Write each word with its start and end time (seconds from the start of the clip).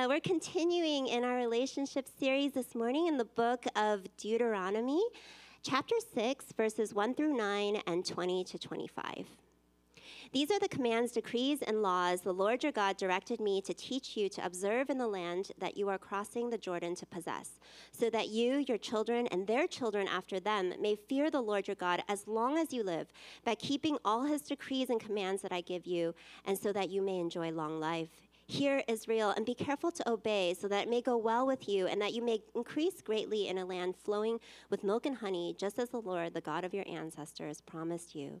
Uh, 0.00 0.06
we're 0.08 0.20
continuing 0.20 1.08
in 1.08 1.24
our 1.24 1.36
relationship 1.36 2.08
series 2.18 2.52
this 2.52 2.74
morning 2.74 3.06
in 3.06 3.18
the 3.18 3.24
book 3.26 3.66
of 3.76 4.06
Deuteronomy, 4.16 5.02
chapter 5.62 5.96
6, 6.14 6.46
verses 6.56 6.94
1 6.94 7.14
through 7.14 7.36
9 7.36 7.82
and 7.86 8.06
20 8.06 8.44
to 8.44 8.58
25. 8.58 9.26
These 10.32 10.50
are 10.50 10.58
the 10.58 10.68
commands, 10.68 11.12
decrees, 11.12 11.60
and 11.60 11.82
laws 11.82 12.22
the 12.22 12.32
Lord 12.32 12.62
your 12.62 12.72
God 12.72 12.96
directed 12.96 13.40
me 13.40 13.60
to 13.60 13.74
teach 13.74 14.16
you 14.16 14.30
to 14.30 14.46
observe 14.46 14.88
in 14.88 14.96
the 14.96 15.06
land 15.06 15.50
that 15.58 15.76
you 15.76 15.90
are 15.90 15.98
crossing 15.98 16.48
the 16.48 16.56
Jordan 16.56 16.94
to 16.94 17.04
possess, 17.04 17.58
so 17.92 18.08
that 18.08 18.28
you, 18.28 18.64
your 18.68 18.78
children, 18.78 19.26
and 19.26 19.46
their 19.46 19.66
children 19.66 20.08
after 20.08 20.40
them 20.40 20.72
may 20.80 20.94
fear 20.94 21.30
the 21.30 21.42
Lord 21.42 21.68
your 21.68 21.74
God 21.74 22.02
as 22.08 22.26
long 22.26 22.56
as 22.56 22.72
you 22.72 22.82
live, 22.82 23.12
by 23.44 23.54
keeping 23.54 23.98
all 24.04 24.24
his 24.24 24.40
decrees 24.40 24.88
and 24.88 24.98
commands 24.98 25.42
that 25.42 25.52
I 25.52 25.60
give 25.60 25.86
you, 25.86 26.14
and 26.46 26.56
so 26.56 26.72
that 26.72 26.88
you 26.88 27.02
may 27.02 27.18
enjoy 27.18 27.50
long 27.50 27.78
life. 27.78 28.29
Hear, 28.50 28.82
Israel, 28.88 29.30
and 29.30 29.46
be 29.46 29.54
careful 29.54 29.92
to 29.92 30.10
obey, 30.10 30.54
so 30.54 30.66
that 30.66 30.82
it 30.82 30.90
may 30.90 31.00
go 31.00 31.16
well 31.16 31.46
with 31.46 31.68
you, 31.68 31.86
and 31.86 32.02
that 32.02 32.14
you 32.14 32.20
may 32.20 32.42
increase 32.56 33.00
greatly 33.00 33.46
in 33.46 33.58
a 33.58 33.64
land 33.64 33.94
flowing 33.94 34.40
with 34.70 34.82
milk 34.82 35.06
and 35.06 35.18
honey, 35.18 35.54
just 35.56 35.78
as 35.78 35.90
the 35.90 36.00
Lord, 36.00 36.34
the 36.34 36.40
God 36.40 36.64
of 36.64 36.74
your 36.74 36.84
ancestors, 36.88 37.60
promised 37.60 38.16
you. 38.16 38.40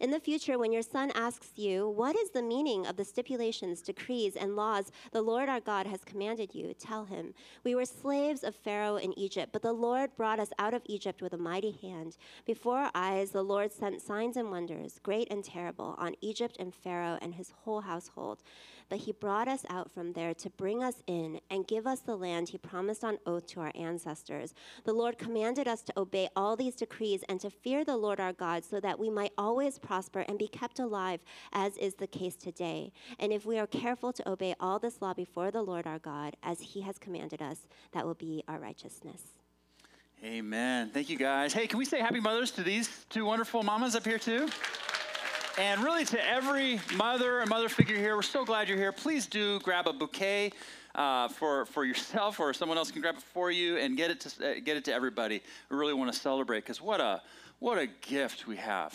In 0.00 0.10
the 0.10 0.20
future, 0.20 0.58
when 0.58 0.72
your 0.72 0.82
son 0.82 1.10
asks 1.14 1.52
you, 1.56 1.88
What 1.88 2.16
is 2.16 2.30
the 2.30 2.42
meaning 2.42 2.86
of 2.86 2.96
the 2.96 3.04
stipulations, 3.04 3.80
decrees, 3.80 4.36
and 4.36 4.56
laws 4.56 4.92
the 5.12 5.22
Lord 5.22 5.48
our 5.48 5.60
God 5.60 5.86
has 5.86 6.04
commanded 6.04 6.54
you? 6.54 6.74
Tell 6.74 7.04
him, 7.04 7.34
We 7.64 7.74
were 7.74 7.84
slaves 7.84 8.44
of 8.44 8.54
Pharaoh 8.54 8.96
in 8.96 9.18
Egypt, 9.18 9.52
but 9.52 9.62
the 9.62 9.72
Lord 9.72 10.16
brought 10.16 10.40
us 10.40 10.50
out 10.58 10.74
of 10.74 10.82
Egypt 10.86 11.22
with 11.22 11.32
a 11.32 11.38
mighty 11.38 11.72
hand. 11.72 12.16
Before 12.44 12.78
our 12.78 12.90
eyes, 12.94 13.30
the 13.30 13.42
Lord 13.42 13.72
sent 13.72 14.02
signs 14.02 14.36
and 14.36 14.50
wonders, 14.50 15.00
great 15.02 15.28
and 15.30 15.44
terrible, 15.44 15.94
on 15.98 16.14
Egypt 16.20 16.56
and 16.58 16.74
Pharaoh 16.74 17.18
and 17.20 17.34
his 17.34 17.52
whole 17.64 17.80
household. 17.80 18.42
But 18.88 18.98
he 18.98 19.12
brought 19.12 19.48
us 19.48 19.64
out 19.68 19.90
from 19.90 20.12
there 20.12 20.34
to 20.34 20.50
bring 20.50 20.82
us 20.82 21.02
in 21.06 21.40
and 21.50 21.66
give 21.66 21.86
us 21.86 22.00
the 22.00 22.16
land 22.16 22.48
he 22.48 22.58
promised 22.58 23.04
on 23.04 23.18
oath 23.26 23.46
to 23.48 23.60
our 23.60 23.72
ancestors. 23.74 24.54
The 24.84 24.92
Lord 24.92 25.18
commanded 25.18 25.66
us 25.66 25.82
to 25.82 25.92
obey 25.96 26.28
all 26.36 26.56
these 26.56 26.76
decrees 26.76 27.24
and 27.28 27.40
to 27.40 27.50
fear 27.50 27.84
the 27.84 27.96
Lord 27.96 28.20
our 28.20 28.32
God 28.32 28.64
so 28.64 28.80
that 28.80 28.98
we 28.98 29.10
might 29.10 29.32
always 29.36 29.78
prosper 29.78 30.24
and 30.28 30.38
be 30.38 30.48
kept 30.48 30.78
alive, 30.78 31.20
as 31.52 31.76
is 31.76 31.94
the 31.94 32.06
case 32.06 32.36
today. 32.36 32.92
And 33.18 33.32
if 33.32 33.44
we 33.44 33.58
are 33.58 33.66
careful 33.66 34.12
to 34.12 34.28
obey 34.28 34.54
all 34.60 34.78
this 34.78 35.02
law 35.02 35.14
before 35.14 35.50
the 35.50 35.62
Lord 35.62 35.86
our 35.86 35.98
God, 35.98 36.36
as 36.42 36.60
he 36.60 36.82
has 36.82 36.98
commanded 36.98 37.42
us, 37.42 37.66
that 37.92 38.06
will 38.06 38.14
be 38.14 38.44
our 38.48 38.58
righteousness. 38.58 39.22
Amen. 40.24 40.90
Thank 40.90 41.10
you, 41.10 41.18
guys. 41.18 41.52
Hey, 41.52 41.66
can 41.66 41.78
we 41.78 41.84
say 41.84 42.00
happy 42.00 42.20
mothers 42.20 42.50
to 42.52 42.62
these 42.62 43.04
two 43.10 43.24
wonderful 43.24 43.62
mamas 43.62 43.94
up 43.94 44.04
here, 44.04 44.18
too? 44.18 44.48
And 45.58 45.82
really, 45.82 46.04
to 46.04 46.28
every 46.28 46.78
mother 46.96 47.40
and 47.40 47.48
mother 47.48 47.70
figure 47.70 47.96
here, 47.96 48.14
we're 48.14 48.20
so 48.20 48.44
glad 48.44 48.68
you're 48.68 48.76
here. 48.76 48.92
Please 48.92 49.26
do 49.26 49.58
grab 49.60 49.86
a 49.86 49.92
bouquet 49.94 50.52
uh, 50.94 51.28
for, 51.28 51.64
for 51.64 51.82
yourself, 51.82 52.38
or 52.38 52.52
someone 52.52 52.76
else 52.76 52.90
can 52.90 53.00
grab 53.00 53.14
it 53.14 53.22
for 53.22 53.50
you 53.50 53.78
and 53.78 53.96
get 53.96 54.10
it 54.10 54.20
to, 54.20 54.50
uh, 54.50 54.54
get 54.62 54.76
it 54.76 54.84
to 54.84 54.92
everybody. 54.92 55.40
We 55.70 55.78
really 55.78 55.94
want 55.94 56.12
to 56.12 56.18
celebrate 56.18 56.60
because 56.60 56.82
what 56.82 57.00
a, 57.00 57.22
what 57.58 57.78
a 57.78 57.86
gift 57.86 58.46
we 58.46 58.56
have 58.56 58.94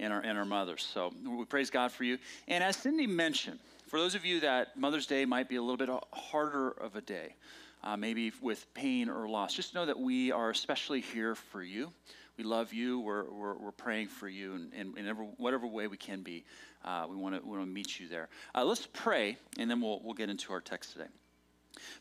in 0.00 0.10
our, 0.10 0.20
in 0.24 0.36
our 0.36 0.44
mothers. 0.44 0.82
So 0.82 1.12
we 1.24 1.44
praise 1.44 1.70
God 1.70 1.92
for 1.92 2.02
you. 2.02 2.18
And 2.48 2.64
as 2.64 2.74
Cindy 2.74 3.06
mentioned, 3.06 3.60
for 3.86 4.00
those 4.00 4.16
of 4.16 4.24
you 4.24 4.40
that 4.40 4.76
Mother's 4.76 5.06
Day 5.06 5.24
might 5.24 5.48
be 5.48 5.56
a 5.56 5.62
little 5.62 5.76
bit 5.76 5.90
harder 6.12 6.70
of 6.70 6.96
a 6.96 7.00
day, 7.02 7.36
uh, 7.84 7.96
maybe 7.96 8.32
with 8.42 8.66
pain 8.74 9.08
or 9.08 9.28
loss, 9.28 9.54
just 9.54 9.76
know 9.76 9.86
that 9.86 9.98
we 9.98 10.32
are 10.32 10.50
especially 10.50 11.02
here 11.02 11.36
for 11.36 11.62
you. 11.62 11.92
We 12.36 12.44
love 12.44 12.72
you. 12.72 13.00
We're, 13.00 13.24
we're, 13.30 13.54
we're 13.54 13.72
praying 13.72 14.08
for 14.08 14.28
you 14.28 14.54
in, 14.74 14.96
in, 14.96 15.06
whatever 15.36 15.66
way 15.66 15.86
we 15.86 15.96
can 15.96 16.22
be. 16.22 16.44
Uh, 16.84 17.06
we 17.08 17.16
want 17.16 17.42
to 17.42 17.66
meet 17.66 18.00
you 18.00 18.08
there. 18.08 18.28
Uh, 18.54 18.64
let's 18.64 18.88
pray, 18.92 19.36
and 19.58 19.70
then 19.70 19.80
we'll, 19.80 20.00
we'll 20.02 20.14
get 20.14 20.30
into 20.30 20.52
our 20.52 20.60
text 20.60 20.92
today. 20.92 21.08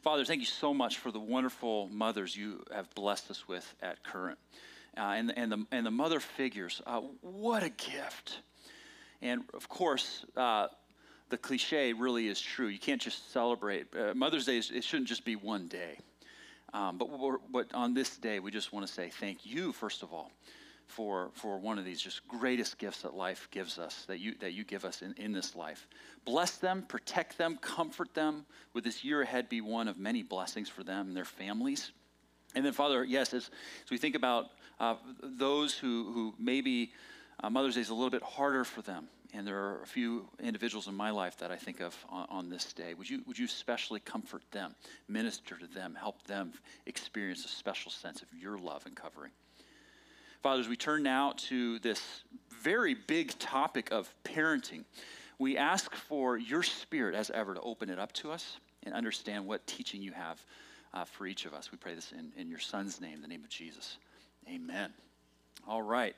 Father, 0.01 0.25
thank 0.25 0.39
you 0.39 0.45
so 0.45 0.73
much 0.73 0.97
for 0.97 1.11
the 1.11 1.19
wonderful 1.19 1.89
mothers 1.89 2.35
you 2.35 2.63
have 2.73 2.93
blessed 2.95 3.31
us 3.31 3.47
with 3.47 3.75
at 3.81 4.03
Current. 4.03 4.39
Uh, 4.97 5.01
and, 5.01 5.33
and, 5.37 5.51
the, 5.51 5.65
and 5.71 5.85
the 5.85 5.91
mother 5.91 6.19
figures, 6.19 6.81
uh, 6.87 7.01
what 7.21 7.63
a 7.63 7.69
gift. 7.69 8.39
And 9.21 9.43
of 9.53 9.69
course, 9.69 10.25
uh, 10.35 10.67
the 11.29 11.37
cliche 11.37 11.93
really 11.93 12.27
is 12.27 12.41
true. 12.41 12.67
You 12.67 12.79
can't 12.79 13.01
just 13.01 13.31
celebrate. 13.31 13.87
Uh, 13.95 14.13
Mother's 14.15 14.45
Day, 14.45 14.57
it 14.57 14.83
shouldn't 14.83 15.07
just 15.07 15.25
be 15.25 15.35
one 15.35 15.67
day. 15.67 15.99
Um, 16.73 16.97
but, 16.97 17.09
but 17.51 17.73
on 17.73 17.93
this 17.93 18.17
day, 18.17 18.39
we 18.39 18.51
just 18.51 18.71
want 18.71 18.85
to 18.85 18.91
say 18.91 19.09
thank 19.09 19.45
you, 19.45 19.71
first 19.71 20.03
of 20.03 20.13
all, 20.13 20.31
for, 20.85 21.29
for 21.33 21.59
one 21.59 21.77
of 21.77 21.85
these 21.85 22.01
just 22.01 22.27
greatest 22.27 22.77
gifts 22.77 23.01
that 23.03 23.13
life 23.13 23.47
gives 23.51 23.77
us, 23.77 24.05
that 24.07 24.19
you, 24.19 24.35
that 24.39 24.53
you 24.53 24.63
give 24.63 24.85
us 24.85 25.01
in, 25.01 25.13
in 25.17 25.31
this 25.31 25.55
life. 25.55 25.87
Bless 26.25 26.57
them, 26.57 26.83
protect 26.87 27.37
them, 27.37 27.57
comfort 27.61 28.13
them. 28.13 28.45
Would 28.73 28.83
this 28.83 29.03
year 29.03 29.21
ahead 29.21 29.49
be 29.49 29.61
one 29.61 29.87
of 29.87 29.97
many 29.97 30.23
blessings 30.23 30.69
for 30.69 30.83
them 30.83 31.07
and 31.07 31.17
their 31.17 31.25
families? 31.25 31.91
And 32.55 32.65
then, 32.65 32.73
Father, 32.73 33.03
yes, 33.03 33.33
as, 33.33 33.49
as 33.85 33.91
we 33.91 33.97
think 33.97 34.15
about 34.15 34.47
uh, 34.79 34.95
those 35.21 35.75
who, 35.77 36.11
who 36.11 36.33
maybe 36.39 36.91
uh, 37.43 37.49
Mother's 37.49 37.75
Day 37.75 37.81
is 37.81 37.89
a 37.89 37.93
little 37.93 38.09
bit 38.09 38.23
harder 38.23 38.63
for 38.63 38.81
them, 38.81 39.07
and 39.33 39.45
there 39.45 39.57
are 39.57 39.81
a 39.83 39.87
few 39.87 40.27
individuals 40.39 40.87
in 40.87 40.95
my 40.95 41.11
life 41.11 41.37
that 41.37 41.51
I 41.51 41.55
think 41.55 41.81
of 41.81 41.95
on, 42.09 42.25
on, 42.29 42.49
this 42.49 42.73
day. 42.73 42.93
Would 42.95 43.09
you, 43.09 43.21
would 43.27 43.37
you 43.37 43.45
especially 43.45 43.99
comfort 43.99 44.41
them, 44.51 44.73
minister 45.07 45.55
to 45.55 45.67
them, 45.67 45.95
help 45.95 46.23
them 46.23 46.53
experience 46.87 47.45
a 47.45 47.47
special 47.47 47.91
sense 47.91 48.21
of 48.21 48.27
your 48.33 48.57
love 48.57 48.85
and 48.85 48.95
covering? 48.95 49.31
Fathers, 50.41 50.67
we 50.67 50.75
turn 50.75 51.03
now 51.03 51.33
to 51.35 51.79
this 51.79 52.23
very 52.49 52.93
big 52.93 53.37
topic 53.39 53.91
of 53.91 54.13
parenting. 54.23 54.83
We 55.37 55.57
ask 55.57 55.93
for 55.93 56.37
your 56.37 56.63
spirit, 56.63 57.13
as 57.13 57.29
ever, 57.29 57.53
to 57.53 57.61
open 57.61 57.89
it 57.89 57.99
up 57.99 58.13
to 58.13 58.31
us 58.31 58.57
and 58.83 58.95
understand 58.95 59.45
what 59.45 59.65
teaching 59.67 60.01
you 60.01 60.11
have 60.13 60.43
uh, 60.93 61.03
for 61.03 61.27
each 61.27 61.45
of 61.45 61.53
us. 61.53 61.71
We 61.71 61.77
pray 61.77 61.93
this 61.93 62.13
in, 62.13 62.31
in 62.37 62.49
your 62.49 62.59
son's 62.59 62.99
name, 62.99 63.21
the 63.21 63.27
name 63.27 63.43
of 63.43 63.49
Jesus. 63.49 63.97
Amen. 64.49 64.91
All 65.67 65.81
right. 65.81 66.15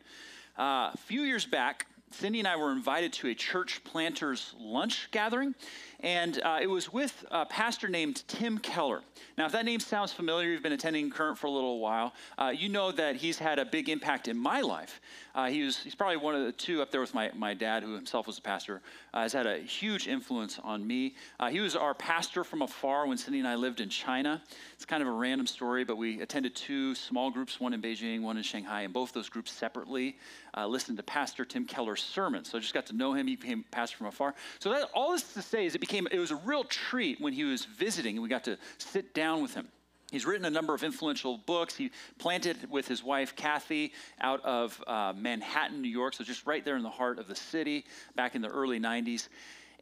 Uh, 0.57 0.91
a 0.93 0.97
few 0.97 1.23
years 1.23 1.45
back, 1.45 1.87
Cindy 2.11 2.39
and 2.39 2.47
I 2.47 2.55
were 2.55 2.71
invited 2.71 3.13
to 3.13 3.29
a 3.29 3.33
church 3.33 3.83
planters 3.83 4.53
lunch 4.59 5.09
gathering, 5.11 5.55
and 6.01 6.41
uh, 6.43 6.59
it 6.61 6.67
was 6.67 6.91
with 6.91 7.25
a 7.31 7.45
pastor 7.45 7.87
named 7.87 8.23
Tim 8.27 8.57
Keller. 8.57 9.01
Now, 9.37 9.45
if 9.45 9.51
that 9.53 9.65
name 9.65 9.79
sounds 9.79 10.11
familiar, 10.11 10.49
you've 10.49 10.63
been 10.63 10.71
attending 10.71 11.09
Current 11.09 11.37
for 11.37 11.47
a 11.47 11.51
little 11.51 11.79
while, 11.79 12.13
uh, 12.37 12.53
you 12.55 12.69
know 12.69 12.91
that 12.91 13.15
he's 13.15 13.39
had 13.39 13.59
a 13.59 13.65
big 13.65 13.89
impact 13.89 14.27
in 14.27 14.37
my 14.37 14.61
life. 14.61 14.99
Uh, 15.33 15.47
he 15.47 15.63
was, 15.63 15.77
he's 15.77 15.95
probably 15.95 16.17
one 16.17 16.35
of 16.35 16.45
the 16.45 16.51
two 16.51 16.81
up 16.81 16.91
there 16.91 17.01
with 17.01 17.13
my, 17.13 17.31
my 17.35 17.53
dad, 17.53 17.83
who 17.83 17.93
himself 17.93 18.27
was 18.27 18.37
a 18.37 18.41
pastor, 18.41 18.81
uh, 19.13 19.21
has 19.21 19.33
had 19.33 19.47
a 19.47 19.59
huge 19.59 20.07
influence 20.07 20.59
on 20.63 20.85
me. 20.85 21.15
Uh, 21.39 21.49
he 21.49 21.59
was 21.59 21.75
our 21.75 21.93
pastor 21.93 22.43
from 22.43 22.61
afar 22.61 23.07
when 23.07 23.17
Cindy 23.17 23.39
and 23.39 23.47
I 23.47 23.55
lived 23.55 23.79
in 23.79 23.89
China. 23.89 24.41
It's 24.73 24.85
kind 24.85 25.01
of 25.01 25.07
a 25.07 25.11
random 25.11 25.47
story, 25.47 25.83
but 25.83 25.97
we 25.97 26.21
attended 26.21 26.55
two 26.55 26.93
small 26.95 27.31
groups, 27.31 27.59
one 27.59 27.73
in 27.73 27.81
Beijing, 27.81 28.21
one 28.21 28.37
in 28.37 28.43
Shanghai, 28.43 28.81
and 28.81 28.93
both 28.93 29.13
those 29.13 29.29
groups 29.29 29.51
separately 29.51 30.17
uh, 30.57 30.67
listened 30.67 30.97
to 30.97 31.03
Pastor 31.03 31.45
Tim 31.45 31.65
Keller's 31.65 32.00
sermon. 32.01 32.45
So 32.45 32.57
I 32.57 32.61
just 32.61 32.73
got 32.73 32.85
to 32.87 32.93
know 32.93 33.13
him. 33.13 33.27
He 33.27 33.35
became 33.35 33.63
pastor 33.71 33.97
from 33.97 34.07
afar. 34.07 34.35
So 34.59 34.71
that, 34.71 34.89
all 34.93 35.11
this 35.11 35.33
to 35.33 35.41
say 35.41 35.65
is 35.65 35.75
it 35.75 35.79
became, 35.79 36.07
it 36.11 36.19
was 36.19 36.31
a 36.31 36.35
real 36.35 36.63
treat 36.63 37.21
when 37.21 37.33
he 37.33 37.43
was 37.43 37.65
visiting 37.65 38.15
and 38.15 38.23
we 38.23 38.29
got 38.29 38.43
to 38.45 38.57
sit 38.77 39.13
down 39.13 39.41
with 39.41 39.53
him. 39.53 39.67
He's 40.11 40.25
written 40.25 40.45
a 40.45 40.49
number 40.49 40.73
of 40.73 40.83
influential 40.83 41.37
books. 41.37 41.75
He 41.75 41.89
planted 42.19 42.69
with 42.69 42.85
his 42.85 43.01
wife, 43.01 43.33
Kathy, 43.35 43.93
out 44.19 44.43
of 44.43 44.83
uh, 44.85 45.13
Manhattan, 45.15 45.81
New 45.81 45.89
York, 45.89 46.13
so 46.13 46.25
just 46.25 46.45
right 46.45 46.65
there 46.65 46.75
in 46.75 46.83
the 46.83 46.89
heart 46.89 47.17
of 47.17 47.29
the 47.29 47.35
city 47.35 47.85
back 48.15 48.35
in 48.35 48.41
the 48.41 48.49
early 48.49 48.77
90s. 48.77 49.29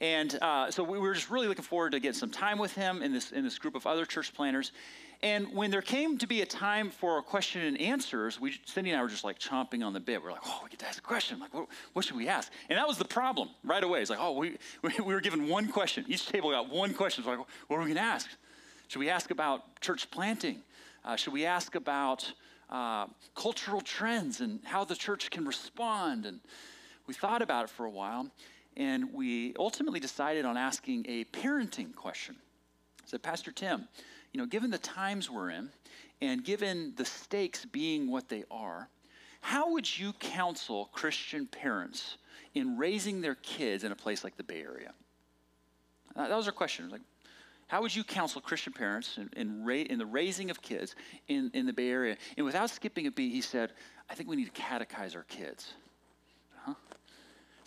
And 0.02 0.38
uh, 0.42 0.70
so 0.72 0.84
we 0.84 1.00
were 1.00 1.14
just 1.14 1.32
really 1.32 1.48
looking 1.48 1.64
forward 1.64 1.92
to 1.92 2.00
getting 2.00 2.18
some 2.18 2.30
time 2.30 2.60
with 2.60 2.74
him 2.74 3.02
in 3.02 3.12
this, 3.12 3.32
in 3.32 3.44
this 3.44 3.58
group 3.58 3.76
of 3.76 3.88
other 3.88 4.06
church 4.06 4.34
planters. 4.34 4.72
And 5.22 5.54
when 5.54 5.70
there 5.70 5.82
came 5.82 6.18
to 6.20 6.28
be 6.28 6.42
a 6.42 6.46
time 6.46 6.90
for 6.90 7.18
a 7.18 7.22
question 7.22 7.62
and 7.62 7.80
answers, 7.82 8.40
we, 8.40 8.58
Cindy 8.66 8.92
and 8.92 9.00
I 9.00 9.04
were 9.04 9.10
just 9.10 9.26
like 9.26 9.38
chomping 9.38 9.86
on 9.86 9.92
the 9.92 10.00
bit. 10.00 10.24
We're 10.24 10.32
like, 10.32 10.42
oh, 10.46 10.62
we 10.64 10.70
get 10.70 10.80
to 10.80 10.88
ask 10.88 10.98
a 10.98 11.02
question. 11.02 11.36
I'm 11.36 11.42
like, 11.42 11.54
what, 11.54 11.68
what, 11.92 12.06
should 12.06 12.16
we 12.16 12.30
ask? 12.30 12.50
And 12.70 12.78
that 12.78 12.88
was 12.88 12.98
the 12.98 13.06
problem 13.06 13.50
right 13.66 13.84
away. 13.84 14.00
It's 14.00 14.10
like, 14.10 14.20
oh, 14.22 14.32
we, 14.32 14.58
we 14.82 15.14
were 15.14 15.20
given 15.20 15.50
one 15.50 15.68
question. 15.68 16.06
Each 16.08 16.26
table 16.26 16.52
got 16.52 16.70
one 16.70 16.94
question. 16.94 17.26
Like, 17.26 17.40
what 17.68 17.78
are 17.78 17.80
we 17.80 17.86
going 17.86 17.96
to 17.96 18.02
ask? 18.02 18.30
Should 18.88 19.00
we 19.00 19.10
ask 19.10 19.30
about 19.30 19.82
church 19.82 20.10
planting? 20.10 20.62
Uh, 21.04 21.18
should 21.18 21.34
we 21.34 21.46
ask 21.46 21.76
about 21.76 22.32
uh, 22.70 23.08
cultural 23.36 23.82
trends 23.82 24.40
and 24.40 24.62
how 24.64 24.86
the 24.86 24.96
church 24.96 25.30
can 25.32 25.46
respond? 25.46 26.26
And 26.26 26.40
we 27.08 27.14
thought 27.14 27.42
about 27.42 27.66
it 27.66 27.70
for 27.70 27.86
a 27.86 27.90
while, 27.90 28.30
and 28.78 29.14
we 29.14 29.54
ultimately 29.60 30.00
decided 30.00 30.46
on 30.46 30.56
asking 30.56 31.06
a 31.10 31.26
parenting 31.26 31.94
question. 31.94 32.38
I 33.04 33.04
said, 33.06 33.22
Pastor 33.22 33.52
Tim, 33.52 33.88
you 34.32 34.40
know, 34.40 34.46
given 34.46 34.70
the 34.70 34.78
times 34.78 35.30
we're 35.30 35.50
in 35.50 35.70
and 36.22 36.44
given 36.44 36.94
the 36.96 37.06
stakes 37.06 37.66
being 37.66 38.12
what 38.12 38.30
they 38.30 38.44
are, 38.52 38.90
how 39.42 39.72
would 39.72 39.98
you 39.98 40.14
counsel 40.14 40.90
Christian 40.92 41.48
parents 41.48 42.18
in 42.54 42.78
raising 42.78 43.22
their 43.22 43.36
kids 43.36 43.84
in 43.84 43.92
a 43.92 43.96
place 43.96 44.24
like 44.24 44.38
the 44.38 44.44
Bay 44.44 44.62
Area? 44.62 44.94
Uh, 46.16 46.28
that 46.28 46.36
was 46.36 46.48
our 46.48 46.54
question. 46.54 46.90
Like, 46.90 47.02
how 47.68 47.82
would 47.82 47.96
you 47.96 48.04
counsel 48.04 48.42
Christian 48.42 48.74
parents 48.74 49.18
in, 49.18 49.30
in, 49.38 49.64
ra- 49.64 49.76
in, 49.76 50.00
the 50.00 50.06
raising 50.06 50.50
of 50.50 50.62
kids 50.62 50.96
in, 51.28 51.52
in 51.54 51.66
the 51.66 51.74
Bay 51.74 51.90
Area? 51.90 52.18
And 52.36 52.46
without 52.46 52.70
skipping 52.70 53.08
a 53.08 53.12
beat, 53.12 53.32
he 53.32 53.42
said, 53.42 53.74
I 54.10 54.16
think 54.16 54.28
we 54.28 54.36
need 54.36 54.54
to 54.54 54.62
catechize 54.62 55.16
our 55.16 55.24
kids. 55.24 55.74
Huh? 56.66 56.74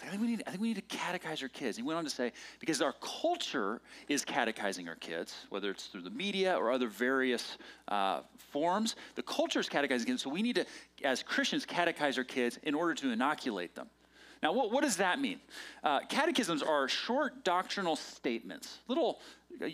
I 0.03 0.07
think, 0.07 0.21
we 0.21 0.29
need, 0.29 0.43
I 0.47 0.51
think 0.51 0.63
we 0.63 0.69
need 0.69 0.89
to 0.89 0.97
catechize 0.97 1.43
our 1.43 1.49
kids. 1.49 1.77
He 1.77 1.83
went 1.83 1.97
on 1.97 2.05
to 2.05 2.11
say, 2.11 2.33
because 2.59 2.83
our 2.83 2.95
culture 3.01 3.81
is 4.09 4.25
catechizing 4.25 4.89
our 4.89 4.97
kids, 4.97 5.47
whether 5.49 5.71
it's 5.71 5.87
through 5.87 6.03
the 6.03 6.11
media 6.11 6.57
or 6.57 6.73
other 6.73 6.89
various 6.89 7.57
uh, 7.89 8.23
forms, 8.37 8.97
the 9.15 9.23
culture 9.23 9.61
is 9.61 9.69
catechizing 9.69 10.07
kids. 10.07 10.23
So 10.23 10.31
we 10.31 10.43
need 10.43 10.57
to, 10.57 10.67
as 11.05 11.23
Christians, 11.23 11.65
catechize 11.65 12.19
our 12.19 12.25
kids 12.25 12.59
in 12.63 12.75
order 12.75 12.95
to 12.95 13.11
inoculate 13.11 13.75
them. 13.75 13.89
Now, 14.43 14.53
what, 14.53 14.73
what 14.73 14.83
does 14.83 14.97
that 14.97 15.21
mean? 15.21 15.39
Uh, 15.85 16.01
catechisms 16.09 16.63
are 16.63 16.89
short 16.89 17.45
doctrinal 17.45 17.95
statements, 17.95 18.79
little, 18.89 19.21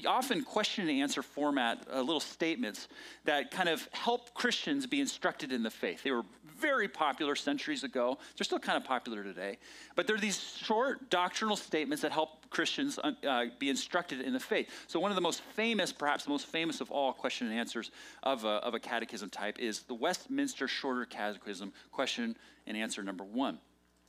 often 0.06 0.42
question 0.44 0.88
and 0.90 1.00
answer 1.00 1.22
format, 1.22 1.86
uh, 1.90 2.00
little 2.00 2.20
statements 2.20 2.88
that 3.24 3.50
kind 3.50 3.70
of 3.70 3.88
help 3.92 4.34
Christians 4.34 4.86
be 4.86 5.00
instructed 5.00 5.52
in 5.52 5.62
the 5.62 5.70
faith. 5.70 6.02
They 6.02 6.10
were 6.10 6.24
very 6.58 6.88
popular 6.88 7.34
centuries 7.36 7.84
ago. 7.84 8.18
They're 8.36 8.44
still 8.44 8.58
kind 8.58 8.76
of 8.76 8.84
popular 8.84 9.22
today. 9.22 9.58
But 9.94 10.06
they're 10.06 10.18
these 10.18 10.40
short 10.40 11.10
doctrinal 11.10 11.56
statements 11.56 12.02
that 12.02 12.12
help 12.12 12.48
Christians 12.50 12.98
uh, 12.98 13.12
uh 13.26 13.46
be 13.58 13.70
instructed 13.70 14.20
in 14.20 14.32
the 14.32 14.40
faith. 14.40 14.68
So, 14.86 15.00
one 15.00 15.10
of 15.10 15.14
the 15.14 15.20
most 15.20 15.42
famous, 15.54 15.92
perhaps 15.92 16.24
the 16.24 16.30
most 16.30 16.46
famous 16.46 16.80
of 16.80 16.90
all 16.90 17.12
question 17.12 17.48
and 17.48 17.58
answers 17.58 17.90
of 18.22 18.44
a, 18.44 18.48
of 18.48 18.74
a 18.74 18.80
catechism 18.80 19.30
type 19.30 19.58
is 19.58 19.82
the 19.82 19.94
Westminster 19.94 20.68
Shorter 20.68 21.04
Catechism, 21.04 21.72
question 21.92 22.36
and 22.66 22.76
answer 22.76 23.02
number 23.02 23.24
one. 23.24 23.58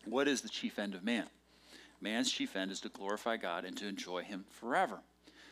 What 0.05 0.27
is 0.27 0.41
the 0.41 0.49
chief 0.49 0.79
end 0.79 0.95
of 0.95 1.03
man? 1.03 1.25
Man's 2.01 2.31
chief 2.31 2.55
end 2.55 2.71
is 2.71 2.79
to 2.81 2.89
glorify 2.89 3.37
God 3.37 3.65
and 3.65 3.75
to 3.77 3.87
enjoy 3.87 4.23
Him 4.23 4.45
forever. 4.49 4.99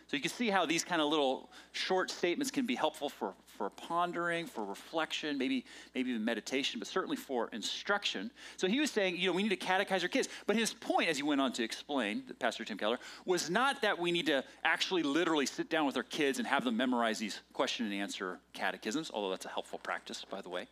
So 0.07 0.15
you 0.15 0.21
can 0.21 0.31
see 0.31 0.49
how 0.49 0.65
these 0.65 0.85
kind 0.85 1.01
of 1.01 1.09
little 1.09 1.49
short 1.73 2.09
statements 2.09 2.49
can 2.49 2.65
be 2.65 2.75
helpful 2.75 3.09
for, 3.09 3.33
for 3.57 3.69
pondering, 3.71 4.45
for 4.45 4.63
reflection, 4.63 5.37
maybe, 5.37 5.65
maybe 5.93 6.11
even 6.11 6.23
meditation, 6.23 6.79
but 6.79 6.87
certainly 6.87 7.17
for 7.17 7.49
instruction. 7.51 8.31
So 8.55 8.67
he 8.67 8.79
was 8.79 8.89
saying, 8.89 9.17
you 9.17 9.27
know, 9.27 9.33
we 9.33 9.43
need 9.43 9.49
to 9.49 9.57
catechize 9.57 10.03
our 10.03 10.07
kids. 10.07 10.29
But 10.45 10.55
his 10.55 10.73
point, 10.73 11.09
as 11.09 11.17
he 11.17 11.23
went 11.23 11.41
on 11.41 11.51
to 11.53 11.63
explain, 11.63 12.23
Pastor 12.39 12.63
Tim 12.63 12.77
Keller, 12.77 12.99
was 13.25 13.49
not 13.49 13.81
that 13.81 13.99
we 13.99 14.13
need 14.13 14.27
to 14.27 14.45
actually 14.63 15.03
literally 15.03 15.45
sit 15.45 15.69
down 15.69 15.85
with 15.85 15.97
our 15.97 16.03
kids 16.03 16.39
and 16.39 16.47
have 16.47 16.63
them 16.63 16.77
memorize 16.77 17.19
these 17.19 17.41
question 17.51 17.85
and 17.85 17.93
answer 17.93 18.39
catechisms, 18.53 19.11
although 19.13 19.29
that's 19.29 19.45
a 19.45 19.49
helpful 19.49 19.79
practice, 19.79 20.23
by 20.29 20.39
the 20.39 20.49
way. 20.49 20.67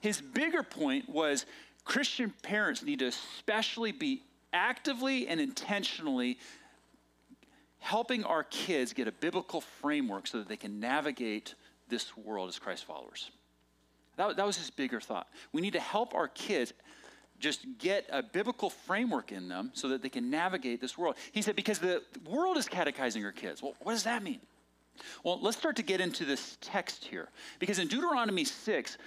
His 0.00 0.22
bigger 0.22 0.62
point 0.62 1.10
was 1.10 1.44
Christian 1.84 2.32
parents 2.42 2.82
need 2.82 3.00
to 3.00 3.08
especially 3.08 3.92
be 3.92 4.22
actively 4.54 5.28
and 5.28 5.40
intentionally 5.40 6.38
helping 7.86 8.24
our 8.24 8.42
kids 8.42 8.92
get 8.92 9.06
a 9.06 9.12
biblical 9.12 9.60
framework 9.60 10.26
so 10.26 10.38
that 10.38 10.48
they 10.48 10.56
can 10.56 10.80
navigate 10.80 11.54
this 11.88 12.16
world 12.16 12.48
as 12.48 12.58
Christ 12.58 12.84
followers. 12.84 13.30
That, 14.16 14.36
that 14.36 14.44
was 14.44 14.56
his 14.56 14.70
bigger 14.70 15.00
thought. 15.00 15.28
We 15.52 15.60
need 15.60 15.74
to 15.74 15.80
help 15.80 16.12
our 16.12 16.26
kids 16.26 16.72
just 17.38 17.64
get 17.78 18.04
a 18.10 18.24
biblical 18.24 18.70
framework 18.70 19.30
in 19.30 19.48
them 19.48 19.70
so 19.72 19.88
that 19.90 20.02
they 20.02 20.08
can 20.08 20.30
navigate 20.30 20.80
this 20.80 20.98
world. 20.98 21.14
He 21.30 21.42
said, 21.42 21.54
because 21.54 21.78
the 21.78 22.02
world 22.28 22.56
is 22.56 22.66
catechizing 22.66 23.24
our 23.24 23.30
kids. 23.30 23.62
Well, 23.62 23.76
what 23.78 23.92
does 23.92 24.02
that 24.02 24.24
mean? 24.24 24.40
Well, 25.22 25.38
let's 25.40 25.56
start 25.56 25.76
to 25.76 25.84
get 25.84 26.00
into 26.00 26.24
this 26.24 26.58
text 26.60 27.04
here. 27.04 27.28
Because 27.60 27.78
in 27.78 27.86
Deuteronomy 27.86 28.44
6, 28.44 28.98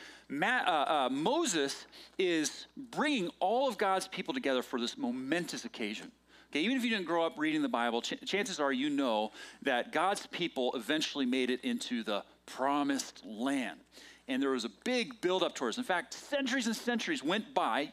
uh, 0.42 0.46
uh, 0.46 1.10
Moses 1.12 1.86
is 2.18 2.68
bringing 2.78 3.30
all 3.42 3.68
of 3.68 3.78
God's 3.78 4.08
people 4.08 4.34
together 4.34 4.62
for 4.62 4.80
this 4.80 4.98
momentous 4.98 5.66
occasion. 5.66 6.14
Okay, 6.51 6.62
even 6.62 6.78
if 6.78 6.84
you 6.84 6.90
didn't 6.90 7.06
grow 7.06 7.25
up 7.25 7.38
reading 7.38 7.62
the 7.62 7.69
Bible, 7.69 8.01
ch- 8.01 8.16
chances 8.25 8.60
are 8.60 8.74
you 8.74 8.90
know 8.90 9.31
that 9.62 9.92
God's 9.92 10.25
people 10.28 10.72
eventually 10.75 11.25
made 11.25 11.51
it 11.51 11.63
into 11.63 12.04
the 12.04 12.24
promised 12.48 13.24
land. 13.24 13.80
And 14.28 14.42
there 14.42 14.50
was 14.50 14.66
a 14.66 14.72
big 14.84 15.22
buildup 15.22 15.54
towards. 15.54 15.78
In 15.78 15.84
fact, 15.84 16.13
centuries 16.13 16.66
and 16.66 16.75
centuries 16.75 17.24
went 17.24 17.54
by 17.54 17.92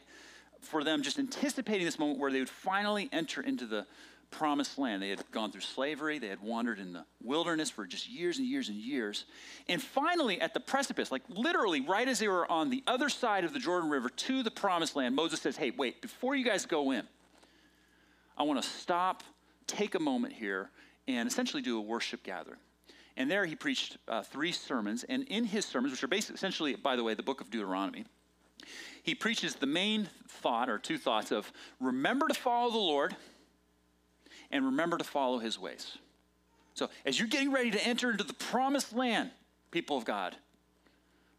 for 0.61 0.83
them 0.83 1.03
just 1.03 1.19
anticipating 1.19 1.85
this 1.85 1.99
moment 1.99 2.19
where 2.19 2.31
they 2.31 2.39
would 2.39 2.49
finally 2.49 3.09
enter 3.11 3.41
into 3.41 3.67
the 3.67 3.85
promised 4.31 4.77
land. 4.77 5.01
They 5.01 5.09
had 5.09 5.23
gone 5.31 5.51
through 5.51 5.61
slavery, 5.61 6.19
they 6.19 6.27
had 6.27 6.41
wandered 6.41 6.79
in 6.79 6.93
the 6.93 7.05
wilderness 7.23 7.69
for 7.69 7.85
just 7.85 8.09
years 8.09 8.39
and 8.39 8.47
years 8.47 8.69
and 8.69 8.77
years. 8.77 9.25
And 9.69 9.81
finally, 9.81 10.41
at 10.41 10.53
the 10.53 10.59
precipice, 10.59 11.11
like 11.11 11.23
literally 11.29 11.81
right 11.81 12.07
as 12.07 12.19
they 12.19 12.27
were 12.27 12.49
on 12.51 12.69
the 12.69 12.83
other 12.87 13.09
side 13.09 13.43
of 13.43 13.53
the 13.53 13.59
Jordan 13.59 13.89
River 13.89 14.09
to 14.09 14.43
the 14.43 14.51
promised 14.51 14.95
land, 14.95 15.15
Moses 15.15 15.41
says, 15.41 15.57
Hey, 15.57 15.71
wait, 15.71 16.01
before 16.01 16.35
you 16.35 16.43
guys 16.43 16.65
go 16.65 16.91
in, 16.91 17.07
I 18.37 18.43
want 18.43 18.61
to 18.61 18.67
stop, 18.67 19.23
take 19.65 19.95
a 19.95 19.99
moment 19.99 20.33
here, 20.33 20.69
and 21.07 21.27
essentially 21.27 21.61
do 21.61 21.77
a 21.77 21.81
worship 21.81 22.23
gathering. 22.23 22.59
And 23.15 23.31
there 23.31 23.45
he 23.45 23.55
preached 23.55 23.97
uh, 24.07 24.21
three 24.21 24.51
sermons. 24.51 25.03
And 25.03 25.23
in 25.23 25.43
his 25.43 25.65
sermons, 25.65 25.91
which 25.91 26.03
are 26.03 26.07
basically, 26.07 26.35
essentially, 26.35 26.75
by 26.75 26.95
the 26.95 27.03
way, 27.03 27.15
the 27.15 27.23
book 27.23 27.41
of 27.41 27.49
Deuteronomy, 27.49 28.05
he 29.01 29.15
preaches 29.15 29.55
the 29.55 29.65
main 29.65 30.09
thought 30.27 30.69
or 30.69 30.77
two 30.77 30.97
thoughts 30.97 31.31
of 31.31 31.51
remember 31.79 32.27
to 32.27 32.33
follow 32.33 32.71
the 32.71 32.77
Lord 32.77 33.15
and 34.51 34.65
remember 34.65 34.97
to 34.97 35.03
follow 35.03 35.39
his 35.39 35.57
ways. 35.57 35.97
So, 36.73 36.89
as 37.05 37.17
you're 37.17 37.27
getting 37.27 37.51
ready 37.51 37.71
to 37.71 37.87
enter 37.87 38.11
into 38.11 38.23
the 38.23 38.33
promised 38.33 38.93
land, 38.93 39.31
people 39.71 39.97
of 39.97 40.05
God, 40.05 40.35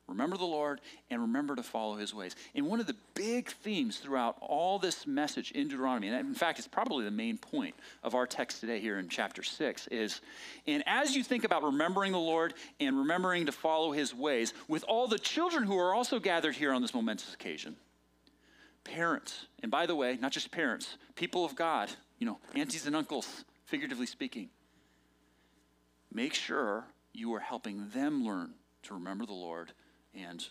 remember 0.08 0.36
the 0.36 0.44
Lord 0.44 0.80
and 1.10 1.20
remember 1.20 1.54
to 1.54 1.62
follow 1.62 1.96
his 1.96 2.14
ways. 2.14 2.34
And 2.54 2.66
one 2.66 2.80
of 2.80 2.86
the 2.86 2.96
big 3.14 3.50
themes 3.50 3.98
throughout 3.98 4.36
all 4.40 4.78
this 4.78 5.06
message 5.06 5.52
in 5.52 5.68
Deuteronomy, 5.68 6.08
and 6.08 6.26
in 6.26 6.34
fact, 6.34 6.58
it's 6.58 6.66
probably 6.66 7.04
the 7.04 7.10
main 7.10 7.38
point 7.38 7.74
of 8.02 8.14
our 8.14 8.26
text 8.26 8.60
today 8.60 8.80
here 8.80 8.98
in 8.98 9.08
chapter 9.08 9.42
6, 9.42 9.86
is 9.88 10.20
and 10.66 10.82
as 10.86 11.14
you 11.14 11.22
think 11.22 11.44
about 11.44 11.62
remembering 11.62 12.12
the 12.12 12.18
Lord 12.18 12.54
and 12.80 12.98
remembering 12.98 13.46
to 13.46 13.52
follow 13.52 13.92
his 13.92 14.14
ways, 14.14 14.54
with 14.66 14.84
all 14.88 15.06
the 15.06 15.18
children 15.18 15.64
who 15.64 15.78
are 15.78 15.94
also 15.94 16.18
gathered 16.18 16.54
here 16.54 16.72
on 16.72 16.82
this 16.82 16.94
momentous 16.94 17.34
occasion, 17.34 17.76
parents, 18.84 19.46
and 19.62 19.70
by 19.70 19.86
the 19.86 19.94
way, 19.94 20.18
not 20.20 20.32
just 20.32 20.50
parents, 20.50 20.96
people 21.14 21.44
of 21.44 21.54
God, 21.54 21.90
you 22.18 22.26
know, 22.26 22.38
aunties 22.54 22.86
and 22.86 22.96
uncles, 22.96 23.44
figuratively 23.66 24.06
speaking. 24.06 24.48
Make 26.12 26.32
sure 26.32 26.86
you 27.12 27.34
are 27.34 27.40
helping 27.40 27.90
them 27.90 28.24
learn 28.24 28.54
to 28.84 28.94
remember 28.94 29.26
the 29.26 29.32
Lord 29.32 29.72
and 30.20 30.46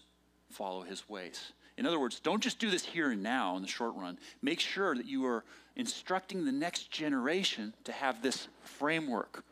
follow 0.50 0.82
his 0.82 1.08
ways. 1.10 1.52
In 1.78 1.86
other 1.86 2.00
words, 2.00 2.20
don't 2.20 2.42
just 2.42 2.60
do 2.60 2.72
this 2.72 2.84
here 2.84 3.12
and 3.12 3.22
now 3.22 3.56
in 3.56 3.62
the 3.62 3.68
short 3.68 3.96
run. 3.96 4.18
Make 4.42 4.60
sure 4.60 4.96
that 4.96 5.06
you 5.06 5.26
are 5.26 5.44
instructing 5.76 6.44
the 6.44 6.52
next 6.52 6.90
generation 6.92 7.74
to 7.84 7.92
have 7.92 8.22
this 8.24 8.48
framework 8.64 9.44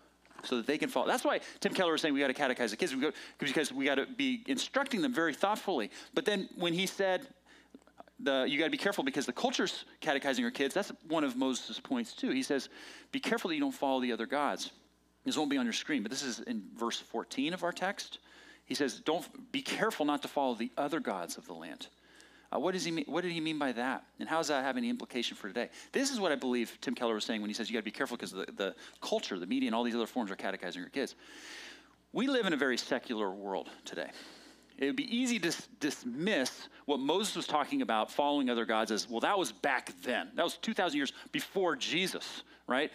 so 0.43 0.57
that 0.57 0.65
they 0.65 0.77
can 0.77 0.89
follow. 0.89 1.07
That's 1.07 1.24
why 1.24 1.39
Tim 1.60 1.74
Keller 1.74 1.91
was 1.91 2.01
saying 2.01 2.13
we 2.13 2.19
got 2.19 2.27
to 2.27 2.34
catechize 2.34 2.72
the 2.72 2.77
kids 2.77 2.95
because 3.39 3.72
we 3.72 3.86
got 3.86 3.95
to 3.95 4.07
be 4.07 4.43
instructing 4.48 5.01
them 5.01 5.13
very 5.13 5.34
thoughtfully. 5.34 5.91
But 6.13 6.25
then 6.25 6.50
when 6.55 6.74
he 6.74 6.88
said 6.88 7.27
the, 8.19 8.45
you 8.48 8.57
got 8.57 8.65
to 8.65 8.72
be 8.72 8.77
careful 8.77 9.03
because 9.03 9.25
the 9.25 9.34
culture's 9.34 9.86
catechizing 10.00 10.41
your 10.41 10.51
kids. 10.51 10.74
That's 10.74 10.91
one 11.07 11.24
of 11.24 11.36
Moses' 11.36 11.79
points 11.79 12.13
too. 12.13 12.31
He 12.31 12.43
says, 12.43 12.69
be 13.12 13.19
careful 13.19 13.50
that 13.50 13.55
you 13.55 13.62
don't 13.62 13.72
follow 13.72 14.01
the 14.01 14.12
other 14.12 14.25
gods. 14.25 14.72
This 15.25 15.38
won't 15.38 15.50
be 15.50 15.57
on 15.57 15.65
your 15.65 15.74
screen, 15.74 16.01
but 16.01 16.12
this 16.12 16.24
is 16.24 16.39
in 16.41 16.63
verse 16.75 17.00
14 17.00 17.53
of 17.53 17.63
our 17.63 17.72
text. 17.72 18.19
He 18.65 18.75
says, 18.75 19.00
don't 19.00 19.51
be 19.51 19.62
careful 19.62 20.05
not 20.05 20.22
to 20.24 20.27
follow 20.27 20.55
the 20.55 20.72
other 20.77 21.00
gods 21.00 21.38
of 21.38 21.45
the 21.45 21.53
land. 21.53 21.88
Uh, 22.51 22.60
what, 22.60 22.74
does 22.74 22.86
he 22.86 22.91
mean, 22.91 23.05
what 23.07 23.22
did 23.22 23.31
he 23.31 23.41
mean 23.41 23.60
by 23.60 23.72
that? 23.72 24.03
And 24.19 24.27
how 24.27 24.38
does 24.38 24.48
that 24.48 24.63
have 24.63 24.77
any 24.77 24.89
implication 24.89 25.36
for 25.36 25.48
today? 25.48 25.69
This 25.91 26.12
is 26.12 26.19
what 26.19 26.31
I 26.31 26.36
believe 26.36 26.77
Tim 26.81 26.95
Keller 26.95 27.13
was 27.13 27.25
saying 27.25 27.41
when 27.41 27.50
he 27.50 27.53
says 27.53 27.69
you 27.69 27.74
got 27.74 27.81
to 27.81 27.86
be 27.86 27.91
careful 27.91 28.17
because 28.17 28.31
the, 28.31 28.45
the 28.55 28.75
culture, 29.01 29.38
the 29.38 29.48
media, 29.48 29.67
and 29.67 29.75
all 29.75 29.84
these 29.84 29.95
other 29.95 30.07
forms 30.07 30.31
are 30.31 30.36
catechizing 30.36 30.81
your 30.81 30.89
kids. 30.89 31.15
We 32.13 32.27
live 32.27 32.45
in 32.45 32.53
a 32.53 32.57
very 32.57 32.77
secular 32.77 33.31
world 33.31 33.69
today. 33.84 34.10
It 34.77 34.86
would 34.88 34.95
be 34.95 35.15
easy 35.15 35.39
to 35.39 35.53
dismiss 35.79 36.67
what 36.86 37.00
Moses 37.00 37.36
was 37.36 37.48
talking 37.48 37.81
about, 37.81 38.12
following 38.12 38.50
other 38.50 38.65
gods, 38.65 38.91
as 38.91 39.10
well, 39.10 39.22
that 39.22 39.38
was 39.38 39.51
back 39.51 39.91
then. 40.03 40.29
That 40.36 40.43
was 40.43 40.57
2,000 40.57 40.98
years 40.98 41.13
before 41.31 41.75
Jesus, 41.75 42.43
right? 42.67 42.91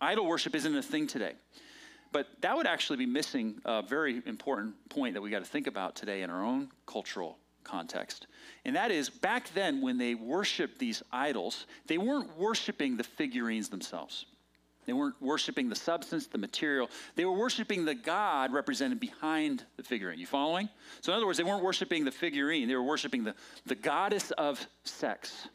Idol 0.00 0.26
worship 0.26 0.54
isn't 0.54 0.76
a 0.76 0.82
thing 0.82 1.06
today. 1.06 1.32
But 2.14 2.28
that 2.42 2.56
would 2.56 2.68
actually 2.68 2.98
be 2.98 3.06
missing 3.06 3.56
a 3.64 3.82
very 3.82 4.22
important 4.24 4.76
point 4.88 5.14
that 5.14 5.20
we 5.20 5.30
got 5.30 5.40
to 5.40 5.50
think 5.50 5.66
about 5.66 5.96
today 5.96 6.22
in 6.22 6.30
our 6.30 6.44
own 6.44 6.68
cultural 6.86 7.38
context. 7.64 8.28
And 8.64 8.76
that 8.76 8.92
is 8.92 9.10
back 9.10 9.52
then, 9.52 9.82
when 9.82 9.98
they 9.98 10.14
worshiped 10.14 10.78
these 10.78 11.02
idols, 11.10 11.66
they 11.88 11.98
weren't 11.98 12.38
worshiping 12.38 12.96
the 12.96 13.02
figurines 13.02 13.68
themselves. 13.68 14.26
They 14.86 14.92
weren't 14.92 15.20
worshiping 15.20 15.68
the 15.68 15.74
substance, 15.74 16.28
the 16.28 16.38
material. 16.38 16.88
They 17.16 17.24
were 17.24 17.36
worshiping 17.36 17.84
the 17.84 17.96
God 17.96 18.52
represented 18.52 19.00
behind 19.00 19.64
the 19.76 19.82
figurine. 19.82 20.20
You 20.20 20.26
following? 20.26 20.68
So, 21.00 21.10
in 21.10 21.16
other 21.16 21.26
words, 21.26 21.38
they 21.38 21.42
weren't 21.42 21.64
worshiping 21.64 22.04
the 22.04 22.12
figurine, 22.12 22.68
they 22.68 22.76
were 22.76 22.84
worshiping 22.84 23.24
the, 23.24 23.34
the 23.66 23.74
goddess 23.74 24.30
of 24.32 24.64
sex. 24.84 25.48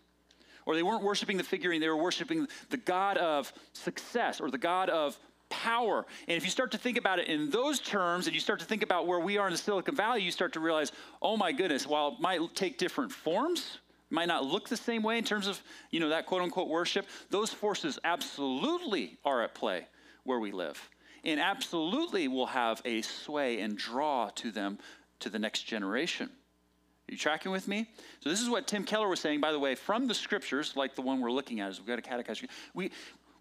Or 0.66 0.76
they 0.76 0.84
weren't 0.84 1.04
worshiping 1.04 1.38
the 1.38 1.44
figurine, 1.44 1.80
they 1.80 1.88
were 1.88 1.96
worshiping 1.96 2.50
the 2.70 2.78
God 2.78 3.18
of 3.18 3.54
success 3.72 4.42
or 4.42 4.52
the 4.52 4.58
God 4.58 4.90
of 4.90 5.18
power. 5.50 6.06
And 6.28 6.38
if 6.38 6.44
you 6.44 6.50
start 6.50 6.72
to 6.72 6.78
think 6.78 6.98
about 6.98 7.20
it 7.20 7.28
in 7.28 7.50
those 7.50 7.80
terms 7.80 8.28
and 8.28 8.34
you 8.34 8.40
start 8.40 8.60
to 8.60 8.66
think 8.66 8.84
about 8.84 9.08
where 9.08 9.20
we 9.20 9.38
are 9.38 9.48
in 9.48 9.52
the 9.52 9.58
Silicon 9.58 9.96
Valley, 9.96 10.22
you 10.22 10.32
start 10.32 10.54
to 10.54 10.60
realize, 10.60 10.92
oh 11.22 11.38
my 11.38 11.52
goodness, 11.52 11.86
while 11.86 12.10
it 12.10 12.20
might 12.20 12.40
take 12.56 12.78
different 12.78 13.12
forms, 13.12 13.80
might 14.10 14.28
not 14.28 14.46
look 14.46 14.70
the 14.70 14.78
same 14.78 15.04
way 15.04 15.18
in 15.18 15.24
terms 15.24 15.48
of, 15.48 15.62
you 15.92 16.00
know, 16.00 16.10
that 16.10 16.26
quote 16.26 16.42
unquote 16.42 16.68
worship, 16.68 17.06
those 17.30 17.52
forces 17.52 18.00
absolutely 18.04 19.18
are 19.24 19.44
at 19.44 19.54
play 19.54 19.86
where 20.24 20.40
we 20.40 20.52
live. 20.52 20.90
And 21.24 21.40
absolutely 21.40 22.28
will 22.28 22.48
have 22.48 22.82
a 22.86 23.02
sway 23.02 23.60
and 23.60 23.78
draw 23.78 24.30
to 24.36 24.52
them 24.52 24.80
to 25.20 25.30
the 25.30 25.38
next 25.38 25.64
generation. 25.64 26.28
Are 26.28 27.12
you 27.12 27.18
tracking 27.18 27.52
with 27.52 27.68
me? 27.68 27.90
So 28.22 28.30
this 28.30 28.40
is 28.40 28.50
what 28.50 28.68
Tim 28.68 28.84
Keller 28.84 29.08
was 29.08 29.20
saying, 29.20 29.42
by 29.42 29.52
the 29.52 29.60
way, 29.60 29.76
from 29.76 30.08
the 30.08 30.14
scriptures, 30.14 30.76
like 30.76 30.96
the 30.96 31.02
one 31.02 31.20
we're 31.20 31.32
looking 31.32 31.60
at, 31.60 31.72
is 31.72 31.80
we've 31.80 31.88
got 31.88 32.00
a 32.00 32.04
catechized. 32.04 32.46
We, 32.74 32.92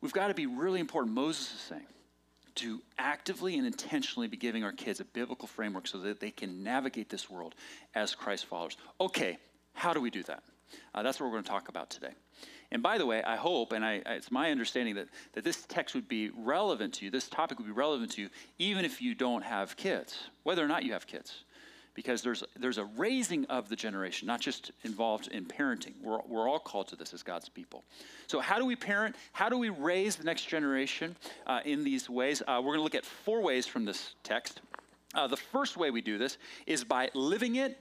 we've 0.01 0.13
got 0.13 0.29
to 0.29 0.35
be 0.35 0.47
really 0.47 0.81
important. 0.81 1.15
Moses 1.15 1.55
is 1.55 1.61
saying 1.61 1.87
to 2.59 2.81
actively 2.99 3.57
and 3.57 3.67
intentionally 3.67 4.29
be 4.29 4.37
giving 4.37 4.65
our 4.65 4.73
kids 4.73 5.01
a 5.01 5.05
biblical 5.05 5.49
framework 5.49 5.87
so 5.87 5.99
that 5.99 6.21
they 6.21 6.31
can 6.31 6.63
navigate 6.63 7.09
this 7.09 7.31
world 7.31 7.55
as 7.95 8.15
Christ 8.15 8.47
followers. 8.47 8.77
Okay, 9.01 9.39
how 9.75 9.93
do 9.93 10.01
we 10.01 10.11
do 10.11 10.23
that? 10.25 10.43
Uh, 10.95 11.03
that's 11.03 11.19
what 11.19 11.27
we're 11.27 11.33
going 11.33 11.45
to 11.45 11.51
talk 11.51 11.69
about 11.69 11.91
today. 11.91 12.13
And 12.71 12.83
by 12.83 12.99
the 12.99 13.07
way, 13.07 13.23
I 13.23 13.37
hope, 13.37 13.73
and 13.73 13.85
I, 13.85 14.03
it's 14.07 14.31
my 14.31 14.51
understanding 14.51 14.97
that, 14.97 15.09
that 15.33 15.45
this 15.45 15.65
text 15.69 15.95
would 15.95 16.09
be 16.09 16.31
relevant 16.31 16.95
to 16.95 17.07
you, 17.07 17.11
this 17.11 17.29
topic 17.29 17.59
would 17.59 17.67
be 17.67 17.73
relevant 17.73 18.13
to 18.13 18.23
you, 18.23 18.29
even 18.59 18.85
if 18.85 19.01
you 19.01 19.15
don't 19.15 19.43
have 19.43 19.77
kids, 19.77 20.19
whether 20.43 20.63
or 20.63 20.69
not 20.69 20.85
you 20.85 20.93
have 20.93 21.07
kids. 21.07 21.45
Because 21.99 22.23
there's, 22.23 22.45
there's 22.57 22.79
a 22.79 22.85
raising 22.85 23.45
of 23.47 23.69
the 23.69 23.75
generation, 23.75 24.29
not 24.29 24.41
just 24.41 24.71
involved 24.85 25.27
in 25.33 25.45
parenting. 25.45 25.95
We're, 26.01 26.21
we're 26.29 26.49
all 26.49 26.61
called 26.61 26.87
to 26.89 26.97
this 26.97 27.13
as 27.13 27.25
God's 27.25 27.49
people. 27.49 27.83
So, 28.29 28.39
how 28.39 28.57
do 28.57 28.65
we 28.65 28.77
parent? 28.77 29.17
How 29.33 29.49
do 29.49 29.59
we 29.59 29.71
raise 29.71 30.15
the 30.15 30.23
next 30.23 30.47
generation 30.47 31.17
uh, 31.49 31.59
in 31.65 31.83
these 31.83 32.09
ways? 32.09 32.41
Uh, 32.41 32.61
we're 32.63 32.75
going 32.75 32.79
to 32.79 32.83
look 32.85 32.95
at 32.95 33.05
four 33.05 33.43
ways 33.43 33.67
from 33.67 33.85
this 33.85 34.15
text. 34.23 34.61
Uh, 35.13 35.27
the 35.27 35.37
first 35.37 35.77
way 35.77 35.91
we 35.91 36.01
do 36.01 36.19
this 36.19 36.39
is 36.69 36.85
by 36.85 37.11
living 37.15 37.57
it 37.57 37.81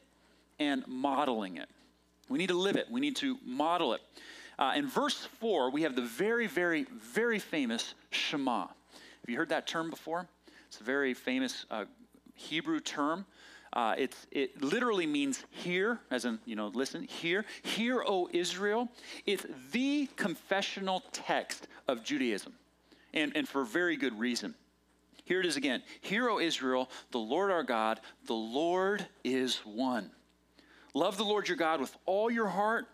and 0.58 0.84
modeling 0.88 1.58
it. 1.58 1.70
We 2.28 2.40
need 2.40 2.50
to 2.50 2.58
live 2.58 2.76
it, 2.76 2.88
we 2.90 3.00
need 3.00 3.18
to 3.18 3.38
model 3.46 3.94
it. 3.94 4.02
Uh, 4.58 4.74
in 4.76 4.88
verse 4.88 5.28
4, 5.40 5.70
we 5.70 5.84
have 5.84 5.96
the 5.96 6.02
very, 6.02 6.48
very, 6.48 6.88
very 6.92 7.38
famous 7.38 7.94
Shema. 8.10 8.62
Have 8.62 8.70
you 9.28 9.38
heard 9.38 9.50
that 9.50 9.68
term 9.68 9.92
before? 9.92 10.28
It's 10.68 10.82
a 10.82 10.84
very 10.84 11.14
famous 11.14 11.68
uh, 11.70 11.86
Hebrew 12.34 12.80
term. 12.80 13.28
Uh, 13.74 13.96
it 13.98 14.62
literally 14.62 15.06
means 15.06 15.44
hear, 15.50 16.00
as 16.10 16.26
in, 16.26 16.40
you 16.46 16.56
know, 16.56 16.68
listen, 16.68 17.04
hear. 17.04 17.46
Hear, 17.64 18.04
O 18.06 18.30
Israel. 18.32 18.90
It's 19.26 19.46
the 19.72 20.08
confessional 20.16 21.04
text 21.12 21.68
of 21.88 22.04
Judaism, 22.04 22.54
and, 23.14 23.36
and 23.36 23.48
for 23.48 23.64
very 23.64 23.98
good 23.98 24.18
reason. 24.20 24.56
Here 25.26 25.42
it 25.42 25.46
is 25.46 25.58
again 25.58 25.84
Hear, 26.02 26.30
O 26.30 26.40
Israel, 26.40 26.90
the 27.12 27.20
Lord 27.20 27.52
our 27.52 27.64
God, 27.64 28.00
the 28.26 28.34
Lord 28.34 29.06
is 29.24 29.58
one. 29.66 30.12
Love 30.94 31.18
the 31.18 31.26
Lord 31.26 31.48
your 31.48 31.58
God 31.58 31.82
with 31.82 31.96
all 32.06 32.32
your 32.32 32.48
heart 32.48 32.88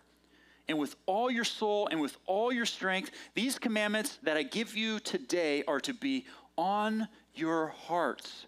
and 0.67 0.79
with 0.79 0.95
all 1.05 1.29
your 1.29 1.43
soul 1.43 1.87
and 1.87 2.01
with 2.01 2.17
all 2.25 2.51
your 2.51 2.65
strength. 2.65 3.11
These 3.35 3.59
commandments 3.59 4.17
that 4.23 4.35
I 4.35 4.43
give 4.43 4.75
you 4.75 4.99
today 4.99 5.63
are 5.67 5.79
to 5.81 5.93
be 5.93 6.25
on 6.57 7.07
your 7.35 7.67
hearts. 7.67 8.45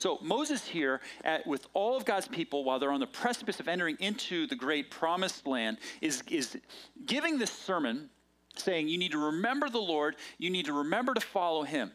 So 0.00 0.18
Moses 0.22 0.66
here, 0.66 1.02
at, 1.24 1.46
with 1.46 1.66
all 1.74 1.94
of 1.94 2.06
God's 2.06 2.26
people, 2.26 2.64
while 2.64 2.78
they're 2.78 2.90
on 2.90 3.00
the 3.00 3.06
precipice 3.06 3.60
of 3.60 3.68
entering 3.68 3.98
into 4.00 4.46
the 4.46 4.56
great 4.56 4.90
promised 4.90 5.46
land, 5.46 5.76
is, 6.00 6.22
is 6.30 6.56
giving 7.04 7.38
this 7.38 7.52
sermon 7.52 8.08
saying, 8.56 8.88
You 8.88 8.96
need 8.96 9.12
to 9.12 9.18
remember 9.18 9.68
the 9.68 9.78
Lord, 9.78 10.16
you 10.38 10.48
need 10.48 10.64
to 10.66 10.72
remember 10.72 11.12
to 11.12 11.20
follow 11.20 11.64
him. 11.64 11.92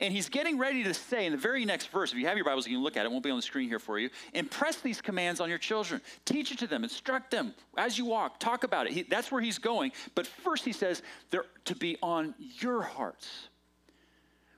And 0.00 0.12
he's 0.12 0.28
getting 0.28 0.58
ready 0.58 0.84
to 0.84 0.92
say 0.92 1.24
in 1.24 1.32
the 1.32 1.38
very 1.38 1.64
next 1.64 1.86
verse, 1.86 2.12
if 2.12 2.18
you 2.18 2.26
have 2.26 2.36
your 2.36 2.44
Bibles, 2.44 2.66
you 2.66 2.76
can 2.76 2.84
look 2.84 2.96
at 2.98 3.04
it, 3.04 3.06
it 3.06 3.12
won't 3.12 3.24
be 3.24 3.30
on 3.30 3.36
the 3.36 3.42
screen 3.42 3.68
here 3.68 3.78
for 3.78 3.98
you. 3.98 4.10
Impress 4.34 4.76
these 4.76 5.00
commands 5.00 5.40
on 5.40 5.48
your 5.48 5.58
children. 5.58 6.02
Teach 6.26 6.52
it 6.52 6.58
to 6.58 6.66
them, 6.66 6.84
instruct 6.84 7.30
them 7.30 7.54
as 7.78 7.96
you 7.96 8.04
walk, 8.04 8.38
talk 8.38 8.64
about 8.64 8.86
it. 8.86 8.92
He, 8.92 9.02
that's 9.02 9.32
where 9.32 9.40
he's 9.40 9.58
going. 9.58 9.92
But 10.14 10.26
first, 10.26 10.64
he 10.64 10.72
says 10.72 11.02
they're 11.30 11.46
to 11.64 11.74
be 11.74 11.96
on 12.02 12.34
your 12.38 12.82
hearts. 12.82 13.48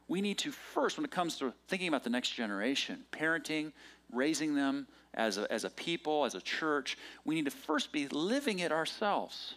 We 0.09 0.23
need 0.23 0.39
to 0.39 0.51
first, 0.51 0.97
when 0.97 1.05
it 1.05 1.11
comes 1.11 1.37
to 1.39 1.53
thinking 1.69 1.89
about 1.89 2.03
the 2.03 2.11
next 2.11 2.31
generation, 2.31 3.05
parenting, 3.13 3.73
raising 4.11 4.55
them 4.55 4.89
as 5.15 5.37
a, 5.37 5.51
as 5.53 5.65
a 5.65 5.71
people, 5.71 6.25
as 6.25 6.35
a 6.35 6.41
church, 6.41 6.97
we 7.25 7.35
need 7.35 7.45
to 7.45 7.51
first 7.51 7.93
be 7.93 8.09
living 8.09 8.61
it 8.61 8.73
ourselves. 8.73 9.55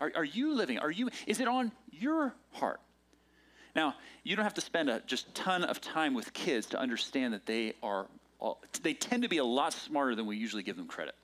Are, 0.00 0.12
are 0.14 0.24
you 0.24 0.54
living? 0.54 0.78
Are 0.78 0.90
you? 0.90 1.10
Is 1.26 1.40
it 1.40 1.48
on 1.48 1.72
your 1.90 2.34
heart? 2.52 2.80
Now, 3.74 3.94
you 4.22 4.36
don't 4.36 4.44
have 4.44 4.54
to 4.54 4.60
spend 4.60 4.88
a 4.88 5.00
just 5.06 5.34
ton 5.34 5.64
of 5.64 5.80
time 5.80 6.14
with 6.14 6.32
kids 6.32 6.66
to 6.68 6.78
understand 6.78 7.34
that 7.34 7.46
they 7.46 7.74
are, 7.82 8.06
they 8.82 8.94
tend 8.94 9.24
to 9.24 9.28
be 9.28 9.38
a 9.38 9.44
lot 9.44 9.72
smarter 9.72 10.14
than 10.14 10.26
we 10.26 10.36
usually 10.36 10.62
give 10.62 10.76
them 10.76 10.86
credit. 10.86 11.14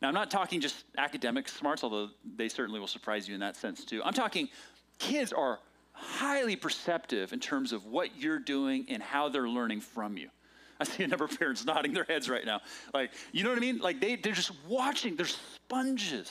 Now, 0.00 0.08
I'm 0.08 0.14
not 0.14 0.30
talking 0.30 0.60
just 0.60 0.84
academic 0.98 1.48
smarts, 1.48 1.84
although 1.84 2.08
they 2.36 2.48
certainly 2.48 2.80
will 2.80 2.88
surprise 2.88 3.28
you 3.28 3.34
in 3.34 3.40
that 3.40 3.56
sense 3.56 3.84
too. 3.84 4.02
I'm 4.04 4.14
talking 4.14 4.48
kids 4.98 5.32
are 5.32 5.58
highly 6.02 6.56
perceptive 6.56 7.32
in 7.32 7.40
terms 7.40 7.72
of 7.72 7.86
what 7.86 8.16
you're 8.18 8.38
doing 8.38 8.86
and 8.88 9.02
how 9.02 9.28
they're 9.28 9.48
learning 9.48 9.80
from 9.80 10.16
you. 10.16 10.28
I 10.80 10.84
see 10.84 11.04
a 11.04 11.08
number 11.08 11.24
of 11.24 11.38
parents 11.38 11.64
nodding 11.64 11.92
their 11.92 12.04
heads 12.04 12.28
right 12.28 12.44
now. 12.44 12.60
Like, 12.92 13.12
you 13.30 13.44
know 13.44 13.50
what 13.50 13.58
I 13.58 13.60
mean? 13.60 13.78
Like, 13.78 14.00
they, 14.00 14.16
they're 14.16 14.32
just 14.32 14.52
watching, 14.66 15.14
they're 15.14 15.26
sponges 15.26 16.30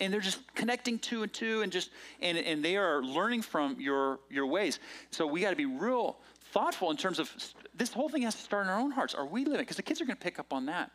and 0.00 0.12
they're 0.12 0.20
just 0.20 0.40
connecting 0.54 0.98
two 0.98 1.22
and 1.24 1.32
two 1.32 1.62
and 1.62 1.72
just 1.72 1.90
and, 2.20 2.38
and 2.38 2.64
they 2.64 2.76
are 2.76 3.02
learning 3.02 3.42
from 3.42 3.80
your 3.80 4.20
your 4.30 4.46
ways 4.46 4.78
so 5.10 5.26
we 5.26 5.40
got 5.40 5.50
to 5.50 5.56
be 5.56 5.66
real 5.66 6.18
thoughtful 6.52 6.90
in 6.90 6.96
terms 6.96 7.18
of 7.18 7.28
this 7.74 7.92
whole 7.92 8.08
thing 8.08 8.22
has 8.22 8.36
to 8.36 8.42
start 8.42 8.64
in 8.64 8.70
our 8.70 8.78
own 8.78 8.92
hearts 8.92 9.14
are 9.14 9.26
we 9.26 9.44
living 9.44 9.60
because 9.60 9.76
the 9.76 9.82
kids 9.82 10.00
are 10.00 10.04
going 10.04 10.16
to 10.16 10.22
pick 10.22 10.38
up 10.38 10.52
on 10.52 10.66
that 10.66 10.90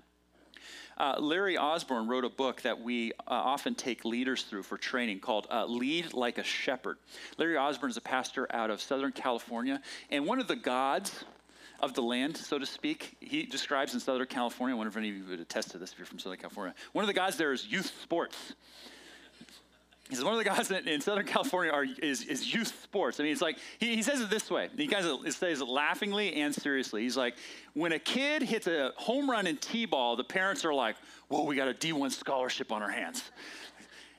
uh, 0.98 1.16
Larry 1.20 1.58
Osborne 1.58 2.08
wrote 2.08 2.26
a 2.26 2.30
book 2.30 2.62
that 2.62 2.82
we 2.82 3.12
uh, 3.14 3.32
often 3.32 3.76
take 3.76 4.06
leaders 4.06 4.44
through 4.44 4.64
for 4.64 4.78
training 4.78 5.20
called 5.20 5.48
uh, 5.52 5.66
Lead 5.66 6.14
Like 6.14 6.38
a 6.38 6.44
Shepherd. 6.44 6.98
Larry 7.38 7.58
Osborne 7.58 7.92
is 7.92 7.98
a 7.98 8.02
pastor 8.02 8.48
out 8.52 8.70
of 8.70 8.82
Southern 8.82 9.12
California, 9.12 9.82
and 10.10 10.26
one 10.26 10.40
of 10.40 10.48
the 10.48 10.56
gods 10.56 11.26
of 11.80 11.94
the 11.94 12.02
land, 12.02 12.38
so 12.38 12.58
to 12.58 12.66
speak, 12.66 13.18
he 13.20 13.44
describes 13.44 13.94
in 13.94 14.00
Southern 14.00 14.28
California. 14.28 14.74
I 14.74 14.78
wonder 14.78 14.90
if 14.90 14.98
any 14.98 15.10
of 15.10 15.16
you 15.16 15.26
would 15.26 15.40
attest 15.42 15.72
to 15.72 15.78
this 15.78 15.92
if 15.92 16.00
you're 16.00 16.06
from 16.06 16.20
Southern 16.20 16.40
California. 16.40 16.74
One 16.94 17.04
of 17.04 17.08
the 17.08 17.14
gods 17.14 17.36
there 17.36 17.52
is 17.52 17.68
youth 17.68 17.92
sports. 18.02 18.54
He 20.10 20.16
says 20.16 20.26
one 20.26 20.34
of 20.34 20.40
the 20.40 20.46
guys 20.46 20.70
in, 20.70 20.88
in 20.88 21.00
Southern 21.02 21.26
California 21.26 21.72
are, 21.72 21.86
is, 22.02 22.24
is 22.26 22.54
youth 22.54 22.74
sports. 22.84 23.20
I 23.20 23.24
mean, 23.24 23.32
it's 23.32 23.42
like, 23.42 23.58
he, 23.80 23.96
he 23.96 24.04
says 24.04 24.20
it 24.20 24.30
this 24.30 24.52
way. 24.52 24.70
He 24.76 24.88
kind 24.88 25.06
of 25.06 25.34
says 25.34 25.62
it 25.62 25.68
laughingly 25.68 26.36
and 26.36 26.54
seriously. 26.54 27.04
He's 27.04 27.16
like, 27.16 27.36
when 27.74 27.94
a 27.94 28.00
kid 28.00 28.44
hits 28.44 28.68
a 28.68 28.92
home 28.98 29.30
run 29.30 29.48
in 29.48 29.58
T-ball, 29.58 30.18
the 30.18 30.24
parents 30.24 30.66
are 30.66 30.74
like, 30.74 30.98
whoa, 31.30 31.46
we 31.46 31.56
got 31.56 31.70
a 31.70 31.74
D1 31.74 32.12
scholarship 32.12 32.72
on 32.72 32.84
our 32.84 32.92
hands. 32.92 33.24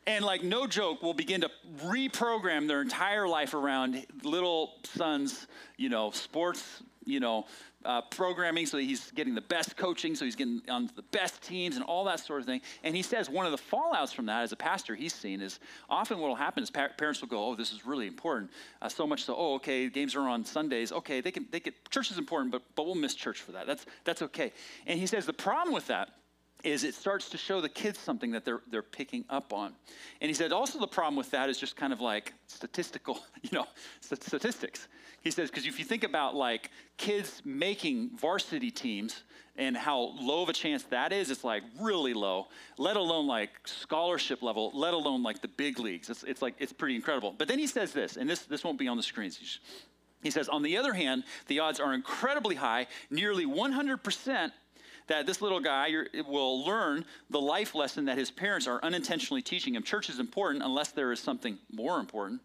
And 0.07 0.25
like, 0.25 0.43
no 0.43 0.67
joke, 0.67 1.03
will 1.03 1.15
begin 1.15 1.43
to 1.43 1.51
reprogram 1.85 2.67
their 2.67 2.83
entire 2.83 3.29
life 3.29 3.55
around 3.55 4.05
little 4.23 4.75
son's, 4.85 5.47
you 5.77 5.89
know, 5.89 6.11
sports, 6.11 6.83
you 7.05 7.21
know, 7.21 7.47
uh, 7.85 8.03
programming, 8.03 8.67
so 8.67 8.79
he's 8.79 9.11
getting 9.13 9.35
the 9.35 9.41
best 9.41 9.77
coaching, 9.77 10.15
so 10.15 10.25
he's 10.25 10.37
getting 10.37 10.63
on 10.69 10.91
the 10.97 11.03
best 11.03 11.43
teams 11.43 11.77
and 11.77 11.85
all 11.85 12.05
that 12.05 12.21
sort 12.21 12.41
of 12.41 12.47
thing. 12.47 12.61
And 12.83 12.95
he 12.95 13.03
says 13.03 13.29
one 13.29 13.47
of 13.47 13.53
the 13.53 13.59
fallouts 13.59 14.15
from 14.15 14.27
that, 14.27 14.43
as 14.43 14.53
a 14.53 14.57
pastor, 14.57 14.95
he's 14.95 15.15
seen 15.15 15.41
is 15.41 15.61
often 15.89 16.19
what 16.19 16.29
will 16.29 16.35
happen 16.35 16.63
is 16.63 16.71
pa- 16.71 16.89
parents 16.97 17.21
will 17.21 17.29
go, 17.29 17.45
"Oh, 17.45 17.55
this 17.55 17.73
is 17.73 17.87
really 17.87 18.07
important," 18.07 18.51
uh, 18.83 18.89
so 18.89 19.07
much 19.07 19.25
so, 19.25 19.35
"Oh, 19.37 19.55
okay, 19.55 19.89
games 19.89 20.15
are 20.15 20.29
on 20.29 20.45
Sundays. 20.45 20.93
Okay, 20.93 21.21
they 21.21 21.31
can 21.31 21.47
they 21.51 21.61
get 21.61 21.91
church 21.91 22.11
is 22.11 22.19
important, 22.19 22.53
but 22.53 22.63
but 22.75 22.87
we'll 22.87 22.95
miss 22.95 23.15
church 23.15 23.41
for 23.41 23.53
that. 23.53 23.67
That's 23.67 23.87
that's 24.05 24.23
okay." 24.23 24.53
And 24.87 24.99
he 24.99 25.07
says 25.07 25.27
the 25.27 25.33
problem 25.33 25.75
with 25.75 25.87
that 25.89 26.11
is 26.65 26.83
it 26.83 26.95
starts 26.95 27.29
to 27.31 27.37
show 27.37 27.61
the 27.61 27.69
kids 27.69 27.99
something 27.99 28.31
that 28.33 28.45
they're, 28.45 28.63
they're 28.71 28.83
picking 28.83 29.25
up 29.29 29.53
on. 29.53 29.75
And 30.21 30.29
he 30.29 30.35
said 30.35 30.53
also 30.53 30.81
the 30.81 30.87
problem 30.87 31.17
with 31.17 31.31
that 31.31 31.49
is 31.51 31.59
just 31.59 31.77
kind 31.77 31.93
of 31.93 32.01
like 32.01 32.33
statistical, 32.47 33.21
you 33.43 33.51
know, 33.53 33.67
statistics. 34.01 34.89
He 35.21 35.31
says, 35.31 35.51
because 35.51 35.67
if 35.67 35.79
you 35.79 35.85
think 35.85 36.05
about 36.05 36.35
like 36.35 36.71
kids 36.97 37.43
making 37.45 38.11
varsity 38.17 38.71
teams 38.71 39.23
and 39.57 39.77
how 39.77 40.15
low 40.21 40.43
of 40.43 40.49
a 40.49 40.53
chance 40.53 40.83
that 40.85 41.13
is, 41.13 41.31
it's 41.31 41.45
like 41.45 41.63
really 41.81 42.15
low, 42.15 42.49
let 42.79 42.97
alone 42.97 43.27
like 43.27 43.51
scholarship 43.65 44.43
level, 44.43 44.71
let 44.75 44.95
alone 44.95 45.23
like 45.23 45.41
the 45.43 45.49
big 45.49 45.79
leagues. 45.79 46.11
It's, 46.11 46.25
it's 46.25 46.43
like, 46.43 46.55
it's 46.59 46.73
pretty 46.73 46.97
incredible. 46.97 47.35
But 47.37 47.49
then 47.49 47.59
he 47.59 47.67
says 47.67 47.93
this, 47.93 48.17
and 48.17 48.29
this, 48.29 48.41
this 48.41 48.65
won't 48.65 48.79
be 48.79 48.89
on 48.89 48.97
the 48.97 49.03
screens. 49.03 49.61
He 50.23 50.31
says, 50.31 50.49
on 50.49 50.63
the 50.63 50.79
other 50.79 50.95
hand, 50.95 51.25
the 51.49 51.61
odds 51.61 51.79
are 51.79 51.93
incredibly 51.93 52.55
high, 52.55 52.87
nearly 53.11 53.47
100% 53.47 54.53
that 55.07 55.27
this 55.27 55.43
little 55.43 55.61
guy 55.61 55.91
will 56.27 56.65
learn 56.65 57.05
the 57.31 57.41
life 57.41 57.75
lesson 57.75 58.07
that 58.07 58.19
his 58.19 58.31
parents 58.31 58.67
are 58.67 58.81
unintentionally 58.83 59.43
teaching 59.43 59.75
him. 59.75 59.83
Church 59.83 60.09
is 60.09 60.19
important 60.19 60.65
unless 60.65 60.93
there 60.93 61.13
is 61.13 61.21
something 61.21 61.59
more 61.71 62.01
important. 62.01 62.41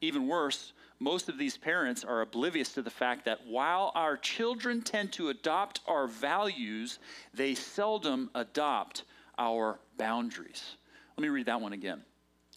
Even 0.00 0.26
worse, 0.26 0.72
most 0.98 1.28
of 1.28 1.38
these 1.38 1.56
parents 1.56 2.04
are 2.04 2.20
oblivious 2.20 2.74
to 2.74 2.82
the 2.82 2.90
fact 2.90 3.24
that 3.24 3.46
while 3.46 3.92
our 3.94 4.16
children 4.16 4.82
tend 4.82 5.12
to 5.12 5.30
adopt 5.30 5.80
our 5.86 6.06
values, 6.06 6.98
they 7.32 7.54
seldom 7.54 8.30
adopt 8.34 9.04
our 9.38 9.80
boundaries. 9.96 10.76
Let 11.16 11.22
me 11.22 11.28
read 11.28 11.46
that 11.46 11.60
one 11.60 11.72
again. 11.72 12.02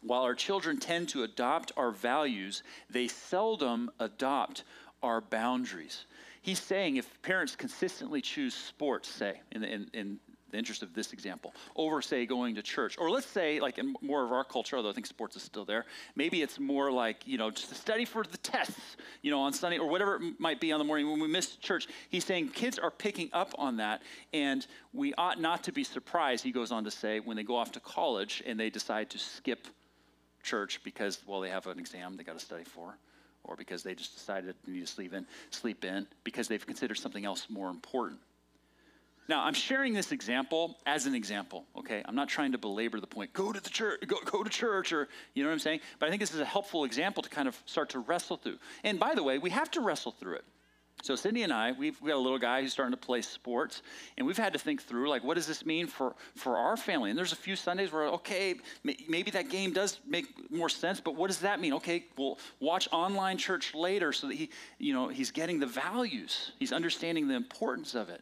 While 0.01 0.23
our 0.23 0.35
children 0.35 0.77
tend 0.79 1.07
to 1.09 1.23
adopt 1.23 1.71
our 1.77 1.91
values, 1.91 2.63
they 2.89 3.07
seldom 3.07 3.89
adopt 3.99 4.63
our 5.01 5.21
boundaries. 5.21 6.05
He's 6.43 6.61
saying 6.61 6.97
if 6.97 7.21
parents 7.21 7.55
consistently 7.55 8.21
choose 8.21 8.53
sports, 8.53 9.07
say, 9.07 9.39
in, 9.53 9.61
the, 9.61 9.67
in, 9.73 9.89
in 9.93 10.19
the 10.51 10.57
interest 10.57 10.83
of 10.83 10.93
this 10.93 11.13
example, 11.13 11.55
over, 11.77 12.01
say, 12.01 12.25
going 12.25 12.55
to 12.55 12.61
church, 12.61 12.97
or 12.99 13.09
let's 13.09 13.25
say, 13.25 13.61
like 13.61 13.77
in 13.77 13.95
more 14.01 14.25
of 14.25 14.33
our 14.33 14.43
culture, 14.43 14.75
although 14.75 14.89
I 14.89 14.93
think 14.93 15.05
sports 15.05 15.37
is 15.37 15.41
still 15.41 15.63
there, 15.63 15.85
maybe 16.17 16.41
it's 16.41 16.59
more 16.59 16.91
like, 16.91 17.25
you 17.25 17.37
know, 17.37 17.49
just 17.49 17.69
to 17.69 17.75
study 17.75 18.03
for 18.03 18.25
the 18.29 18.37
tests, 18.39 18.97
you 19.21 19.31
know, 19.31 19.39
on 19.39 19.53
Sunday, 19.53 19.77
or 19.77 19.87
whatever 19.87 20.17
it 20.17 20.37
might 20.37 20.59
be 20.59 20.73
on 20.73 20.79
the 20.79 20.83
morning 20.83 21.09
when 21.09 21.21
we 21.21 21.29
miss 21.29 21.55
church. 21.55 21.87
He's 22.09 22.25
saying 22.25 22.49
kids 22.49 22.77
are 22.77 22.91
picking 22.91 23.29
up 23.31 23.55
on 23.57 23.77
that, 23.77 24.01
and 24.33 24.67
we 24.91 25.13
ought 25.13 25.39
not 25.39 25.63
to 25.63 25.71
be 25.71 25.85
surprised, 25.85 26.43
he 26.43 26.51
goes 26.51 26.73
on 26.73 26.83
to 26.83 26.91
say, 26.91 27.21
when 27.21 27.37
they 27.37 27.43
go 27.43 27.55
off 27.55 27.71
to 27.71 27.79
college 27.79 28.43
and 28.45 28.59
they 28.59 28.69
decide 28.69 29.09
to 29.11 29.17
skip 29.17 29.65
church 30.43 30.81
because, 30.83 31.21
well, 31.25 31.39
they 31.39 31.49
have 31.49 31.67
an 31.67 31.79
exam 31.79 32.17
they 32.17 32.23
got 32.25 32.37
to 32.37 32.43
study 32.43 32.65
for 32.65 32.97
or 33.43 33.55
because 33.55 33.83
they 33.83 33.95
just 33.95 34.15
decided 34.15 34.55
they 34.65 34.73
need 34.73 34.85
to 34.85 34.91
sleep 34.91 35.13
in, 35.13 35.25
sleep 35.49 35.83
in 35.85 36.07
because 36.23 36.47
they've 36.47 36.65
considered 36.65 36.95
something 36.95 37.25
else 37.25 37.47
more 37.49 37.69
important. 37.69 38.19
Now, 39.29 39.43
I'm 39.43 39.53
sharing 39.53 39.93
this 39.93 40.11
example 40.11 40.77
as 40.85 41.05
an 41.05 41.15
example, 41.15 41.63
okay? 41.77 42.01
I'm 42.05 42.15
not 42.15 42.27
trying 42.27 42.51
to 42.51 42.57
belabor 42.57 42.99
the 42.99 43.07
point. 43.07 43.31
Go 43.31 43.53
to 43.53 43.59
the 43.61 43.69
church, 43.69 44.01
go, 44.05 44.17
go 44.25 44.43
to 44.43 44.49
church, 44.49 44.91
or 44.91 45.07
you 45.33 45.43
know 45.43 45.49
what 45.49 45.53
I'm 45.53 45.59
saying? 45.59 45.79
But 45.99 46.07
I 46.07 46.09
think 46.09 46.19
this 46.19 46.33
is 46.33 46.41
a 46.41 46.45
helpful 46.45 46.83
example 46.83 47.23
to 47.23 47.29
kind 47.29 47.47
of 47.47 47.57
start 47.65 47.91
to 47.91 47.99
wrestle 47.99 48.35
through. 48.35 48.57
And 48.83 48.99
by 48.99 49.15
the 49.15 49.23
way, 49.23 49.37
we 49.37 49.49
have 49.51 49.71
to 49.71 49.81
wrestle 49.81 50.11
through 50.11 50.35
it. 50.35 50.45
So 51.03 51.17
Cindy 51.17 51.43
and 51.43 51.51
I, 51.51 51.73
we've 51.73 51.99
got 51.99 52.15
a 52.15 52.17
little 52.17 52.39
guy 52.39 52.61
who's 52.61 52.71
starting 52.71 52.93
to 52.93 52.97
play 52.97 53.21
sports, 53.21 53.81
and 54.17 54.25
we've 54.25 54.37
had 54.37 54.53
to 54.53 54.59
think 54.59 54.81
through 54.81 55.09
like, 55.09 55.21
what 55.21 55.33
does 55.33 55.45
this 55.45 55.65
mean 55.65 55.85
for 55.85 56.15
for 56.33 56.55
our 56.55 56.77
family? 56.77 57.09
And 57.09 57.19
there's 57.19 57.33
a 57.33 57.35
few 57.35 57.57
Sundays 57.57 57.91
where, 57.91 58.05
okay, 58.05 58.55
maybe 58.85 59.29
that 59.31 59.49
game 59.49 59.73
does 59.73 59.99
make 60.07 60.49
more 60.49 60.69
sense, 60.69 61.01
but 61.01 61.15
what 61.15 61.27
does 61.27 61.39
that 61.39 61.59
mean? 61.59 61.73
Okay, 61.73 62.05
we'll 62.17 62.39
watch 62.61 62.87
online 62.93 63.37
church 63.37 63.75
later 63.75 64.13
so 64.13 64.27
that 64.27 64.35
he, 64.35 64.49
you 64.79 64.93
know, 64.93 65.09
he's 65.09 65.29
getting 65.29 65.59
the 65.59 65.67
values, 65.67 66.53
he's 66.57 66.71
understanding 66.71 67.27
the 67.27 67.35
importance 67.35 67.95
of 67.95 68.07
it. 68.07 68.21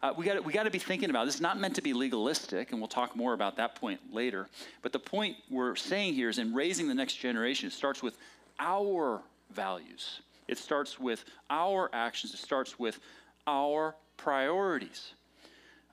Uh, 0.00 0.12
we 0.16 0.24
got 0.24 0.44
we 0.44 0.52
got 0.52 0.62
to 0.62 0.70
be 0.70 0.78
thinking 0.78 1.10
about 1.10 1.24
this. 1.24 1.34
Is 1.34 1.40
not 1.40 1.58
meant 1.58 1.74
to 1.74 1.82
be 1.82 1.92
legalistic, 1.92 2.70
and 2.70 2.80
we'll 2.80 2.86
talk 2.86 3.16
more 3.16 3.32
about 3.32 3.56
that 3.56 3.74
point 3.74 3.98
later. 4.12 4.48
But 4.80 4.92
the 4.92 5.00
point 5.00 5.38
we're 5.50 5.74
saying 5.74 6.14
here 6.14 6.28
is 6.28 6.38
in 6.38 6.54
raising 6.54 6.86
the 6.86 6.94
next 6.94 7.14
generation, 7.14 7.66
it 7.66 7.72
starts 7.72 8.00
with 8.00 8.16
our 8.60 9.22
values. 9.50 10.20
It 10.52 10.58
starts 10.58 11.00
with 11.00 11.24
our 11.48 11.88
actions, 11.94 12.34
it 12.34 12.38
starts 12.38 12.78
with 12.78 13.00
our 13.46 13.96
priorities. 14.18 15.14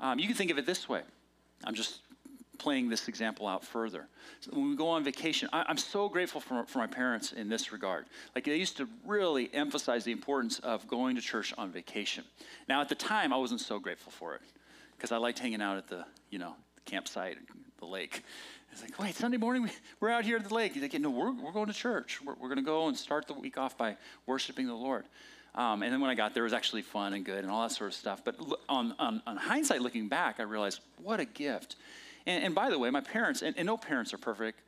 Um, 0.01 0.20
you 0.20 0.28
can 0.28 0.36
think 0.36 0.51
of 0.51 0.58
it 0.58 0.66
this 0.66 0.89
way. 0.89 1.01
I'm 1.63 1.75
just 1.75 2.01
playing 2.58 2.89
this 2.89 3.08
example 3.08 3.48
out 3.48 3.63
further. 3.63 4.08
So 4.42 4.51
when 4.51 4.70
we 4.70 4.75
go 4.75 4.89
on 4.89 5.04
vacation, 5.04 5.48
I, 5.54 5.63
am 5.70 5.78
so 5.78 6.10
grateful 6.10 6.42
for, 6.42 6.66
for 6.66 6.80
my 6.80 6.88
parents 6.88 7.32
in 7.32 7.48
this 7.48 7.72
regard. 7.72 8.08
Like 8.36 8.44
they 8.44 8.58
used 8.58 8.75
to 8.78 8.88
really 9.06 9.50
emphasize 9.54 10.04
the 10.04 10.12
importance 10.12 10.60
of 10.60 10.86
going 10.89 11.16
to 11.16 11.22
church 11.22 11.54
on 11.58 11.72
vacation. 11.72 12.25
Now 12.68 12.82
at 12.82 12.89
the 12.89 12.96
time, 12.96 13.32
I 13.32 13.38
wasn't 13.38 13.62
so 13.62 13.80
grateful 13.80 14.12
for 14.12 14.36
it 14.36 14.42
because 14.98 15.13
I 15.13 15.18
liked 15.18 15.39
hanging 15.39 15.62
out 15.62 15.78
at 15.78 15.88
the, 15.88 16.06
you 16.30 16.38
know, 16.38 16.54
the 16.75 16.82
campsite, 16.82 17.38
the 17.80 17.86
lake. 17.86 18.24
It's 18.72 18.82
like, 18.82 18.98
wait, 19.00 19.16
Sunday 19.16 19.38
morning, 19.38 19.64
we, 19.64 19.70
we're 20.00 20.10
out 20.10 20.26
here 20.26 20.38
at 20.38 20.48
the 20.48 20.54
lake. 20.54 20.74
He's 20.74 20.82
like, 20.82 20.94
no, 21.00 21.10
we're, 21.10 21.32
we're 21.32 21.52
going 21.52 21.68
to 21.68 21.74
church. 21.74 22.20
We're, 22.24 22.36
we're 22.36 22.50
going 22.50 22.58
to 22.58 22.64
go 22.64 22.88
and 22.88 22.98
start 22.98 23.28
the 23.28 23.34
week 23.34 23.58
off 23.58 23.78
by 23.78 23.98
worshiping 24.26 24.68
the 24.68 24.76
Lord. 24.76 25.06
Um, 25.56 25.84
and 25.84 25.92
then 25.92 26.00
when 26.00 26.10
I 26.10 26.16
got 26.16 26.34
there, 26.34 26.44
it 26.44 26.46
was 26.46 26.54
actually 26.54 26.84
fun 26.84 27.14
and 27.14 27.26
good 27.26 27.40
and 27.40 27.50
all 27.50 27.64
that 27.64 27.72
sort 27.72 27.90
of 27.90 27.96
stuff. 27.96 28.24
But 28.24 28.36
on, 28.68 28.94
on, 29.00 29.22
on 29.26 29.38
hindsight, 29.38 29.82
looking 29.82 30.08
back, 30.08 30.40
I 30.40 30.44
realized 30.44 30.80
what 31.02 31.20
a 31.20 31.26
gift. 31.26 31.76
And, 32.26 32.44
and 32.44 32.56
by 32.56 32.70
the 32.70 32.78
way, 32.78 32.90
my 32.90 33.02
parents, 33.02 33.42
and, 33.42 33.58
and 33.58 33.66
no 33.66 33.78
parents 33.78 34.14
are 34.14 34.18
perfect. 34.18 34.62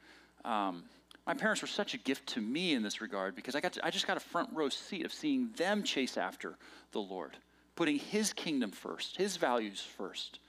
Um, 0.43 0.83
my 1.27 1.35
parents 1.35 1.61
were 1.61 1.67
such 1.67 1.93
a 1.93 1.97
gift 1.97 2.27
to 2.29 2.41
me 2.41 2.73
in 2.73 2.81
this 2.81 2.99
regard 2.99 3.35
because 3.35 3.55
I, 3.55 3.61
got 3.61 3.73
to, 3.73 3.85
I 3.85 3.91
just 3.91 4.07
got 4.07 4.17
a 4.17 4.21
front 4.21 4.49
row 4.53 4.69
seat 4.69 5.05
of 5.05 5.13
seeing 5.13 5.51
them 5.55 5.83
chase 5.83 6.17
after 6.17 6.55
the 6.91 6.99
Lord, 6.99 7.37
putting 7.75 7.99
His 7.99 8.33
kingdom 8.33 8.71
first, 8.71 9.17
His 9.17 9.37
values 9.37 9.81
first. 9.81 10.39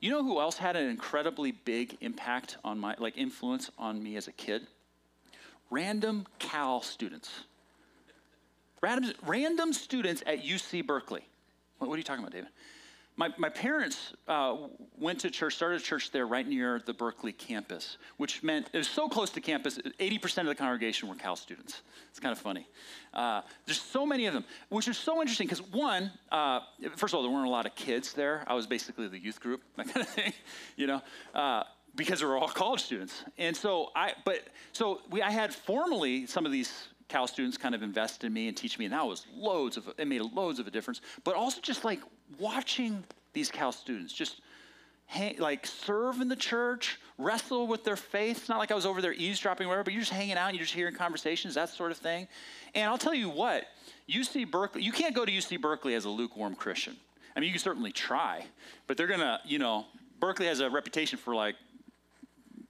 You 0.00 0.10
know 0.10 0.22
who 0.22 0.40
else 0.40 0.56
had 0.58 0.76
an 0.76 0.88
incredibly 0.88 1.52
big 1.52 1.96
impact 2.00 2.58
on 2.64 2.78
my, 2.78 2.94
like 2.98 3.16
influence 3.16 3.70
on 3.78 4.02
me 4.02 4.16
as 4.16 4.28
a 4.28 4.32
kid? 4.32 4.66
Random 5.70 6.26
Cal 6.38 6.82
students. 6.82 7.30
Random, 8.82 9.12
random 9.24 9.72
students 9.72 10.22
at 10.26 10.44
UC 10.44 10.86
Berkeley. 10.86 11.26
What, 11.78 11.88
what 11.88 11.94
are 11.94 11.98
you 11.98 12.04
talking 12.04 12.22
about, 12.22 12.32
David? 12.32 12.50
My, 13.18 13.30
my 13.38 13.48
parents 13.48 14.12
uh, 14.28 14.56
went 14.98 15.20
to 15.20 15.30
church, 15.30 15.56
started 15.56 15.80
a 15.80 15.84
church 15.84 16.10
there 16.10 16.26
right 16.26 16.46
near 16.46 16.82
the 16.84 16.92
Berkeley 16.92 17.32
campus, 17.32 17.96
which 18.18 18.42
meant 18.42 18.68
it 18.74 18.78
was 18.78 18.88
so 18.88 19.08
close 19.08 19.30
to 19.30 19.40
campus, 19.40 19.78
80% 19.78 20.42
of 20.42 20.46
the 20.46 20.54
congregation 20.54 21.08
were 21.08 21.14
Cal 21.14 21.34
students. 21.34 21.80
It's 22.10 22.20
kind 22.20 22.32
of 22.32 22.38
funny. 22.38 22.68
Uh, 23.14 23.40
there's 23.64 23.80
so 23.80 24.04
many 24.04 24.26
of 24.26 24.34
them, 24.34 24.44
which 24.68 24.86
is 24.86 24.98
so 24.98 25.22
interesting 25.22 25.46
because, 25.46 25.62
one, 25.62 26.12
uh, 26.30 26.60
first 26.96 27.14
of 27.14 27.18
all, 27.18 27.22
there 27.22 27.32
weren't 27.32 27.46
a 27.46 27.50
lot 27.50 27.64
of 27.64 27.74
kids 27.74 28.12
there. 28.12 28.44
I 28.46 28.52
was 28.52 28.66
basically 28.66 29.08
the 29.08 29.18
youth 29.18 29.40
group, 29.40 29.62
that 29.76 29.86
kind 29.86 30.06
of 30.06 30.08
thing, 30.08 30.34
you 30.76 30.86
know 30.86 31.00
uh, 31.34 31.64
because 31.94 32.20
they 32.20 32.26
were 32.26 32.36
all 32.36 32.48
college 32.48 32.82
students. 32.82 33.24
And 33.38 33.56
so 33.56 33.90
I, 33.96 34.12
but 34.24 34.40
so 34.72 35.00
we, 35.10 35.22
I 35.22 35.30
had 35.30 35.54
formally 35.54 36.26
some 36.26 36.46
of 36.46 36.52
these 36.52 36.88
Cal 37.08 37.26
students 37.26 37.56
kind 37.56 37.74
of 37.74 37.82
invest 37.82 38.24
in 38.24 38.32
me 38.32 38.48
and 38.48 38.56
teach 38.56 38.78
me, 38.78 38.84
and 38.84 38.92
that 38.92 39.06
was 39.06 39.26
loads 39.34 39.76
of, 39.76 39.88
it 39.96 40.06
made 40.06 40.20
loads 40.20 40.58
of 40.58 40.66
a 40.66 40.70
difference. 40.70 41.00
But 41.24 41.36
also 41.36 41.60
just 41.60 41.84
like 41.84 42.00
watching 42.38 43.04
these 43.32 43.50
Cal 43.50 43.72
students 43.72 44.12
just 44.12 44.40
hang, 45.06 45.38
like 45.38 45.66
serve 45.66 46.20
in 46.20 46.28
the 46.28 46.36
church, 46.36 46.98
wrestle 47.18 47.66
with 47.66 47.84
their 47.84 47.96
faith. 47.96 48.38
It's 48.38 48.48
not 48.48 48.58
like 48.58 48.70
I 48.70 48.74
was 48.74 48.86
over 48.86 49.00
there 49.00 49.12
eavesdropping, 49.12 49.66
whatever, 49.66 49.84
but 49.84 49.92
you're 49.92 50.02
just 50.02 50.12
hanging 50.12 50.36
out 50.36 50.48
and 50.48 50.56
you're 50.56 50.64
just 50.64 50.74
hearing 50.74 50.94
conversations, 50.94 51.54
that 51.54 51.68
sort 51.68 51.92
of 51.92 51.98
thing. 51.98 52.28
And 52.74 52.84
I'll 52.84 52.98
tell 52.98 53.14
you 53.14 53.28
what, 53.28 53.64
UC 54.08 54.50
Berkeley, 54.50 54.82
you 54.82 54.92
can't 54.92 55.14
go 55.14 55.24
to 55.24 55.32
UC 55.32 55.60
Berkeley 55.60 55.94
as 55.94 56.04
a 56.04 56.10
lukewarm 56.10 56.54
Christian. 56.54 56.96
I 57.34 57.40
mean, 57.40 57.48
you 57.48 57.52
can 57.52 57.60
certainly 57.60 57.92
try, 57.92 58.46
but 58.86 58.96
they're 58.96 59.06
gonna, 59.06 59.40
you 59.44 59.58
know, 59.58 59.86
Berkeley 60.18 60.46
has 60.46 60.60
a 60.60 60.70
reputation 60.70 61.18
for 61.18 61.34
like 61.34 61.54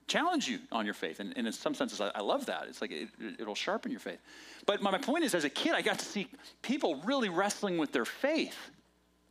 challenge 0.09 0.49
you 0.49 0.59
on 0.73 0.85
your 0.85 0.95
faith. 0.95 1.21
And, 1.21 1.33
and 1.37 1.47
in 1.47 1.53
some 1.53 1.75
senses, 1.75 2.01
I, 2.01 2.11
I 2.15 2.21
love 2.21 2.47
that. 2.47 2.67
It's 2.69 2.81
like 2.81 2.93
it, 2.93 3.47
will 3.47 3.55
sharpen 3.55 3.91
your 3.91 4.01
faith. 4.01 4.19
But 4.67 4.83
my, 4.83 4.91
my 4.91 4.99
point 4.99 5.25
is, 5.25 5.35
as 5.35 5.45
a 5.45 5.51
kid, 5.51 5.75
I 5.75 5.83
got 5.83 5.99
to 5.99 6.05
see 6.05 6.29
people 6.63 6.97
really 7.05 7.29
wrestling 7.29 7.79
with 7.79 7.93
their 7.93 8.05
faith 8.05 8.57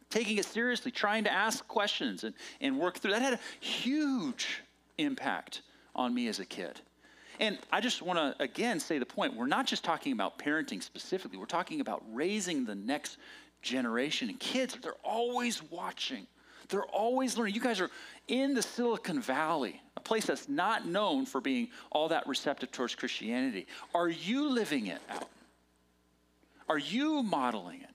taking 0.10 0.38
it 0.38 0.46
seriously, 0.46 0.92
trying 0.92 1.24
to 1.26 1.32
ask 1.32 1.68
questions 1.68 2.24
and, 2.24 2.34
and 2.62 2.80
work 2.80 2.98
through. 2.98 3.12
That 3.12 3.22
had 3.22 3.34
a 3.34 3.40
huge 3.60 4.62
impact 4.98 5.62
on 5.96 6.14
me 6.14 6.28
as 6.28 6.40
a 6.40 6.46
kid. 6.46 6.80
And 7.40 7.58
I 7.72 7.82
just 7.82 8.02
want 8.02 8.18
to 8.18 8.44
again 8.44 8.80
say 8.80 8.98
the 8.98 9.06
point 9.06 9.36
we're 9.36 9.48
not 9.48 9.68
just 9.68 9.84
talking 9.84 10.14
about 10.14 10.40
parenting 10.40 10.82
specifically, 10.82 11.38
we're 11.38 11.46
talking 11.46 11.82
about 11.82 12.04
raising 12.14 12.66
the 12.66 12.76
next 12.76 13.18
generation. 13.62 14.30
And 14.30 14.40
kids, 14.40 14.78
they're 14.82 14.94
always 15.04 15.62
watching, 15.70 16.28
they're 16.70 16.86
always 16.86 17.38
learning. 17.38 17.56
You 17.56 17.62
guys 17.62 17.82
are 17.82 17.90
in 18.28 18.54
the 18.54 18.62
Silicon 18.62 19.22
Valley, 19.22 19.82
a 19.98 20.00
place 20.00 20.26
that's 20.26 20.48
not 20.48 20.88
known 20.88 21.26
for 21.26 21.42
being 21.42 21.70
all 21.92 22.08
that 22.10 22.26
receptive 22.28 22.72
towards 22.72 22.96
Christianity. 22.96 23.68
Are 23.94 24.10
you 24.10 24.50
living 24.50 24.88
it 24.88 25.02
out? 25.10 25.30
Are 26.68 26.78
you 26.78 27.22
modeling 27.22 27.82
it? 27.82 27.90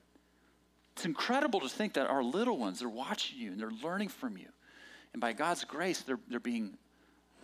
It's 1.00 1.06
incredible 1.06 1.60
to 1.60 1.68
think 1.70 1.94
that 1.94 2.08
our 2.08 2.22
little 2.22 2.58
ones, 2.58 2.80
they're 2.80 2.88
watching 2.90 3.38
you 3.38 3.52
and 3.52 3.58
they're 3.58 3.72
learning 3.82 4.08
from 4.08 4.36
you. 4.36 4.48
And 5.14 5.20
by 5.22 5.32
God's 5.32 5.64
grace, 5.64 6.02
they're, 6.02 6.18
they're 6.28 6.38
being 6.38 6.76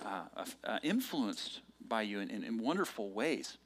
uh, 0.04 0.24
uh, 0.62 0.78
influenced 0.82 1.62
by 1.88 2.02
you 2.02 2.20
in, 2.20 2.28
in, 2.28 2.44
in, 2.44 2.58
wonderful 2.58 3.08
ways. 3.12 3.56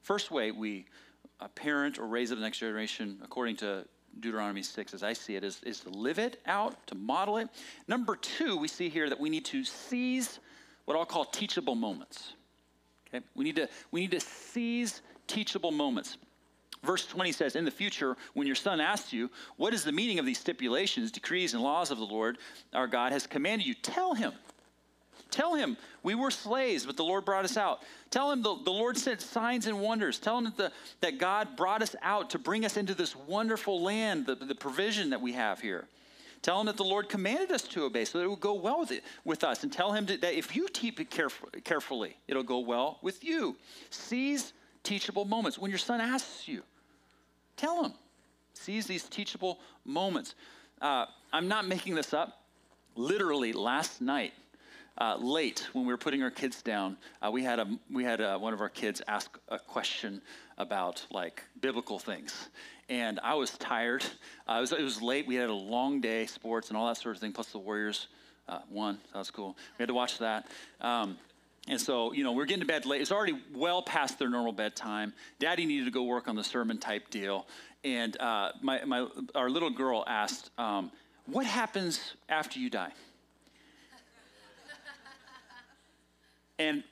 First 0.00 0.30
way 0.30 0.52
we 0.52 0.86
uh, 1.38 1.48
parent 1.48 1.98
or 1.98 2.06
raise 2.06 2.32
up 2.32 2.38
the 2.38 2.42
next 2.42 2.60
generation, 2.60 3.18
according 3.22 3.56
to 3.56 3.84
Deuteronomy 4.20 4.62
6, 4.62 4.94
as 4.94 5.02
I 5.02 5.12
see 5.12 5.36
it, 5.36 5.44
is, 5.44 5.60
is 5.64 5.80
to 5.80 5.90
live 5.90 6.18
it 6.18 6.40
out, 6.46 6.86
to 6.86 6.94
model 6.94 7.36
it. 7.36 7.50
Number 7.88 8.16
two, 8.16 8.56
we 8.56 8.68
see 8.68 8.88
here 8.88 9.10
that 9.10 9.20
we 9.20 9.28
need 9.28 9.44
to 9.44 9.64
seize 9.64 10.38
what 10.86 10.96
I'll 10.96 11.04
call 11.04 11.26
teachable 11.26 11.74
moments. 11.74 12.32
Okay? 13.08 13.22
We 13.34 13.44
need 13.44 13.56
to, 13.56 13.68
we 13.90 14.00
need 14.00 14.12
to 14.12 14.20
seize 14.20 15.02
teachable 15.26 15.72
moments. 15.72 16.16
Verse 16.84 17.06
20 17.06 17.32
says, 17.32 17.54
In 17.54 17.64
the 17.64 17.70
future, 17.70 18.16
when 18.34 18.46
your 18.46 18.56
son 18.56 18.80
asks 18.80 19.12
you, 19.12 19.30
What 19.56 19.72
is 19.72 19.84
the 19.84 19.92
meaning 19.92 20.18
of 20.18 20.26
these 20.26 20.38
stipulations, 20.38 21.12
decrees, 21.12 21.54
and 21.54 21.62
laws 21.62 21.90
of 21.90 21.98
the 21.98 22.04
Lord 22.04 22.38
our 22.72 22.86
God 22.86 23.12
has 23.12 23.26
commanded 23.26 23.66
you? 23.66 23.74
Tell 23.74 24.14
him. 24.14 24.32
Tell 25.30 25.54
him, 25.54 25.78
we 26.02 26.14
were 26.14 26.30
slaves, 26.30 26.84
but 26.84 26.98
the 26.98 27.04
Lord 27.04 27.24
brought 27.24 27.46
us 27.46 27.56
out. 27.56 27.80
Tell 28.10 28.30
him 28.30 28.42
the, 28.42 28.54
the 28.64 28.70
Lord 28.70 28.98
sent 28.98 29.22
signs 29.22 29.66
and 29.66 29.80
wonders. 29.80 30.18
Tell 30.18 30.36
him 30.36 30.44
that, 30.44 30.56
the, 30.58 30.72
that 31.00 31.18
God 31.18 31.56
brought 31.56 31.80
us 31.80 31.96
out 32.02 32.30
to 32.30 32.38
bring 32.38 32.66
us 32.66 32.76
into 32.76 32.94
this 32.94 33.16
wonderful 33.16 33.80
land, 33.82 34.26
the, 34.26 34.34
the 34.34 34.54
provision 34.54 35.08
that 35.10 35.22
we 35.22 35.32
have 35.32 35.58
here. 35.60 35.86
Tell 36.42 36.60
him 36.60 36.66
that 36.66 36.76
the 36.76 36.84
Lord 36.84 37.08
commanded 37.08 37.50
us 37.50 37.62
to 37.62 37.84
obey 37.84 38.04
so 38.04 38.18
that 38.18 38.24
it 38.24 38.28
would 38.28 38.40
go 38.40 38.54
well 38.54 38.80
with, 38.80 38.90
it, 38.90 39.04
with 39.24 39.42
us. 39.42 39.62
And 39.62 39.72
tell 39.72 39.92
him 39.92 40.04
that 40.06 40.24
if 40.24 40.54
you 40.54 40.68
keep 40.68 41.00
it 41.00 41.08
caref- 41.08 41.64
carefully, 41.64 42.16
it'll 42.28 42.42
go 42.42 42.58
well 42.58 42.98
with 43.00 43.24
you. 43.24 43.56
Seize 43.88 44.52
teachable 44.82 45.24
moments. 45.24 45.58
When 45.58 45.70
your 45.70 45.78
son 45.78 46.00
asks 46.00 46.46
you, 46.46 46.62
Tell 47.62 47.84
him. 47.84 47.92
Seize 48.54 48.86
these 48.88 49.04
teachable 49.04 49.60
moments. 49.84 50.34
Uh, 50.80 51.06
I'm 51.32 51.46
not 51.46 51.68
making 51.68 51.94
this 51.94 52.12
up. 52.12 52.42
Literally, 52.96 53.52
last 53.52 54.00
night, 54.00 54.32
uh, 54.98 55.16
late 55.20 55.68
when 55.72 55.86
we 55.86 55.92
were 55.92 55.98
putting 55.98 56.24
our 56.24 56.30
kids 56.32 56.60
down, 56.60 56.96
uh, 57.24 57.30
we 57.30 57.44
had, 57.44 57.60
a, 57.60 57.78
we 57.88 58.02
had 58.02 58.20
a, 58.20 58.36
one 58.36 58.52
of 58.52 58.60
our 58.60 58.68
kids 58.68 59.00
ask 59.06 59.38
a 59.48 59.60
question 59.60 60.20
about 60.58 61.06
like 61.12 61.44
biblical 61.60 62.00
things. 62.00 62.48
And 62.88 63.20
I 63.22 63.34
was 63.34 63.56
tired. 63.58 64.04
Uh, 64.48 64.54
it, 64.54 64.60
was, 64.60 64.72
it 64.72 64.82
was 64.82 65.00
late. 65.00 65.28
We 65.28 65.36
had 65.36 65.48
a 65.48 65.54
long 65.54 66.00
day, 66.00 66.26
sports 66.26 66.68
and 66.68 66.76
all 66.76 66.88
that 66.88 66.96
sort 66.96 67.14
of 67.14 67.20
thing, 67.20 67.30
plus 67.30 67.52
the 67.52 67.58
Warriors 67.58 68.08
uh, 68.48 68.58
won. 68.70 68.98
That 69.12 69.20
was 69.20 69.30
cool. 69.30 69.56
We 69.78 69.84
had 69.84 69.88
to 69.88 69.94
watch 69.94 70.18
that. 70.18 70.48
Um, 70.80 71.16
and 71.68 71.80
so, 71.80 72.12
you 72.12 72.24
know, 72.24 72.32
we 72.32 72.42
are 72.42 72.46
getting 72.46 72.62
to 72.62 72.66
bed 72.66 72.86
late. 72.86 73.00
It's 73.00 73.12
already 73.12 73.40
well 73.54 73.82
past 73.82 74.18
their 74.18 74.28
normal 74.28 74.52
bedtime. 74.52 75.12
Daddy 75.38 75.64
needed 75.64 75.84
to 75.84 75.92
go 75.92 76.02
work 76.02 76.26
on 76.26 76.34
the 76.34 76.42
sermon 76.42 76.78
type 76.78 77.08
deal. 77.10 77.46
And 77.84 78.20
uh, 78.20 78.52
my, 78.60 78.84
my, 78.84 79.06
our 79.34 79.48
little 79.48 79.70
girl 79.70 80.04
asked, 80.06 80.50
um, 80.58 80.90
What 81.26 81.46
happens 81.46 82.14
after 82.28 82.58
you 82.58 82.68
die? 82.68 82.92
and 86.58 86.82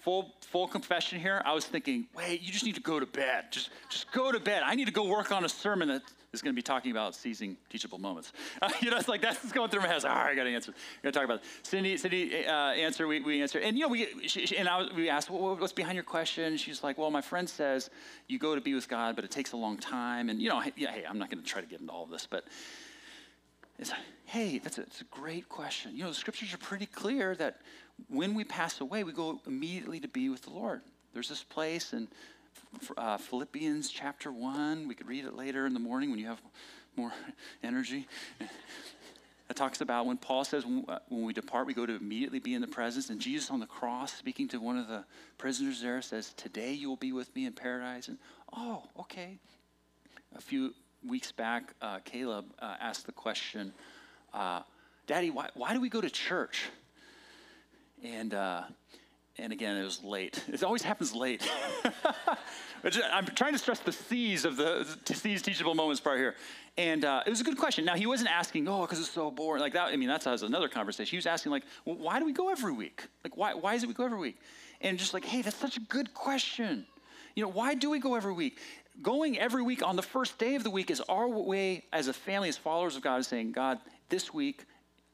full, 0.00 0.32
full 0.40 0.68
confession 0.68 1.20
here, 1.20 1.42
I 1.44 1.52
was 1.52 1.66
thinking, 1.66 2.06
wait, 2.14 2.42
you 2.42 2.50
just 2.50 2.64
need 2.64 2.76
to 2.76 2.80
go 2.80 2.98
to 2.98 3.06
bed. 3.06 3.46
Just, 3.50 3.70
just 3.90 4.10
go 4.12 4.32
to 4.32 4.40
bed. 4.40 4.62
I 4.64 4.74
need 4.74 4.86
to 4.86 4.92
go 4.92 5.04
work 5.04 5.32
on 5.32 5.44
a 5.44 5.48
sermon 5.48 5.88
that 5.88 6.02
is 6.34 6.42
going 6.42 6.54
to 6.54 6.56
be 6.56 6.62
talking 6.62 6.90
about 6.90 7.14
seizing 7.14 7.56
teachable 7.70 7.98
moments. 7.98 8.32
Uh, 8.60 8.68
you 8.80 8.90
know, 8.90 8.98
it's 8.98 9.08
like 9.08 9.22
that's 9.22 9.52
going 9.52 9.70
through 9.70 9.80
my 9.80 9.88
head. 9.88 10.04
All 10.04 10.14
right, 10.14 10.32
I 10.32 10.34
got 10.34 10.44
to 10.44 10.54
answer. 10.54 10.72
Got 11.02 11.12
to 11.14 11.18
talk 11.18 11.24
about 11.24 11.38
it. 11.38 11.44
Cindy, 11.62 11.96
Cindy, 11.96 12.46
uh, 12.46 12.72
answer. 12.72 13.06
We, 13.06 13.20
we 13.20 13.40
answer, 13.40 13.60
and 13.60 13.76
you 13.76 13.84
know, 13.84 13.88
we 13.88 14.08
she, 14.26 14.46
she, 14.46 14.56
and 14.58 14.68
I 14.68 14.78
was, 14.78 14.92
we 14.92 15.08
asked, 15.08 15.30
well, 15.30 15.56
what's 15.56 15.72
behind 15.72 15.94
your 15.94 16.04
question? 16.04 16.56
She's 16.56 16.82
like, 16.82 16.98
well, 16.98 17.10
my 17.10 17.22
friend 17.22 17.48
says 17.48 17.88
you 18.28 18.38
go 18.38 18.54
to 18.54 18.60
be 18.60 18.74
with 18.74 18.88
God, 18.88 19.16
but 19.16 19.24
it 19.24 19.30
takes 19.30 19.52
a 19.52 19.56
long 19.56 19.78
time, 19.78 20.28
and 20.28 20.42
you 20.42 20.48
know, 20.48 20.62
yeah, 20.76 20.90
hey, 20.90 21.04
I'm 21.08 21.18
not 21.18 21.30
going 21.30 21.42
to 21.42 21.48
try 21.48 21.60
to 21.60 21.66
get 21.66 21.80
into 21.80 21.92
all 21.92 22.04
of 22.04 22.10
this, 22.10 22.26
but 22.28 22.44
it's 23.78 23.92
hey, 24.26 24.58
that's 24.58 24.78
a, 24.78 24.82
that's 24.82 25.00
a 25.00 25.04
great 25.04 25.48
question. 25.48 25.96
You 25.96 26.04
know, 26.04 26.08
the 26.08 26.14
scriptures 26.14 26.52
are 26.54 26.58
pretty 26.58 26.86
clear 26.86 27.34
that 27.36 27.60
when 28.08 28.34
we 28.34 28.44
pass 28.44 28.80
away, 28.80 29.04
we 29.04 29.12
go 29.12 29.40
immediately 29.46 30.00
to 30.00 30.08
be 30.08 30.28
with 30.28 30.42
the 30.42 30.50
Lord. 30.50 30.80
There's 31.12 31.28
this 31.28 31.44
place 31.44 31.92
in 31.92 32.08
uh, 32.96 33.16
Philippians 33.16 33.90
chapter 33.90 34.30
1. 34.30 34.88
We 34.88 34.94
could 34.94 35.08
read 35.08 35.24
it 35.24 35.34
later 35.34 35.66
in 35.66 35.74
the 35.74 35.80
morning 35.80 36.10
when 36.10 36.18
you 36.18 36.26
have 36.26 36.40
more 36.96 37.12
energy. 37.62 38.06
It 39.50 39.56
talks 39.56 39.82
about 39.82 40.06
when 40.06 40.16
Paul 40.16 40.44
says 40.44 40.64
when, 40.64 40.86
uh, 40.88 41.00
we 41.10 41.34
depart, 41.34 41.66
we 41.66 41.74
go 41.74 41.84
to 41.84 41.94
immediately 41.94 42.38
be 42.38 42.54
in 42.54 42.62
the 42.62 42.66
presence. 42.66 43.10
And 43.10 43.20
Jesus 43.20 43.50
on 43.50 43.60
the 43.60 43.66
cross, 43.66 44.14
speaking 44.14 44.48
to 44.48 44.58
one 44.58 44.78
of 44.78 44.88
the 44.88 45.04
prisoners 45.36 45.82
there, 45.82 46.00
says, 46.00 46.32
Today 46.36 46.72
you 46.72 46.88
will 46.88 46.96
be 46.96 47.12
with 47.12 47.34
me 47.36 47.44
in 47.44 47.52
paradise. 47.52 48.08
And 48.08 48.16
oh, 48.56 48.84
okay. 49.00 49.38
A 50.34 50.40
few 50.40 50.72
weeks 51.06 51.30
back, 51.30 51.74
uh, 51.82 51.98
Caleb 52.04 52.46
uh, 52.58 52.76
asked 52.80 53.04
the 53.04 53.12
question, 53.12 53.74
uh, 54.32 54.62
Daddy, 55.06 55.28
why, 55.28 55.50
why 55.54 55.74
do 55.74 55.80
we 55.80 55.90
go 55.90 56.00
to 56.00 56.10
church? 56.10 56.64
And, 58.02 58.32
uh, 58.32 58.62
and 59.38 59.52
again, 59.52 59.76
it 59.76 59.84
was 59.84 60.02
late. 60.04 60.42
It 60.48 60.62
always 60.62 60.82
happens 60.82 61.12
late. 61.12 61.48
I'm 63.12 63.26
trying 63.26 63.52
to 63.52 63.58
stress 63.58 63.80
the 63.80 63.90
seize 63.90 64.44
of 64.44 64.56
the 64.56 64.86
seize 65.04 65.42
teachable 65.42 65.74
moments 65.74 66.00
part 66.00 66.18
here. 66.18 66.36
And 66.76 67.04
uh, 67.04 67.22
it 67.26 67.30
was 67.30 67.40
a 67.40 67.44
good 67.44 67.58
question. 67.58 67.84
Now, 67.84 67.94
he 67.94 68.06
wasn't 68.06 68.30
asking, 68.30 68.68
oh, 68.68 68.82
because 68.82 69.00
it's 69.00 69.10
so 69.10 69.30
boring. 69.30 69.60
Like 69.60 69.72
that, 69.72 69.88
I 69.88 69.96
mean, 69.96 70.08
that's, 70.08 70.26
another 70.26 70.68
conversation. 70.68 71.10
He 71.10 71.16
was 71.16 71.26
asking, 71.26 71.50
like, 71.50 71.64
well, 71.84 71.96
why 71.96 72.18
do 72.18 72.26
we 72.26 72.32
go 72.32 72.50
every 72.50 72.72
week? 72.72 73.06
Like, 73.24 73.36
why, 73.36 73.54
why 73.54 73.74
is 73.74 73.82
it 73.82 73.88
we 73.88 73.94
go 73.94 74.04
every 74.04 74.18
week? 74.18 74.36
And 74.80 74.98
just 74.98 75.14
like, 75.14 75.24
hey, 75.24 75.42
that's 75.42 75.56
such 75.56 75.76
a 75.76 75.80
good 75.80 76.14
question. 76.14 76.86
You 77.34 77.42
know, 77.42 77.50
why 77.50 77.74
do 77.74 77.90
we 77.90 77.98
go 77.98 78.14
every 78.14 78.32
week? 78.32 78.58
Going 79.02 79.38
every 79.38 79.62
week 79.62 79.82
on 79.82 79.96
the 79.96 80.02
first 80.02 80.38
day 80.38 80.54
of 80.54 80.62
the 80.62 80.70
week 80.70 80.90
is 80.90 81.00
our 81.08 81.28
way 81.28 81.84
as 81.92 82.06
a 82.06 82.12
family, 82.12 82.48
as 82.48 82.56
followers 82.56 82.94
of 82.94 83.02
God, 83.02 83.18
is 83.18 83.26
saying, 83.26 83.52
God, 83.52 83.78
this 84.08 84.32
week, 84.32 84.64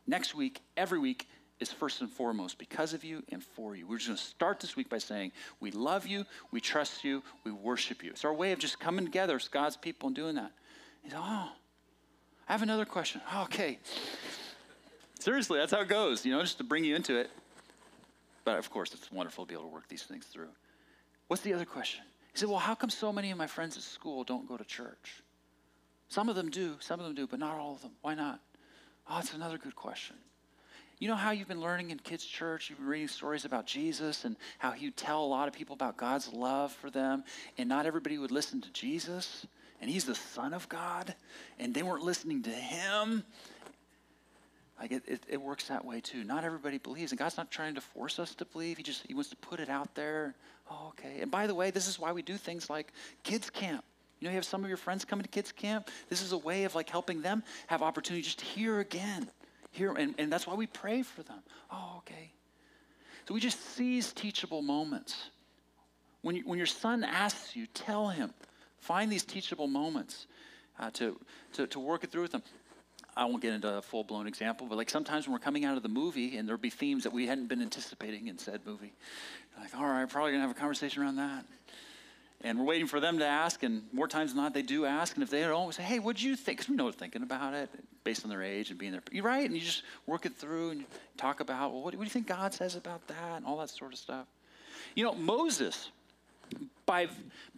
next 0.06 0.34
week, 0.34 0.60
every 0.76 0.98
week 0.98 1.26
is 1.60 1.70
first 1.70 2.00
and 2.00 2.10
foremost 2.10 2.58
because 2.58 2.94
of 2.94 3.04
you 3.04 3.22
and 3.30 3.44
for 3.44 3.76
you. 3.76 3.86
We're 3.86 3.98
just 3.98 4.08
going 4.08 4.16
to 4.16 4.22
start 4.22 4.60
this 4.60 4.76
week 4.76 4.88
by 4.88 4.98
saying, 4.98 5.32
We 5.60 5.70
love 5.70 6.06
you, 6.06 6.24
we 6.50 6.60
trust 6.60 7.04
you, 7.04 7.22
we 7.44 7.52
worship 7.52 8.02
you. 8.02 8.10
It's 8.10 8.24
our 8.24 8.32
way 8.32 8.52
of 8.52 8.58
just 8.58 8.80
coming 8.80 9.04
together 9.04 9.36
as 9.36 9.48
God's 9.48 9.76
people 9.76 10.08
and 10.08 10.16
doing 10.16 10.34
that. 10.36 10.52
He's, 11.02 11.12
oh, 11.14 11.50
I 12.48 12.52
have 12.52 12.62
another 12.62 12.84
question. 12.84 13.20
Oh, 13.32 13.42
okay. 13.44 13.78
Seriously, 15.18 15.58
that's 15.58 15.72
how 15.72 15.82
it 15.82 15.88
goes, 15.88 16.24
you 16.24 16.32
know, 16.32 16.40
just 16.40 16.58
to 16.58 16.64
bring 16.64 16.82
you 16.82 16.96
into 16.96 17.16
it. 17.18 17.30
But 18.44 18.58
of 18.58 18.70
course, 18.70 18.94
it's 18.94 19.12
wonderful 19.12 19.44
to 19.44 19.48
be 19.48 19.54
able 19.54 19.64
to 19.64 19.74
work 19.74 19.86
these 19.88 20.04
things 20.04 20.24
through. 20.24 20.48
What's 21.28 21.42
the 21.42 21.52
other 21.52 21.66
question? 21.66 22.04
He 22.32 22.38
said, 22.38 22.48
Well, 22.48 22.58
how 22.58 22.74
come 22.74 22.90
so 22.90 23.12
many 23.12 23.30
of 23.30 23.38
my 23.38 23.46
friends 23.46 23.76
at 23.76 23.82
school 23.82 24.24
don't 24.24 24.48
go 24.48 24.56
to 24.56 24.64
church? 24.64 25.22
Some 26.08 26.28
of 26.28 26.36
them 26.36 26.50
do, 26.50 26.76
some 26.80 26.98
of 26.98 27.06
them 27.06 27.14
do, 27.14 27.26
but 27.26 27.38
not 27.38 27.56
all 27.56 27.74
of 27.74 27.82
them. 27.82 27.92
Why 28.02 28.14
not? 28.14 28.40
Oh, 29.08 29.16
that's 29.16 29.34
another 29.34 29.58
good 29.58 29.76
question. 29.76 30.16
You 31.00 31.08
know 31.08 31.16
how 31.16 31.30
you've 31.30 31.48
been 31.48 31.62
learning 31.62 31.92
in 31.92 31.98
kids' 31.98 32.26
church? 32.26 32.68
You've 32.68 32.78
been 32.78 32.86
reading 32.86 33.08
stories 33.08 33.46
about 33.46 33.64
Jesus 33.64 34.26
and 34.26 34.36
how 34.58 34.72
he'd 34.72 34.98
tell 34.98 35.24
a 35.24 35.26
lot 35.26 35.48
of 35.48 35.54
people 35.54 35.72
about 35.72 35.96
God's 35.96 36.30
love 36.30 36.72
for 36.72 36.90
them, 36.90 37.24
and 37.56 37.70
not 37.70 37.86
everybody 37.86 38.18
would 38.18 38.30
listen 38.30 38.60
to 38.60 38.70
Jesus, 38.70 39.46
and 39.80 39.90
he's 39.90 40.04
the 40.04 40.14
Son 40.14 40.52
of 40.52 40.68
God, 40.68 41.14
and 41.58 41.72
they 41.72 41.82
weren't 41.82 42.04
listening 42.04 42.42
to 42.42 42.50
him. 42.50 43.24
Like 44.78 44.92
it, 44.92 45.02
it, 45.06 45.22
it, 45.26 45.40
works 45.40 45.68
that 45.68 45.86
way 45.86 46.02
too. 46.02 46.22
Not 46.22 46.44
everybody 46.44 46.76
believes, 46.76 47.12
and 47.12 47.18
God's 47.18 47.38
not 47.38 47.50
trying 47.50 47.76
to 47.76 47.80
force 47.80 48.18
us 48.18 48.34
to 48.34 48.44
believe. 48.44 48.76
He 48.76 48.82
just 48.82 49.06
He 49.06 49.14
wants 49.14 49.30
to 49.30 49.36
put 49.36 49.58
it 49.58 49.70
out 49.70 49.94
there. 49.94 50.34
Oh, 50.70 50.88
okay. 50.88 51.20
And 51.22 51.30
by 51.30 51.46
the 51.46 51.54
way, 51.54 51.70
this 51.70 51.88
is 51.88 51.98
why 51.98 52.12
we 52.12 52.20
do 52.20 52.36
things 52.36 52.68
like 52.68 52.92
kids 53.22 53.48
camp. 53.48 53.84
You 54.20 54.26
know, 54.26 54.32
you 54.32 54.36
have 54.36 54.44
some 54.44 54.62
of 54.64 54.68
your 54.68 54.76
friends 54.76 55.06
coming 55.06 55.22
to 55.22 55.30
kids 55.30 55.50
camp. 55.50 55.88
This 56.10 56.20
is 56.20 56.32
a 56.32 56.38
way 56.38 56.64
of 56.64 56.74
like 56.74 56.90
helping 56.90 57.22
them 57.22 57.42
have 57.68 57.82
opportunity 57.82 58.22
just 58.22 58.40
to 58.40 58.44
hear 58.44 58.80
again 58.80 59.30
here, 59.70 59.92
and, 59.92 60.14
and 60.18 60.32
that's 60.32 60.46
why 60.46 60.54
we 60.54 60.66
pray 60.66 61.02
for 61.02 61.22
them. 61.22 61.38
Oh, 61.70 61.96
okay. 61.98 62.32
So 63.26 63.34
we 63.34 63.40
just 63.40 63.60
seize 63.76 64.12
teachable 64.12 64.62
moments. 64.62 65.30
When, 66.22 66.36
you, 66.36 66.42
when 66.44 66.58
your 66.58 66.66
son 66.66 67.04
asks 67.04 67.54
you, 67.54 67.66
tell 67.66 68.08
him. 68.08 68.32
Find 68.78 69.10
these 69.10 69.24
teachable 69.24 69.68
moments 69.68 70.26
uh, 70.78 70.90
to, 70.94 71.18
to, 71.52 71.66
to 71.68 71.78
work 71.78 72.04
it 72.04 72.10
through 72.10 72.22
with 72.22 72.32
them. 72.32 72.42
I 73.16 73.24
won't 73.24 73.42
get 73.42 73.52
into 73.52 73.68
a 73.68 73.82
full 73.82 74.04
blown 74.04 74.26
example, 74.26 74.66
but 74.68 74.76
like 74.76 74.88
sometimes 74.88 75.26
when 75.26 75.32
we're 75.32 75.40
coming 75.40 75.64
out 75.64 75.76
of 75.76 75.82
the 75.82 75.88
movie 75.88 76.36
and 76.36 76.48
there'll 76.48 76.60
be 76.60 76.70
themes 76.70 77.04
that 77.04 77.12
we 77.12 77.26
hadn't 77.26 77.48
been 77.48 77.60
anticipating 77.60 78.28
in 78.28 78.38
said 78.38 78.60
movie, 78.64 78.92
like, 79.60 79.76
all 79.76 79.84
right, 79.84 80.08
probably 80.08 80.32
gonna 80.32 80.42
have 80.42 80.50
a 80.50 80.58
conversation 80.58 81.02
around 81.02 81.16
that. 81.16 81.44
And 82.42 82.58
we're 82.58 82.64
waiting 82.64 82.86
for 82.86 83.00
them 83.00 83.18
to 83.18 83.26
ask, 83.26 83.62
and 83.62 83.82
more 83.92 84.08
times 84.08 84.32
than 84.32 84.42
not, 84.42 84.54
they 84.54 84.62
do 84.62 84.86
ask. 84.86 85.14
And 85.14 85.22
if 85.22 85.28
they 85.28 85.42
don't, 85.42 85.66
we 85.66 85.72
say, 85.74 85.82
hey, 85.82 85.98
what 85.98 86.16
do 86.16 86.26
you 86.26 86.36
think? 86.36 86.58
Because 86.58 86.70
we 86.70 86.76
know 86.76 86.84
they're 86.84 86.92
thinking 86.92 87.22
about 87.22 87.52
it 87.52 87.68
based 88.02 88.24
on 88.24 88.30
their 88.30 88.42
age 88.42 88.70
and 88.70 88.78
being 88.78 88.92
there. 88.92 89.02
You're 89.12 89.24
right. 89.24 89.44
And 89.44 89.54
you 89.54 89.60
just 89.60 89.82
work 90.06 90.24
it 90.24 90.34
through 90.34 90.70
and 90.70 90.84
talk 91.18 91.40
about, 91.40 91.72
well, 91.72 91.82
what, 91.82 91.94
what 91.94 92.00
do 92.00 92.04
you 92.04 92.10
think 92.10 92.26
God 92.26 92.54
says 92.54 92.76
about 92.76 93.06
that? 93.08 93.36
And 93.36 93.44
all 93.44 93.58
that 93.58 93.68
sort 93.68 93.92
of 93.92 93.98
stuff. 93.98 94.26
You 94.94 95.04
know, 95.04 95.14
Moses, 95.14 95.90
by, 96.86 97.08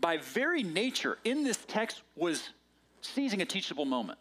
by 0.00 0.16
very 0.16 0.64
nature, 0.64 1.16
in 1.22 1.44
this 1.44 1.58
text, 1.68 2.02
was 2.16 2.50
seizing 3.02 3.40
a 3.40 3.46
teachable 3.46 3.84
moment. 3.84 4.18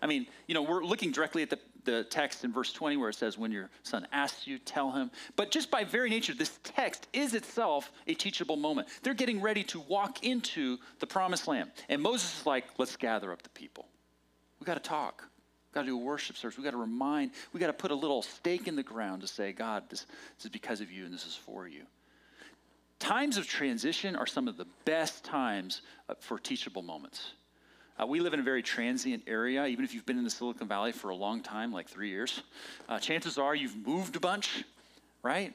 I 0.00 0.06
mean, 0.06 0.26
you 0.46 0.54
know, 0.54 0.62
we're 0.62 0.84
looking 0.84 1.10
directly 1.10 1.42
at 1.42 1.50
the, 1.50 1.58
the 1.90 2.04
text 2.04 2.44
in 2.44 2.52
verse 2.52 2.72
20 2.72 2.96
where 2.96 3.08
it 3.08 3.14
says, 3.14 3.38
When 3.38 3.52
your 3.52 3.70
son 3.82 4.06
asks 4.12 4.46
you, 4.46 4.58
tell 4.58 4.90
him. 4.90 5.10
But 5.36 5.50
just 5.50 5.70
by 5.70 5.84
very 5.84 6.10
nature, 6.10 6.34
this 6.34 6.58
text 6.62 7.06
is 7.12 7.34
itself 7.34 7.90
a 8.06 8.14
teachable 8.14 8.56
moment. 8.56 8.88
They're 9.02 9.14
getting 9.14 9.40
ready 9.40 9.64
to 9.64 9.80
walk 9.80 10.24
into 10.24 10.78
the 11.00 11.06
promised 11.06 11.48
land. 11.48 11.70
And 11.88 12.02
Moses 12.02 12.40
is 12.40 12.46
like, 12.46 12.64
Let's 12.78 12.96
gather 12.96 13.32
up 13.32 13.42
the 13.42 13.48
people. 13.50 13.86
We 14.60 14.64
got 14.64 14.74
to 14.74 14.80
talk. 14.80 15.24
We 15.70 15.74
got 15.74 15.82
to 15.82 15.86
do 15.88 15.98
a 15.98 16.02
worship 16.02 16.36
service. 16.36 16.58
We 16.58 16.64
got 16.64 16.70
to 16.70 16.78
remind, 16.78 17.32
we 17.52 17.60
got 17.60 17.68
to 17.68 17.72
put 17.72 17.90
a 17.90 17.94
little 17.94 18.22
stake 18.22 18.68
in 18.68 18.76
the 18.76 18.82
ground 18.82 19.22
to 19.22 19.28
say, 19.28 19.52
God, 19.52 19.84
this, 19.88 20.06
this 20.36 20.46
is 20.46 20.50
because 20.50 20.80
of 20.80 20.90
you 20.90 21.04
and 21.04 21.12
this 21.12 21.26
is 21.26 21.34
for 21.34 21.68
you. 21.68 21.82
Times 22.98 23.36
of 23.36 23.46
transition 23.46 24.16
are 24.16 24.26
some 24.26 24.48
of 24.48 24.56
the 24.56 24.66
best 24.84 25.24
times 25.24 25.82
uh, 26.08 26.14
for 26.18 26.38
teachable 26.38 26.82
moments. 26.82 27.32
Uh, 28.00 28.06
we 28.06 28.20
live 28.20 28.32
in 28.32 28.38
a 28.38 28.44
very 28.44 28.62
transient 28.62 29.24
area, 29.26 29.66
even 29.66 29.84
if 29.84 29.92
you've 29.92 30.06
been 30.06 30.18
in 30.18 30.24
the 30.24 30.30
Silicon 30.30 30.68
Valley 30.68 30.92
for 30.92 31.08
a 31.08 31.14
long 31.14 31.40
time, 31.42 31.72
like 31.72 31.88
three 31.88 32.10
years. 32.10 32.42
Uh, 32.88 32.98
chances 32.98 33.38
are 33.38 33.56
you've 33.56 33.76
moved 33.86 34.14
a 34.14 34.20
bunch, 34.20 34.64
right? 35.24 35.52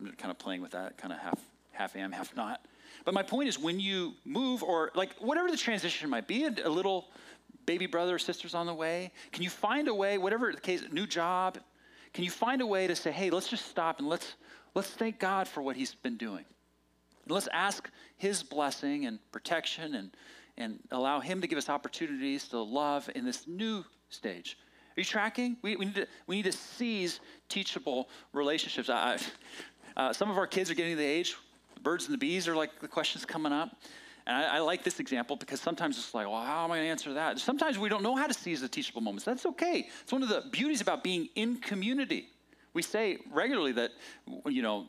I'm 0.00 0.10
kind 0.12 0.32
of 0.32 0.38
playing 0.38 0.60
with 0.60 0.72
that, 0.72 0.98
kind 0.98 1.12
of 1.12 1.20
half, 1.20 1.38
half 1.70 1.94
am, 1.94 2.10
half 2.10 2.34
not. 2.34 2.64
But 3.04 3.14
my 3.14 3.22
point 3.22 3.48
is, 3.48 3.60
when 3.60 3.78
you 3.78 4.14
move, 4.24 4.64
or 4.64 4.90
like 4.96 5.14
whatever 5.18 5.50
the 5.50 5.56
transition 5.56 6.10
might 6.10 6.26
be, 6.26 6.44
a, 6.44 6.54
a 6.64 6.68
little 6.68 7.10
baby 7.64 7.86
brother 7.86 8.16
or 8.16 8.18
sister's 8.18 8.54
on 8.54 8.66
the 8.66 8.74
way, 8.74 9.12
can 9.30 9.44
you 9.44 9.50
find 9.50 9.86
a 9.86 9.94
way, 9.94 10.18
whatever 10.18 10.50
the 10.52 10.60
case, 10.60 10.82
new 10.90 11.06
job, 11.06 11.58
can 12.12 12.24
you 12.24 12.30
find 12.30 12.60
a 12.60 12.66
way 12.66 12.88
to 12.88 12.96
say, 12.96 13.12
hey, 13.12 13.30
let's 13.30 13.48
just 13.48 13.66
stop 13.66 14.00
and 14.00 14.08
let's 14.08 14.34
let's 14.74 14.90
thank 14.90 15.20
God 15.20 15.46
for 15.46 15.62
what 15.62 15.76
He's 15.76 15.94
been 15.94 16.16
doing. 16.16 16.44
Let's 17.28 17.48
ask 17.52 17.88
His 18.16 18.42
blessing 18.42 19.06
and 19.06 19.20
protection 19.30 19.94
and 19.94 20.10
and 20.56 20.78
allow 20.90 21.20
Him 21.20 21.40
to 21.40 21.46
give 21.46 21.58
us 21.58 21.68
opportunities 21.68 22.48
to 22.48 22.60
love 22.60 23.10
in 23.14 23.24
this 23.24 23.46
new 23.46 23.84
stage. 24.08 24.56
Are 24.96 25.00
you 25.00 25.04
tracking? 25.04 25.56
We, 25.62 25.76
we, 25.76 25.86
need, 25.86 25.94
to, 25.96 26.06
we 26.26 26.36
need 26.36 26.44
to 26.44 26.52
seize 26.52 27.20
teachable 27.48 28.08
relationships. 28.32 28.88
I, 28.88 29.18
uh, 29.96 30.12
some 30.12 30.30
of 30.30 30.38
our 30.38 30.46
kids 30.46 30.70
are 30.70 30.74
getting 30.74 30.92
to 30.92 30.98
the 30.98 31.04
age, 31.04 31.36
the 31.74 31.80
birds 31.80 32.04
and 32.04 32.14
the 32.14 32.18
bees 32.18 32.46
are 32.46 32.54
like 32.54 32.78
the 32.80 32.88
questions 32.88 33.24
coming 33.24 33.52
up. 33.52 33.76
And 34.26 34.36
I, 34.36 34.56
I, 34.56 34.58
like 34.60 34.82
this 34.84 35.00
example 35.00 35.36
because 35.36 35.60
sometimes 35.60 35.98
it's 35.98 36.14
like, 36.14 36.26
well, 36.26 36.42
how 36.42 36.64
am 36.64 36.70
I 36.70 36.76
going 36.76 36.86
to 36.86 36.90
answer 36.90 37.12
that? 37.14 37.38
Sometimes 37.38 37.78
we 37.78 37.88
don't 37.88 38.02
know 38.02 38.16
how 38.16 38.26
to 38.26 38.32
seize 38.32 38.62
the 38.62 38.68
teachable 38.68 39.02
moments. 39.02 39.24
That's 39.24 39.44
okay. 39.44 39.88
It's 40.02 40.12
one 40.12 40.22
of 40.22 40.28
the 40.28 40.44
beauties 40.50 40.80
about 40.80 41.04
being 41.04 41.28
in 41.34 41.56
community. 41.56 42.28
We 42.72 42.82
say 42.82 43.18
regularly 43.30 43.72
that, 43.72 43.90
you 44.46 44.62
know, 44.62 44.86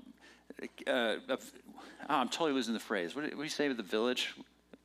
uh, 0.87 1.15
oh, 1.29 1.37
I'm 2.07 2.29
totally 2.29 2.53
losing 2.53 2.73
the 2.73 2.79
phrase. 2.79 3.13
What 3.13 3.23
do, 3.23 3.35
what 3.35 3.37
do 3.37 3.43
you 3.43 3.49
say 3.49 3.67
with 3.67 3.77
the 3.77 3.83
village? 3.83 4.33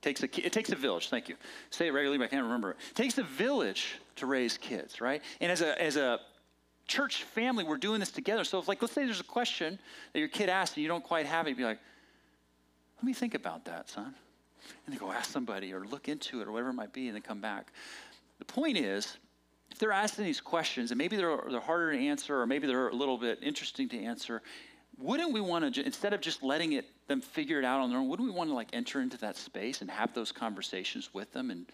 Takes, 0.03 0.23
a, 0.23 0.47
it 0.47 0.53
takes 0.53 0.73
a 0.73 0.77
village, 0.77 1.11
thank 1.11 1.29
you. 1.29 1.37
Say 1.69 1.89
it 1.89 1.91
regularly, 1.91 2.17
but 2.17 2.25
I 2.25 2.29
can't 2.29 2.45
remember. 2.45 2.71
It 2.71 2.95
takes 2.95 3.19
a 3.19 3.23
village 3.23 3.99
to 4.17 4.27
raise 4.27 4.57
kids, 4.57 5.01
right? 5.01 5.23
And 5.41 5.53
as 5.53 5.61
a, 5.61 5.81
as 5.81 5.97
a 5.97 6.21
church 6.87 7.25
family, 7.25 7.65
we're 7.65 7.77
doing 7.77 8.01
this 8.01 8.11
together. 8.11 8.45
So 8.45 8.59
if 8.59 8.67
like, 8.67 8.81
let's 8.81 8.95
say 8.95 9.05
there's 9.05 9.21
a 9.21 9.25
question 9.25 9.79
that 10.13 10.19
your 10.19 10.29
kid 10.29 10.49
asks 10.49 10.77
and 10.77 10.83
you 10.83 10.89
don't 10.89 11.05
quite 11.05 11.27
have 11.27 11.47
it, 11.47 11.51
you'd 11.51 11.59
be 11.59 11.65
like, 11.65 11.81
let 12.97 13.05
me 13.05 13.13
think 13.13 13.35
about 13.35 13.67
that, 13.67 13.91
son. 13.91 14.15
And 14.87 14.95
then 14.95 14.99
go 14.99 15.13
ask 15.13 15.31
somebody 15.31 15.73
or 15.73 15.85
look 15.85 16.09
into 16.09 16.41
it 16.41 16.49
or 16.49 16.53
whatever 16.53 16.71
it 16.71 16.75
might 16.75 16.93
be 16.93 17.09
and 17.09 17.15
then 17.15 17.23
come 17.23 17.41
back. 17.41 17.73
The 18.39 18.45
point 18.47 18.79
is, 18.79 19.19
if 19.71 19.79
they're 19.79 19.93
asking 19.93 20.25
these 20.25 20.41
questions 20.41 20.91
and 20.91 20.99
maybe 20.99 21.17
they're, 21.17 21.41
they're 21.51 21.61
harder 21.61 21.93
to 21.93 21.99
answer 21.99 22.41
or 22.41 22.47
maybe 22.47 22.67
they're 22.67 22.89
a 22.89 22.95
little 22.95 23.19
bit 23.19 23.39
interesting 23.43 23.89
to 23.91 24.03
answer, 24.03 24.43
wouldn't 24.99 25.33
we 25.33 25.41
want 25.41 25.75
to, 25.75 25.85
instead 25.85 26.13
of 26.13 26.21
just 26.21 26.43
letting 26.43 26.73
it 26.73 26.87
them 27.11 27.21
figure 27.21 27.59
it 27.59 27.65
out 27.65 27.81
on 27.81 27.91
their 27.91 27.99
own, 27.99 28.09
wouldn't 28.09 28.29
we 28.29 28.35
want 28.35 28.49
to 28.51 28.55
like 28.55 28.69
enter 28.73 29.01
into 29.01 29.19
that 29.19 29.37
space 29.37 29.83
and 29.83 29.91
have 29.91 30.15
those 30.15 30.31
conversations 30.31 31.13
with 31.13 31.33
them 31.33 31.51
and 31.51 31.67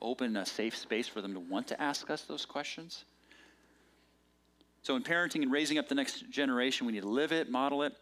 open 0.00 0.36
a 0.36 0.44
safe 0.44 0.76
space 0.76 1.06
for 1.06 1.22
them 1.22 1.32
to 1.32 1.40
want 1.40 1.68
to 1.68 1.80
ask 1.80 2.10
us 2.10 2.22
those 2.22 2.44
questions? 2.44 3.04
So, 4.82 4.96
in 4.96 5.04
parenting 5.04 5.42
and 5.42 5.52
raising 5.52 5.78
up 5.78 5.88
the 5.88 5.94
next 5.94 6.28
generation, 6.30 6.84
we 6.86 6.92
need 6.92 7.02
to 7.02 7.08
live 7.08 7.30
it, 7.30 7.48
model 7.48 7.84
it. 7.84 7.94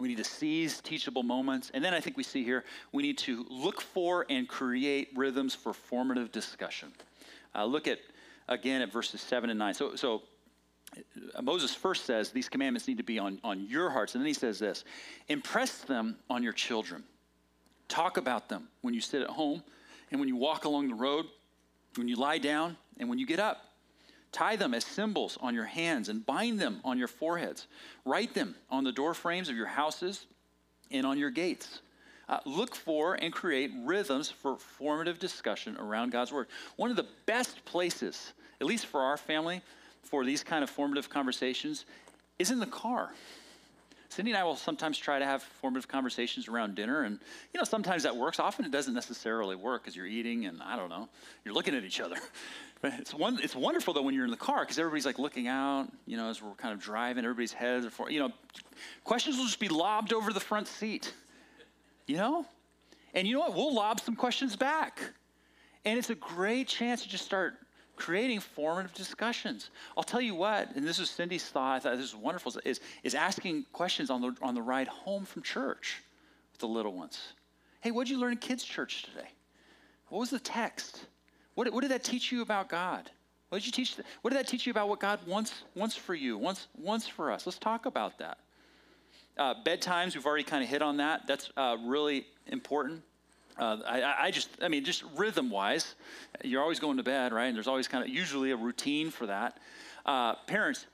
We 0.00 0.08
need 0.08 0.16
to 0.16 0.24
seize 0.24 0.80
teachable 0.80 1.22
moments. 1.22 1.70
And 1.72 1.84
then 1.84 1.94
I 1.94 2.00
think 2.00 2.16
we 2.16 2.24
see 2.24 2.42
here, 2.42 2.64
we 2.90 3.04
need 3.04 3.18
to 3.18 3.46
look 3.48 3.80
for 3.80 4.26
and 4.28 4.48
create 4.48 5.10
rhythms 5.14 5.54
for 5.54 5.72
formative 5.72 6.32
discussion. 6.32 6.92
Uh, 7.54 7.64
look 7.64 7.86
at, 7.86 8.00
again, 8.48 8.82
at 8.82 8.92
verses 8.92 9.20
7 9.20 9.50
and 9.50 9.58
9. 9.60 9.74
So, 9.74 9.94
so 9.94 10.22
Moses 11.42 11.74
first 11.74 12.04
says 12.04 12.30
these 12.30 12.48
commandments 12.48 12.86
need 12.86 12.98
to 12.98 13.02
be 13.04 13.18
on, 13.18 13.40
on 13.42 13.66
your 13.66 13.90
hearts. 13.90 14.14
And 14.14 14.22
then 14.22 14.26
he 14.26 14.34
says 14.34 14.58
this 14.58 14.84
impress 15.28 15.78
them 15.78 16.16
on 16.30 16.42
your 16.42 16.52
children. 16.52 17.04
Talk 17.88 18.16
about 18.16 18.48
them 18.48 18.68
when 18.80 18.94
you 18.94 19.00
sit 19.00 19.22
at 19.22 19.30
home 19.30 19.62
and 20.10 20.20
when 20.20 20.28
you 20.28 20.36
walk 20.36 20.64
along 20.64 20.88
the 20.88 20.94
road, 20.94 21.26
when 21.96 22.08
you 22.08 22.16
lie 22.16 22.38
down, 22.38 22.76
and 22.98 23.08
when 23.08 23.18
you 23.18 23.26
get 23.26 23.40
up. 23.40 23.70
Tie 24.32 24.56
them 24.56 24.74
as 24.74 24.84
symbols 24.84 25.38
on 25.40 25.54
your 25.54 25.64
hands 25.64 26.08
and 26.08 26.26
bind 26.26 26.58
them 26.58 26.80
on 26.84 26.98
your 26.98 27.06
foreheads. 27.08 27.68
Write 28.04 28.34
them 28.34 28.56
on 28.68 28.82
the 28.82 28.90
door 28.90 29.14
frames 29.14 29.48
of 29.48 29.56
your 29.56 29.66
houses 29.66 30.26
and 30.90 31.06
on 31.06 31.18
your 31.18 31.30
gates. 31.30 31.80
Uh, 32.28 32.40
look 32.44 32.74
for 32.74 33.14
and 33.14 33.32
create 33.32 33.70
rhythms 33.84 34.30
for 34.30 34.56
formative 34.56 35.18
discussion 35.18 35.76
around 35.76 36.10
God's 36.10 36.32
Word. 36.32 36.48
One 36.76 36.90
of 36.90 36.96
the 36.96 37.06
best 37.26 37.64
places, 37.64 38.32
at 38.60 38.66
least 38.66 38.86
for 38.86 39.02
our 39.02 39.16
family, 39.16 39.62
for 40.04 40.24
these 40.24 40.42
kind 40.42 40.62
of 40.62 40.70
formative 40.70 41.08
conversations 41.08 41.84
is 42.38 42.50
in 42.50 42.58
the 42.58 42.66
car. 42.66 43.10
Cindy 44.08 44.30
and 44.30 44.38
I 44.38 44.44
will 44.44 44.54
sometimes 44.54 44.96
try 44.96 45.18
to 45.18 45.24
have 45.24 45.42
formative 45.42 45.88
conversations 45.88 46.46
around 46.46 46.76
dinner, 46.76 47.02
and 47.02 47.18
you 47.52 47.58
know 47.58 47.64
sometimes 47.64 48.04
that 48.04 48.16
works. 48.16 48.38
Often 48.38 48.66
it 48.66 48.70
doesn't 48.70 48.94
necessarily 48.94 49.56
work 49.56 49.82
because 49.82 49.96
you're 49.96 50.06
eating, 50.06 50.46
and 50.46 50.62
I 50.62 50.76
don't 50.76 50.88
know, 50.88 51.08
you're 51.44 51.54
looking 51.54 51.74
at 51.74 51.82
each 51.82 52.00
other. 52.00 52.16
but 52.80 52.92
It's, 53.00 53.12
one, 53.12 53.40
it's 53.42 53.56
wonderful 53.56 53.92
though 53.92 54.02
when 54.02 54.14
you're 54.14 54.26
in 54.26 54.30
the 54.30 54.36
car 54.36 54.60
because 54.60 54.78
everybody's 54.78 55.06
like 55.06 55.18
looking 55.18 55.48
out, 55.48 55.88
you 56.06 56.16
know, 56.16 56.28
as 56.28 56.40
we're 56.40 56.52
kind 56.52 56.72
of 56.72 56.80
driving, 56.80 57.24
everybody's 57.24 57.52
heads 57.52 57.86
are 57.86 57.90
for, 57.90 58.08
you 58.08 58.20
know, 58.20 58.30
questions 59.02 59.36
will 59.36 59.46
just 59.46 59.58
be 59.58 59.68
lobbed 59.68 60.12
over 60.12 60.32
the 60.32 60.40
front 60.40 60.68
seat, 60.68 61.12
you 62.06 62.16
know? 62.16 62.46
And 63.14 63.26
you 63.26 63.34
know 63.34 63.40
what? 63.40 63.54
We'll 63.54 63.74
lob 63.74 64.00
some 64.00 64.14
questions 64.14 64.54
back. 64.54 65.00
And 65.84 65.98
it's 65.98 66.10
a 66.10 66.14
great 66.14 66.68
chance 66.68 67.02
to 67.02 67.08
just 67.08 67.24
start 67.24 67.54
creating 67.96 68.40
formative 68.40 68.94
discussions. 68.94 69.70
I'll 69.96 70.04
tell 70.04 70.20
you 70.20 70.34
what, 70.34 70.74
and 70.74 70.86
this 70.86 70.98
is 70.98 71.10
Cindy's 71.10 71.44
thought, 71.44 71.76
I 71.76 71.78
thought 71.80 71.96
this 71.96 72.08
is 72.08 72.16
wonderful, 72.16 72.52
is, 72.64 72.80
is 73.02 73.14
asking 73.14 73.66
questions 73.72 74.10
on 74.10 74.20
the, 74.20 74.36
on 74.42 74.54
the 74.54 74.62
ride 74.62 74.88
home 74.88 75.24
from 75.24 75.42
church 75.42 76.02
with 76.52 76.60
the 76.60 76.68
little 76.68 76.92
ones. 76.92 77.32
Hey, 77.80 77.90
what 77.90 78.06
did 78.06 78.12
you 78.12 78.20
learn 78.20 78.32
in 78.32 78.38
kids' 78.38 78.64
church 78.64 79.02
today? 79.04 79.28
What 80.08 80.18
was 80.18 80.30
the 80.30 80.38
text? 80.38 81.06
What, 81.54 81.72
what 81.72 81.82
did 81.82 81.90
that 81.90 82.04
teach 82.04 82.32
you 82.32 82.42
about 82.42 82.68
God? 82.68 83.10
What 83.48 83.58
did 83.58 83.66
you 83.66 83.72
teach? 83.72 83.96
What 84.22 84.30
did 84.30 84.38
that 84.38 84.48
teach 84.48 84.66
you 84.66 84.70
about 84.70 84.88
what 84.88 84.98
God 84.98 85.20
wants 85.26 85.62
wants 85.76 85.94
for 85.94 86.14
you, 86.14 86.36
wants 86.36 86.66
wants 86.76 87.06
for 87.06 87.30
us? 87.30 87.46
Let's 87.46 87.58
talk 87.58 87.86
about 87.86 88.18
that. 88.18 88.38
Uh, 89.36 89.54
bedtimes, 89.64 90.14
we've 90.14 90.26
already 90.26 90.44
kind 90.44 90.64
of 90.64 90.68
hit 90.68 90.82
on 90.82 90.96
that. 90.96 91.26
That's 91.26 91.50
uh, 91.56 91.76
really 91.84 92.26
important. 92.46 93.02
Uh, 93.58 93.78
I, 93.86 94.14
I, 94.26 94.30
just, 94.30 94.48
I 94.62 94.68
mean, 94.68 94.84
just 94.84 95.04
rhythm 95.16 95.50
wise, 95.50 95.94
you're 96.42 96.62
always 96.62 96.80
going 96.80 96.96
to 96.96 97.02
bed, 97.02 97.32
right? 97.32 97.46
And 97.46 97.56
there's 97.56 97.68
always 97.68 97.86
kind 97.86 98.02
of 98.02 98.10
usually 98.10 98.50
a 98.50 98.56
routine 98.56 99.10
for 99.10 99.26
that. 99.26 99.58
Uh, 100.04 100.34
parents, 100.46 100.86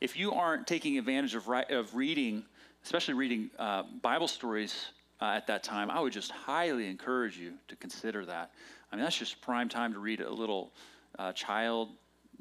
if 0.00 0.16
you 0.16 0.32
aren't 0.32 0.66
taking 0.66 0.98
advantage 0.98 1.34
of, 1.34 1.48
of 1.48 1.94
reading, 1.94 2.44
especially 2.84 3.14
reading 3.14 3.50
uh, 3.58 3.82
Bible 4.02 4.28
stories 4.28 4.86
uh, 5.20 5.26
at 5.26 5.46
that 5.48 5.64
time, 5.64 5.90
I 5.90 6.00
would 6.00 6.12
just 6.12 6.30
highly 6.30 6.88
encourage 6.88 7.36
you 7.36 7.54
to 7.68 7.76
consider 7.76 8.24
that. 8.26 8.52
I 8.92 8.96
mean, 8.96 9.04
that's 9.04 9.18
just 9.18 9.40
prime 9.40 9.68
time 9.68 9.92
to 9.92 9.98
read 9.98 10.20
a 10.20 10.32
little 10.32 10.72
uh, 11.18 11.32
child 11.32 11.88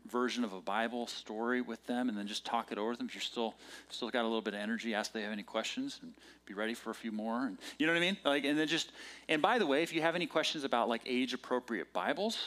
version 0.10 0.44
of 0.44 0.54
a 0.54 0.62
Bible 0.62 1.08
story 1.08 1.62
with 1.62 1.86
them, 1.86 2.10
and 2.10 2.18
then 2.18 2.28
just 2.28 2.46
talk 2.46 2.72
it 2.72 2.78
over 2.78 2.90
with 2.90 3.00
them. 3.00 3.08
If 3.08 3.16
you're 3.16 3.22
still 3.22 3.56
still 3.90 4.10
got 4.10 4.22
a 4.22 4.28
little 4.28 4.42
bit 4.42 4.54
of 4.54 4.60
energy, 4.60 4.94
ask 4.94 5.10
if 5.10 5.14
they 5.14 5.22
have 5.24 5.32
any 5.32 5.44
questions, 5.44 6.00
and 6.02 6.14
be 6.46 6.54
ready 6.54 6.74
for 6.74 6.90
a 6.90 6.96
few 6.96 7.12
more. 7.12 7.46
And 7.46 7.58
you 7.78 7.88
know 7.88 7.94
what 7.94 7.98
I 7.98 8.02
mean? 8.02 8.18
Like, 8.24 8.46
and 8.46 8.58
then 8.58 8.68
just 8.68 8.92
and 9.30 9.42
by 9.42 9.60
the 9.60 9.66
way, 9.66 9.84
if 9.84 9.94
you 9.94 10.02
have 10.02 10.16
any 10.16 10.26
questions 10.28 10.64
about 10.64 10.90
like 10.90 11.02
age 11.06 11.34
appropriate 11.34 11.94
Bibles. 11.94 12.38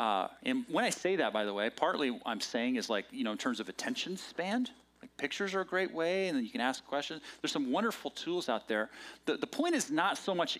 Uh, 0.00 0.26
and 0.44 0.64
when 0.68 0.86
I 0.86 0.90
say 0.90 1.16
that, 1.16 1.34
by 1.34 1.44
the 1.44 1.52
way, 1.52 1.68
partly 1.68 2.18
I'm 2.24 2.40
saying 2.40 2.76
is 2.76 2.88
like, 2.88 3.04
you 3.10 3.24
know, 3.24 3.32
in 3.32 3.36
terms 3.36 3.60
of 3.60 3.68
attention 3.68 4.16
span, 4.16 4.66
like 5.02 5.14
pictures 5.18 5.54
are 5.54 5.60
a 5.60 5.66
great 5.66 5.92
way, 5.92 6.28
and 6.28 6.36
then 6.36 6.44
you 6.44 6.50
can 6.50 6.62
ask 6.62 6.84
questions. 6.86 7.20
There's 7.42 7.52
some 7.52 7.70
wonderful 7.70 8.10
tools 8.10 8.48
out 8.48 8.68
there. 8.68 8.88
The, 9.26 9.36
the 9.36 9.46
point 9.46 9.74
is 9.74 9.90
not 9.90 10.16
so 10.16 10.34
much 10.34 10.58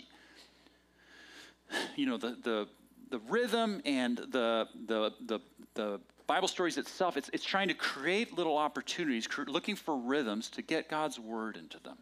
you 1.97 2.07
know, 2.07 2.17
the, 2.17 2.37
the, 2.43 2.69
the 3.11 3.19
rhythm 3.29 3.83
and 3.85 4.19
the, 4.19 4.69
the, 4.87 5.13
the, 5.27 5.41
the 5.75 6.01
Bible 6.33 6.49
stories 6.49 6.79
itself, 6.79 7.19
it's, 7.19 7.29
it's 7.35 7.45
trying 7.45 7.69
to 7.69 7.75
create 7.75 8.39
little 8.39 8.57
opportunities, 8.57 9.29
looking 9.49 9.77
for 9.77 9.99
rhythms 9.99 10.49
to 10.49 10.63
get 10.63 10.89
God's 10.89 11.21
word 11.21 11.59
into 11.59 11.79
them 11.81 11.99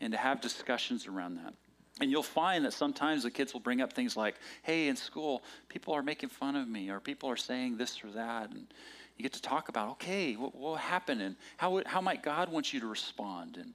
and 0.00 0.12
to 0.12 0.16
have 0.16 0.40
discussions 0.40 1.08
around 1.08 1.38
that. 1.38 1.54
And 2.00 2.08
you'll 2.08 2.22
find 2.22 2.64
that 2.64 2.72
sometimes 2.72 3.24
the 3.24 3.32
kids 3.32 3.52
will 3.52 3.60
bring 3.60 3.80
up 3.80 3.92
things 3.92 4.16
like, 4.16 4.36
hey, 4.62 4.86
in 4.86 4.94
school, 4.94 5.42
people 5.68 5.92
are 5.92 6.04
making 6.04 6.28
fun 6.28 6.54
of 6.54 6.68
me, 6.68 6.88
or 6.88 7.00
people 7.00 7.28
are 7.28 7.36
saying 7.36 7.78
this 7.78 8.04
or 8.04 8.12
that. 8.12 8.50
And 8.50 8.68
you 9.16 9.24
get 9.24 9.32
to 9.32 9.42
talk 9.42 9.68
about, 9.68 9.90
okay, 9.90 10.34
what, 10.34 10.54
what 10.54 10.78
happened, 10.78 11.20
and 11.20 11.34
how, 11.56 11.82
how 11.84 12.00
might 12.00 12.22
God 12.22 12.52
want 12.52 12.72
you 12.72 12.78
to 12.78 12.86
respond? 12.86 13.56
And 13.56 13.74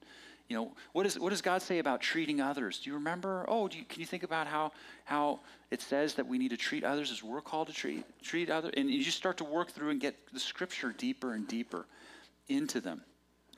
you 0.53 0.59
know, 0.59 0.71
what, 0.91 1.07
is, 1.07 1.17
what 1.17 1.31
does 1.31 1.41
God 1.41 1.63
say 1.63 1.79
about 1.79 1.99
treating 1.99 2.39
others? 2.39 2.77
Do 2.77 2.91
you 2.91 2.93
remember? 2.93 3.43
Oh, 3.47 3.67
you, 3.71 3.83
can 3.89 3.99
you 3.99 4.05
think 4.05 4.21
about 4.21 4.45
how, 4.45 4.71
how 5.03 5.39
it 5.71 5.81
says 5.81 6.13
that 6.13 6.27
we 6.27 6.37
need 6.37 6.49
to 6.49 6.57
treat 6.57 6.83
others 6.83 7.09
as 7.11 7.23
we're 7.23 7.41
called 7.41 7.69
to 7.69 7.73
treat, 7.73 8.05
treat 8.21 8.51
others? 8.51 8.71
And 8.77 8.87
you 8.87 9.03
just 9.03 9.17
start 9.17 9.37
to 9.37 9.45
work 9.45 9.71
through 9.71 9.89
and 9.89 9.99
get 9.99 10.15
the 10.31 10.39
scripture 10.39 10.93
deeper 10.95 11.33
and 11.33 11.47
deeper 11.47 11.87
into 12.49 12.79
them. 12.81 13.01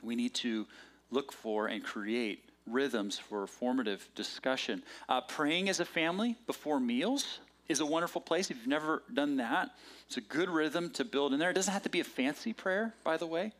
We 0.02 0.16
need 0.16 0.32
to 0.36 0.66
look 1.10 1.34
for 1.34 1.66
and 1.66 1.84
create 1.84 2.48
rhythms 2.66 3.18
for 3.18 3.46
formative 3.46 4.08
discussion. 4.14 4.82
Uh, 5.06 5.20
praying 5.20 5.68
as 5.68 5.80
a 5.80 5.84
family 5.84 6.34
before 6.46 6.80
meals 6.80 7.40
is 7.68 7.80
a 7.80 7.86
wonderful 7.86 8.22
place. 8.22 8.50
If 8.50 8.56
you've 8.56 8.68
never 8.68 9.02
done 9.12 9.36
that, 9.36 9.68
it's 10.06 10.16
a 10.16 10.22
good 10.22 10.48
rhythm 10.48 10.88
to 10.92 11.04
build 11.04 11.34
in 11.34 11.40
there. 11.40 11.50
It 11.50 11.54
doesn't 11.54 11.74
have 11.74 11.82
to 11.82 11.90
be 11.90 12.00
a 12.00 12.04
fancy 12.04 12.54
prayer, 12.54 12.94
by 13.04 13.18
the 13.18 13.26
way. 13.26 13.52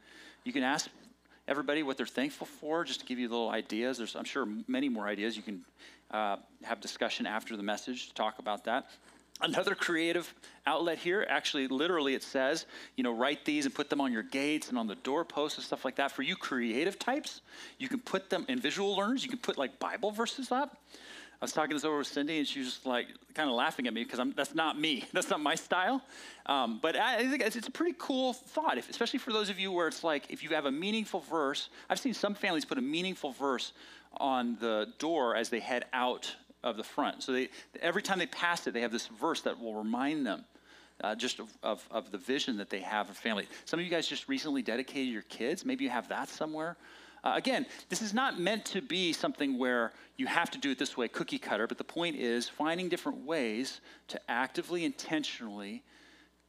You 0.44 0.55
can 0.55 0.62
ask 0.62 0.88
everybody 1.48 1.82
what 1.82 1.96
they're 1.96 2.06
thankful 2.06 2.46
for, 2.46 2.85
just 2.85 3.00
to 3.00 3.06
give 3.06 3.18
you 3.18 3.28
little 3.28 3.50
ideas. 3.50 3.98
There's, 3.98 4.16
I'm 4.16 4.24
sure, 4.24 4.46
many 4.66 4.88
more 4.88 5.06
ideas. 5.06 5.37
You 5.37 5.42
can 5.42 5.64
uh, 6.11 6.37
have 6.64 6.80
discussion 6.80 7.26
after 7.26 7.56
the 7.56 7.62
message 7.62 8.09
to 8.09 8.14
talk 8.14 8.38
about 8.38 8.64
that. 8.64 8.90
Another 9.42 9.74
creative 9.74 10.32
outlet 10.66 10.96
here, 10.96 11.26
actually, 11.28 11.68
literally, 11.68 12.14
it 12.14 12.22
says, 12.22 12.64
you 12.96 13.04
know, 13.04 13.14
write 13.14 13.44
these 13.44 13.66
and 13.66 13.74
put 13.74 13.90
them 13.90 14.00
on 14.00 14.11
your 14.11 14.22
gates 14.22 14.70
and 14.70 14.78
on 14.78 14.87
the 14.87 14.94
doorposts 14.94 15.59
and 15.59 15.64
stuff 15.64 15.85
like 15.85 15.96
that. 15.96 16.11
For 16.11 16.22
you 16.22 16.37
creative 16.37 16.98
types, 16.98 17.42
you 17.78 17.88
can 17.88 18.00
put 18.00 18.30
them 18.30 18.46
in 18.48 18.59
visual 18.59 18.96
learners, 18.96 19.22
you 19.22 19.28
can 19.28 19.38
put 19.38 19.59
like 19.59 19.78
Bible 19.78 20.11
verses 20.11 20.50
up. 20.50 20.78
I 21.40 21.44
was 21.44 21.53
talking 21.53 21.77
this 21.77 21.85
over 21.85 21.99
with 21.99 22.07
Cindy, 22.07 22.38
and 22.38 22.49
she 22.49 22.61
was 22.61 22.68
just 22.68 22.87
like 22.87 23.09
kind 23.35 23.51
of 23.51 23.57
laughing 23.57 23.87
at 23.87 23.92
me 23.92 24.05
because 24.05 24.20
that's 24.35 24.55
not 24.55 24.79
me. 24.79 25.05
That's 25.12 25.29
not 25.29 25.40
my 25.40 25.55
style. 25.55 26.03
Um, 26.46 26.79
but 26.81 26.96
I, 26.96 27.29
think 27.29 27.42
it's, 27.42 27.57
it's, 27.57 27.68
a 27.68 27.70
pretty 27.70 27.94
cool 27.99 28.33
thought, 28.33 28.79
if, 28.79 28.88
especially 28.88 29.18
for 29.18 29.33
those 29.33 29.51
of 29.51 29.59
you 29.59 29.70
where 29.70 29.88
it's 29.88 30.03
like 30.03 30.31
if 30.31 30.42
you 30.42 30.51
have 30.51 30.64
a 30.64 30.70
meaningful 30.70 31.20
verse. 31.20 31.68
I've 31.90 31.99
seen 31.99 32.14
some 32.14 32.35
families 32.35 32.64
put 32.64 32.79
a 32.79 32.83
meaningful 32.83 33.33
verse 33.33 33.72
on 34.16 34.57
the 34.61 34.88
door 34.99 35.37
as 35.37 35.51
they 35.51 35.61
head 35.61 35.85
out 35.92 36.35
of 36.64 36.77
the 36.77 36.85
front. 36.85 37.22
So 37.22 37.33
they, 37.33 37.49
every 37.81 38.03
time 38.03 38.18
they 38.18 38.27
pass 38.27 38.66
it, 38.66 38.72
they 38.72 38.81
have 38.81 38.92
this 38.92 39.07
verse 39.07 39.42
that 39.42 39.61
will 39.61 39.75
remind 39.75 40.27
them. 40.27 40.44
Uh, 41.05 41.14
just 41.14 41.40
of, 41.40 41.51
of, 41.62 41.87
of, 41.90 42.11
the 42.11 42.16
vision 42.16 42.57
that 42.57 42.70
they 42.70 42.81
have 42.81 43.11
of 43.11 43.18
family. 43.18 43.46
Some 43.66 43.79
of 43.79 43.85
you 43.85 43.90
guys 43.90 44.07
just 44.07 44.31
recently 44.31 44.62
dedicated 44.62 45.12
your 45.12 45.20
kids. 45.22 45.62
Maybe 45.62 45.85
you 45.85 45.90
have 45.90 46.09
that 46.09 46.31
somewhere. 46.31 46.79
Uh, 47.24 47.33
again, 47.35 47.66
this 47.88 48.02
is 48.02 48.14
not 48.14 48.38
meant 48.38 48.64
to 48.64 48.81
be 48.81 49.12
something 49.12 49.59
where 49.59 49.92
you 50.16 50.26
have 50.26 50.50
to 50.50 50.59
do 50.59 50.70
it 50.70 50.79
this 50.79 50.96
way, 50.96 51.09
cookie 51.09 51.38
cutter, 51.38 51.66
but 51.66 51.79
the 51.79 51.85
point 51.85 52.16
is 52.16 52.48
finding 52.48 52.88
different 52.88 53.24
ways 53.24 53.81
to 54.09 54.20
actively, 54.29 54.85
intentionally 54.85 55.83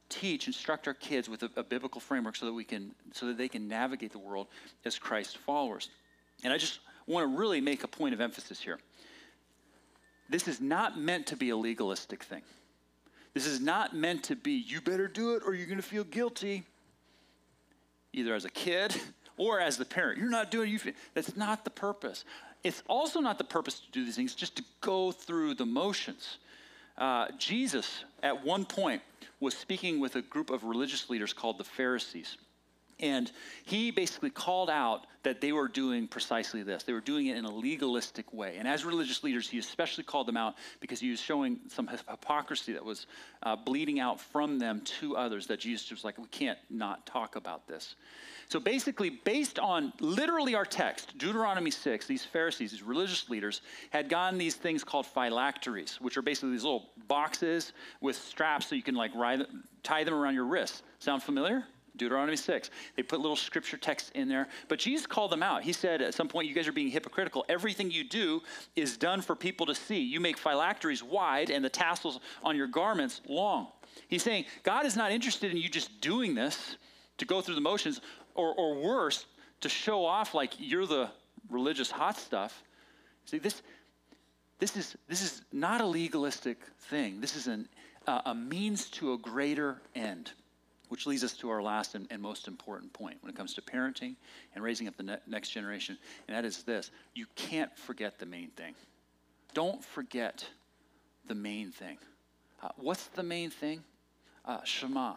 teach, 0.08 0.46
instruct 0.46 0.86
our 0.86 0.94
kids 0.94 1.28
with 1.28 1.42
a, 1.42 1.50
a, 1.56 1.62
biblical 1.62 2.00
framework 2.00 2.34
so 2.36 2.46
that 2.46 2.52
we 2.52 2.64
can 2.64 2.94
so 3.12 3.26
that 3.26 3.36
they 3.36 3.48
can 3.48 3.68
navigate 3.68 4.12
the 4.12 4.18
world 4.18 4.46
as 4.84 4.98
Christ 4.98 5.38
followers. 5.38 5.90
And 6.44 6.52
I 6.52 6.56
just 6.56 6.80
want 7.06 7.30
to 7.30 7.38
really 7.38 7.60
make 7.60 7.84
a 7.84 7.88
point 7.88 8.14
of 8.14 8.20
emphasis 8.20 8.60
here. 8.60 8.78
This 10.30 10.46
is 10.46 10.60
not 10.60 10.98
meant 10.98 11.26
to 11.26 11.36
be 11.36 11.50
a 11.50 11.56
legalistic 11.56 12.22
thing. 12.22 12.42
This 13.34 13.46
is 13.46 13.60
not 13.60 13.94
meant 13.94 14.24
to 14.24 14.36
be, 14.36 14.52
you 14.52 14.80
better 14.80 15.08
do 15.08 15.34
it 15.34 15.42
or 15.44 15.54
you're 15.54 15.66
going 15.66 15.80
to 15.80 15.82
feel 15.86 16.04
guilty, 16.04 16.64
either 18.12 18.34
as 18.34 18.44
a 18.44 18.50
kid 18.50 18.94
or 19.38 19.60
as 19.60 19.76
the 19.76 19.84
parent. 19.84 20.18
You're 20.18 20.30
not 20.30 20.50
doing 20.50 20.68
it. 20.74 20.84
You 20.84 20.92
that's 21.14 21.36
not 21.36 21.64
the 21.64 21.70
purpose. 21.70 22.24
It's 22.64 22.82
also 22.88 23.20
not 23.20 23.38
the 23.38 23.44
purpose 23.44 23.80
to 23.80 23.90
do 23.92 24.04
these 24.04 24.16
things, 24.16 24.34
just 24.34 24.56
to 24.56 24.64
go 24.80 25.12
through 25.12 25.54
the 25.54 25.66
motions. 25.66 26.38
Uh, 26.96 27.28
Jesus, 27.38 28.04
at 28.22 28.44
one 28.44 28.64
point, 28.64 29.00
was 29.40 29.54
speaking 29.56 30.00
with 30.00 30.16
a 30.16 30.22
group 30.22 30.50
of 30.50 30.64
religious 30.64 31.08
leaders 31.08 31.32
called 31.32 31.58
the 31.58 31.64
Pharisees. 31.64 32.36
And 33.00 33.30
he 33.64 33.90
basically 33.92 34.30
called 34.30 34.68
out 34.68 35.06
that 35.22 35.40
they 35.40 35.52
were 35.52 35.68
doing 35.68 36.08
precisely 36.08 36.62
this. 36.62 36.82
They 36.82 36.92
were 36.92 37.00
doing 37.00 37.26
it 37.26 37.36
in 37.36 37.44
a 37.44 37.50
legalistic 37.50 38.32
way. 38.32 38.56
And 38.58 38.66
as 38.66 38.84
religious 38.84 39.22
leaders, 39.22 39.48
he 39.48 39.58
especially 39.58 40.04
called 40.04 40.26
them 40.26 40.36
out 40.36 40.54
because 40.80 40.98
he 40.98 41.10
was 41.10 41.20
showing 41.20 41.60
some 41.68 41.86
hypocrisy 41.86 42.72
that 42.72 42.84
was 42.84 43.06
uh, 43.42 43.54
bleeding 43.54 44.00
out 44.00 44.20
from 44.20 44.58
them 44.58 44.80
to 45.00 45.16
others, 45.16 45.46
that 45.46 45.60
Jesus 45.60 45.90
was 45.90 46.02
like, 46.02 46.18
we 46.18 46.26
can't 46.28 46.58
not 46.70 47.06
talk 47.06 47.36
about 47.36 47.68
this. 47.68 47.94
So 48.48 48.58
basically, 48.58 49.10
based 49.10 49.58
on 49.58 49.92
literally 50.00 50.54
our 50.54 50.64
text, 50.64 51.18
Deuteronomy 51.18 51.70
6, 51.70 52.06
these 52.06 52.24
Pharisees, 52.24 52.70
these 52.70 52.82
religious 52.82 53.28
leaders, 53.28 53.60
had 53.90 54.08
gotten 54.08 54.38
these 54.38 54.54
things 54.54 54.82
called 54.82 55.06
phylacteries, 55.06 55.98
which 56.00 56.16
are 56.16 56.22
basically 56.22 56.52
these 56.52 56.64
little 56.64 56.88
boxes 57.06 57.72
with 58.00 58.16
straps 58.16 58.66
so 58.68 58.74
you 58.74 58.82
can 58.82 58.94
like 58.94 59.12
tie 59.82 60.04
them 60.04 60.14
around 60.14 60.34
your 60.34 60.46
wrists. 60.46 60.82
Sound 60.98 61.22
familiar? 61.22 61.64
Deuteronomy 61.98 62.36
6. 62.36 62.70
They 62.96 63.02
put 63.02 63.20
little 63.20 63.36
scripture 63.36 63.76
texts 63.76 64.10
in 64.14 64.28
there. 64.28 64.48
But 64.68 64.78
Jesus 64.78 65.06
called 65.06 65.30
them 65.30 65.42
out. 65.42 65.62
He 65.62 65.72
said 65.72 66.00
at 66.00 66.14
some 66.14 66.28
point, 66.28 66.48
You 66.48 66.54
guys 66.54 66.66
are 66.66 66.72
being 66.72 66.90
hypocritical. 66.90 67.44
Everything 67.48 67.90
you 67.90 68.04
do 68.04 68.42
is 68.76 68.96
done 68.96 69.20
for 69.20 69.34
people 69.34 69.66
to 69.66 69.74
see. 69.74 70.00
You 70.00 70.20
make 70.20 70.38
phylacteries 70.38 71.02
wide 71.02 71.50
and 71.50 71.64
the 71.64 71.68
tassels 71.68 72.20
on 72.42 72.56
your 72.56 72.66
garments 72.68 73.20
long. 73.28 73.68
He's 74.08 74.22
saying, 74.22 74.46
God 74.62 74.86
is 74.86 74.96
not 74.96 75.12
interested 75.12 75.50
in 75.50 75.56
you 75.56 75.68
just 75.68 76.00
doing 76.00 76.34
this 76.34 76.76
to 77.18 77.24
go 77.24 77.40
through 77.40 77.56
the 77.56 77.60
motions, 77.60 78.00
or, 78.34 78.54
or 78.54 78.76
worse, 78.80 79.26
to 79.60 79.68
show 79.68 80.04
off 80.04 80.34
like 80.34 80.52
you're 80.58 80.86
the 80.86 81.10
religious 81.50 81.90
hot 81.90 82.16
stuff. 82.16 82.62
See, 83.24 83.38
this, 83.38 83.62
this, 84.58 84.76
is, 84.76 84.96
this 85.08 85.22
is 85.22 85.42
not 85.52 85.80
a 85.80 85.86
legalistic 85.86 86.58
thing. 86.78 87.20
This 87.20 87.36
is 87.36 87.48
an, 87.48 87.68
uh, 88.06 88.22
a 88.26 88.34
means 88.34 88.88
to 88.90 89.12
a 89.12 89.18
greater 89.18 89.80
end. 89.94 90.32
Which 90.88 91.06
leads 91.06 91.22
us 91.22 91.34
to 91.34 91.50
our 91.50 91.62
last 91.62 91.94
and, 91.94 92.06
and, 92.10 92.22
most 92.22 92.48
important 92.48 92.92
point 92.92 93.18
when 93.20 93.30
it 93.30 93.36
comes 93.36 93.52
to 93.54 93.62
parenting 93.62 94.16
and 94.54 94.64
raising 94.64 94.88
up 94.88 94.96
the 94.96 95.02
ne- 95.02 95.18
next 95.26 95.50
generation, 95.50 95.98
and 96.26 96.36
that 96.36 96.44
is 96.44 96.62
this 96.62 96.90
you 97.14 97.26
can't 97.36 97.76
forget 97.76 98.18
the 98.18 98.26
main 98.26 98.48
thing. 98.50 98.74
Don't 99.54 99.84
forget 99.84 100.46
the 101.26 101.34
main 101.34 101.70
thing. 101.70 101.98
Uh, 102.62 102.68
what's 102.76 103.06
the 103.08 103.22
main 103.22 103.50
thing? 103.50 103.82
Uh, 104.44 104.62
Shema. 104.64 105.14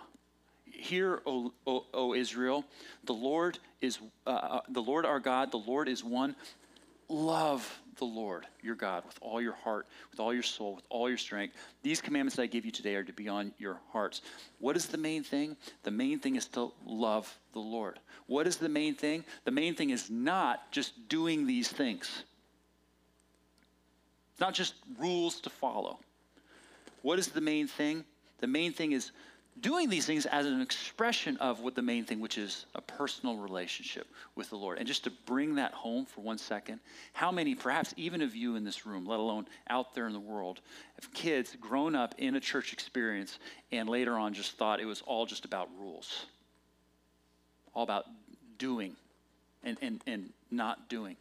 Hear, 0.65 1.21
o, 1.25 1.51
o, 1.67 1.85
o, 1.93 2.13
Israel, 2.13 2.65
the 3.03 3.13
Lord 3.13 3.59
is 3.81 3.99
uh, 4.25 4.29
uh 4.29 4.61
the 4.69 4.81
Lord 4.81 5.05
our 5.05 5.19
God. 5.19 5.51
The 5.51 5.57
Lord 5.57 5.89
is 5.89 6.03
one. 6.03 6.35
Love 7.09 7.80
the 7.97 8.05
Lord 8.05 8.45
your 8.61 8.75
God 8.75 9.03
with 9.05 9.17
all 9.21 9.41
your 9.41 9.53
heart, 9.53 9.87
with 10.11 10.19
all 10.19 10.33
your 10.33 10.43
soul, 10.43 10.75
with 10.75 10.85
all 10.89 11.09
your 11.09 11.17
strength. 11.17 11.55
These 11.83 12.01
commandments 12.01 12.35
that 12.35 12.43
I 12.43 12.47
give 12.47 12.65
you 12.65 12.71
today 12.71 12.95
are 12.95 13.03
to 13.03 13.13
be 13.13 13.27
on 13.27 13.53
your 13.57 13.79
hearts. 13.91 14.21
What 14.59 14.75
is 14.75 14.87
the 14.87 14.97
main 14.97 15.23
thing? 15.23 15.57
The 15.83 15.91
main 15.91 16.19
thing 16.19 16.35
is 16.35 16.47
to 16.49 16.71
love 16.85 17.37
the 17.53 17.59
Lord. 17.59 17.99
What 18.27 18.47
is 18.47 18.57
the 18.57 18.69
main 18.69 18.95
thing? 18.95 19.23
The 19.45 19.51
main 19.51 19.75
thing 19.75 19.89
is 19.89 20.09
not 20.09 20.71
just 20.71 21.09
doing 21.09 21.47
these 21.47 21.67
things, 21.67 22.23
it's 24.31 24.41
not 24.41 24.53
just 24.53 24.75
rules 24.97 25.39
to 25.41 25.49
follow. 25.49 25.99
What 27.01 27.19
is 27.19 27.29
the 27.29 27.41
main 27.41 27.67
thing? 27.67 28.05
The 28.39 28.47
main 28.47 28.73
thing 28.73 28.91
is 28.91 29.11
doing 29.59 29.89
these 29.89 30.05
things 30.05 30.25
as 30.25 30.45
an 30.45 30.61
expression 30.61 31.37
of 31.37 31.59
what 31.59 31.75
the 31.75 31.81
main 31.81 32.05
thing, 32.05 32.19
which 32.19 32.37
is 32.37 32.65
a 32.73 32.81
personal 32.81 33.35
relationship 33.37 34.07
with 34.35 34.49
the 34.49 34.55
Lord. 34.55 34.77
And 34.77 34.87
just 34.87 35.03
to 35.03 35.11
bring 35.25 35.55
that 35.55 35.73
home 35.73 36.05
for 36.05 36.21
one 36.21 36.37
second, 36.37 36.79
how 37.13 37.31
many, 37.31 37.53
perhaps 37.53 37.93
even 37.97 38.21
of 38.21 38.35
you 38.35 38.55
in 38.55 38.63
this 38.63 38.85
room, 38.85 39.05
let 39.05 39.19
alone 39.19 39.47
out 39.69 39.93
there 39.93 40.07
in 40.07 40.13
the 40.13 40.19
world, 40.19 40.61
have 40.99 41.13
kids 41.13 41.55
grown 41.59 41.95
up 41.95 42.15
in 42.17 42.35
a 42.35 42.39
church 42.39 42.73
experience 42.73 43.39
and 43.71 43.89
later 43.89 44.17
on 44.17 44.33
just 44.33 44.57
thought 44.57 44.79
it 44.79 44.85
was 44.85 45.01
all 45.01 45.25
just 45.25 45.45
about 45.45 45.69
rules, 45.77 46.25
all 47.73 47.83
about 47.83 48.05
doing 48.57 48.95
and, 49.63 49.77
and, 49.81 50.01
and 50.07 50.29
not 50.49 50.89
doing? 50.89 51.17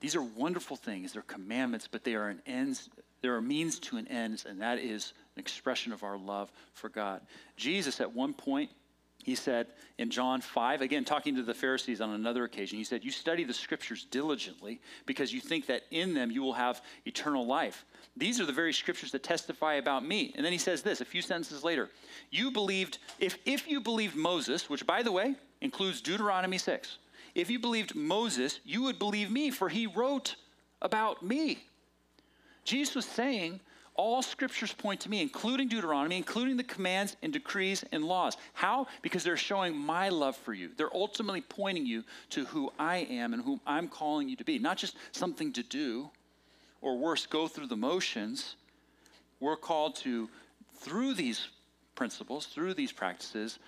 These 0.00 0.16
are 0.16 0.22
wonderful 0.22 0.76
things. 0.76 1.12
They're 1.12 1.22
commandments, 1.22 1.86
but 1.90 2.04
they 2.04 2.14
are 2.14 2.28
an 2.28 2.40
ends. 2.46 2.88
There 3.20 3.36
are 3.36 3.42
means 3.42 3.78
to 3.80 3.98
an 3.98 4.08
end, 4.08 4.44
and 4.48 4.62
that 4.62 4.78
is 4.78 5.12
an 5.40 5.44
expression 5.44 5.92
of 5.92 6.04
our 6.04 6.18
love 6.18 6.52
for 6.74 6.90
God. 6.90 7.22
Jesus, 7.56 8.00
at 8.00 8.14
one 8.14 8.34
point, 8.34 8.70
he 9.24 9.34
said 9.34 9.68
in 9.98 10.10
John 10.10 10.40
5, 10.40 10.82
again, 10.82 11.04
talking 11.04 11.34
to 11.36 11.42
the 11.42 11.54
Pharisees 11.54 12.00
on 12.00 12.10
another 12.10 12.44
occasion, 12.44 12.78
he 12.78 12.84
said, 12.84 13.04
You 13.04 13.10
study 13.10 13.44
the 13.44 13.54
scriptures 13.54 14.06
diligently 14.10 14.80
because 15.06 15.32
you 15.32 15.40
think 15.40 15.66
that 15.66 15.82
in 15.90 16.14
them 16.14 16.30
you 16.30 16.42
will 16.42 16.54
have 16.54 16.82
eternal 17.06 17.46
life. 17.46 17.84
These 18.16 18.40
are 18.40 18.46
the 18.46 18.52
very 18.52 18.72
scriptures 18.72 19.12
that 19.12 19.22
testify 19.22 19.74
about 19.74 20.04
me. 20.06 20.32
And 20.36 20.44
then 20.44 20.52
he 20.52 20.58
says 20.58 20.82
this 20.82 21.00
a 21.00 21.04
few 21.06 21.22
sentences 21.22 21.64
later 21.64 21.90
You 22.30 22.50
believed, 22.50 22.98
if, 23.18 23.38
if 23.46 23.68
you 23.68 23.80
believed 23.80 24.16
Moses, 24.16 24.68
which 24.68 24.86
by 24.86 25.02
the 25.02 25.12
way 25.12 25.34
includes 25.60 26.00
Deuteronomy 26.00 26.58
6, 26.58 26.98
if 27.34 27.50
you 27.50 27.58
believed 27.58 27.94
Moses, 27.94 28.60
you 28.64 28.82
would 28.82 28.98
believe 28.98 29.30
me, 29.30 29.50
for 29.50 29.68
he 29.68 29.86
wrote 29.86 30.36
about 30.82 31.22
me. 31.22 31.58
Jesus 32.64 32.94
was 32.94 33.06
saying, 33.06 33.60
all 34.00 34.22
scriptures 34.22 34.72
point 34.72 34.98
to 35.00 35.10
me, 35.10 35.20
including 35.20 35.68
Deuteronomy, 35.68 36.16
including 36.16 36.56
the 36.56 36.64
commands 36.64 37.16
and 37.22 37.34
decrees 37.34 37.84
and 37.92 38.02
laws. 38.02 38.38
How? 38.54 38.86
Because 39.02 39.22
they're 39.22 39.36
showing 39.36 39.76
my 39.76 40.08
love 40.08 40.36
for 40.36 40.54
you. 40.54 40.70
They're 40.74 40.96
ultimately 40.96 41.42
pointing 41.42 41.84
you 41.84 42.02
to 42.30 42.46
who 42.46 42.72
I 42.78 43.06
am 43.10 43.34
and 43.34 43.42
whom 43.42 43.60
I'm 43.66 43.88
calling 43.88 44.26
you 44.30 44.36
to 44.36 44.44
be. 44.44 44.58
Not 44.58 44.78
just 44.78 44.96
something 45.12 45.52
to 45.52 45.62
do, 45.62 46.08
or 46.80 46.96
worse, 46.96 47.26
go 47.26 47.46
through 47.46 47.66
the 47.66 47.76
motions. 47.76 48.56
We're 49.38 49.56
called 49.56 49.96
to, 49.96 50.30
through 50.76 51.12
these 51.12 51.48
principles, 51.94 52.46
through 52.46 52.72
these 52.72 52.92
practices, 52.92 53.58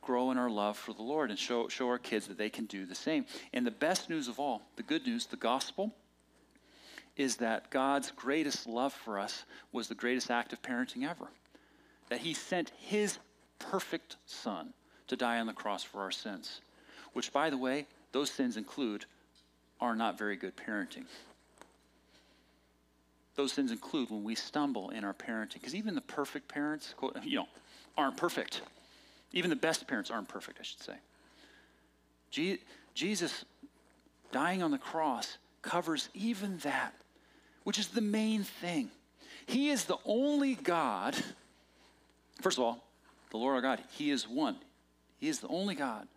grow 0.00 0.30
in 0.30 0.38
our 0.38 0.48
love 0.48 0.78
for 0.78 0.94
the 0.94 1.02
Lord 1.02 1.28
and 1.28 1.38
show, 1.38 1.68
show 1.68 1.88
our 1.88 1.98
kids 1.98 2.28
that 2.28 2.38
they 2.38 2.48
can 2.48 2.64
do 2.64 2.86
the 2.86 2.94
same. 2.94 3.26
And 3.52 3.66
the 3.66 3.70
best 3.70 4.08
news 4.08 4.26
of 4.26 4.40
all, 4.40 4.62
the 4.76 4.82
good 4.82 5.06
news, 5.06 5.26
the 5.26 5.36
gospel, 5.36 5.94
is 7.18 7.36
that 7.36 7.68
God's 7.70 8.10
greatest 8.12 8.66
love 8.66 8.94
for 8.94 9.18
us 9.18 9.44
was 9.72 9.88
the 9.88 9.94
greatest 9.94 10.30
act 10.30 10.54
of 10.54 10.62
parenting 10.62 11.06
ever. 11.06 11.26
That 12.08 12.20
He 12.20 12.32
sent 12.32 12.72
His 12.78 13.18
perfect 13.58 14.16
Son 14.24 14.72
to 15.08 15.16
die 15.16 15.40
on 15.40 15.46
the 15.46 15.52
cross 15.52 15.82
for 15.82 16.00
our 16.00 16.10
sins, 16.10 16.60
which, 17.12 17.32
by 17.32 17.50
the 17.50 17.58
way, 17.58 17.86
those 18.12 18.30
sins 18.30 18.56
include 18.56 19.04
are 19.80 19.96
not 19.96 20.16
very 20.16 20.36
good 20.36 20.56
parenting. 20.56 21.04
Those 23.34 23.52
sins 23.52 23.70
include 23.70 24.10
when 24.10 24.24
we 24.24 24.34
stumble 24.34 24.90
in 24.90 25.04
our 25.04 25.14
parenting, 25.14 25.54
because 25.54 25.74
even 25.74 25.94
the 25.94 26.00
perfect 26.00 26.48
parents, 26.48 26.94
you 27.22 27.36
know, 27.36 27.48
aren't 27.96 28.16
perfect. 28.16 28.62
Even 29.32 29.50
the 29.50 29.56
best 29.56 29.86
parents 29.86 30.10
aren't 30.10 30.28
perfect, 30.28 30.58
I 30.60 30.62
should 30.62 30.82
say. 30.82 30.94
Je- 32.30 32.58
Jesus 32.94 33.44
dying 34.32 34.62
on 34.62 34.70
the 34.70 34.78
cross 34.78 35.38
covers 35.62 36.08
even 36.14 36.58
that, 36.58 36.94
which 37.68 37.78
is 37.78 37.88
the 37.88 38.00
main 38.00 38.44
thing. 38.44 38.88
He 39.44 39.68
is 39.68 39.84
the 39.84 39.98
only 40.06 40.54
God. 40.54 41.14
First 42.40 42.56
of 42.56 42.64
all, 42.64 42.82
the 43.30 43.36
Lord 43.36 43.56
our 43.56 43.60
God, 43.60 43.84
He 43.90 44.10
is 44.10 44.26
one. 44.26 44.56
He 45.18 45.28
is 45.28 45.40
the 45.40 45.48
only 45.48 45.74
God. 45.74 46.08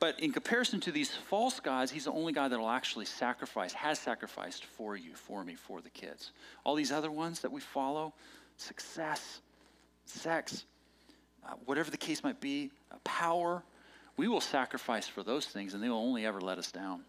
But 0.00 0.20
in 0.20 0.32
comparison 0.32 0.78
to 0.80 0.92
these 0.92 1.14
false 1.14 1.60
gods, 1.60 1.90
He's 1.90 2.04
the 2.04 2.12
only 2.12 2.34
God 2.34 2.52
that 2.52 2.58
will 2.58 2.68
actually 2.68 3.06
sacrifice, 3.06 3.72
has 3.72 3.98
sacrificed 3.98 4.66
for 4.66 4.96
you, 4.96 5.14
for 5.14 5.42
me, 5.44 5.54
for 5.54 5.80
the 5.80 5.88
kids. 5.88 6.32
All 6.62 6.74
these 6.74 6.92
other 6.92 7.10
ones 7.10 7.40
that 7.40 7.50
we 7.50 7.62
follow 7.62 8.12
success, 8.58 9.40
sex, 10.04 10.66
uh, 11.48 11.54
whatever 11.64 11.90
the 11.90 11.96
case 11.96 12.22
might 12.22 12.38
be, 12.38 12.70
uh, 12.92 12.96
power, 13.02 13.62
we 14.18 14.28
will 14.28 14.42
sacrifice 14.42 15.08
for 15.08 15.22
those 15.22 15.46
things 15.46 15.72
and 15.72 15.82
they 15.82 15.88
will 15.88 15.96
only 15.96 16.26
ever 16.26 16.38
let 16.38 16.58
us 16.58 16.70
down. 16.70 17.00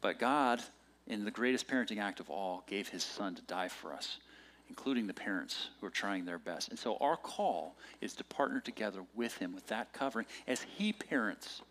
But 0.00 0.18
God, 0.18 0.60
in 1.10 1.24
the 1.24 1.30
greatest 1.30 1.66
parenting 1.66 1.98
act 1.98 2.20
of 2.20 2.30
all, 2.30 2.62
gave 2.68 2.88
his 2.88 3.02
son 3.02 3.34
to 3.34 3.42
die 3.42 3.68
for 3.68 3.92
us, 3.92 4.18
including 4.68 5.08
the 5.08 5.12
parents 5.12 5.70
who 5.80 5.86
are 5.86 5.90
trying 5.90 6.24
their 6.24 6.38
best. 6.38 6.68
And 6.70 6.78
so 6.78 6.96
our 7.00 7.16
call 7.16 7.76
is 8.00 8.14
to 8.14 8.24
partner 8.24 8.60
together 8.60 9.00
with 9.14 9.36
him 9.36 9.52
with 9.52 9.66
that 9.66 9.92
covering 9.92 10.26
as 10.46 10.62
he 10.62 10.92
parents 10.92 11.62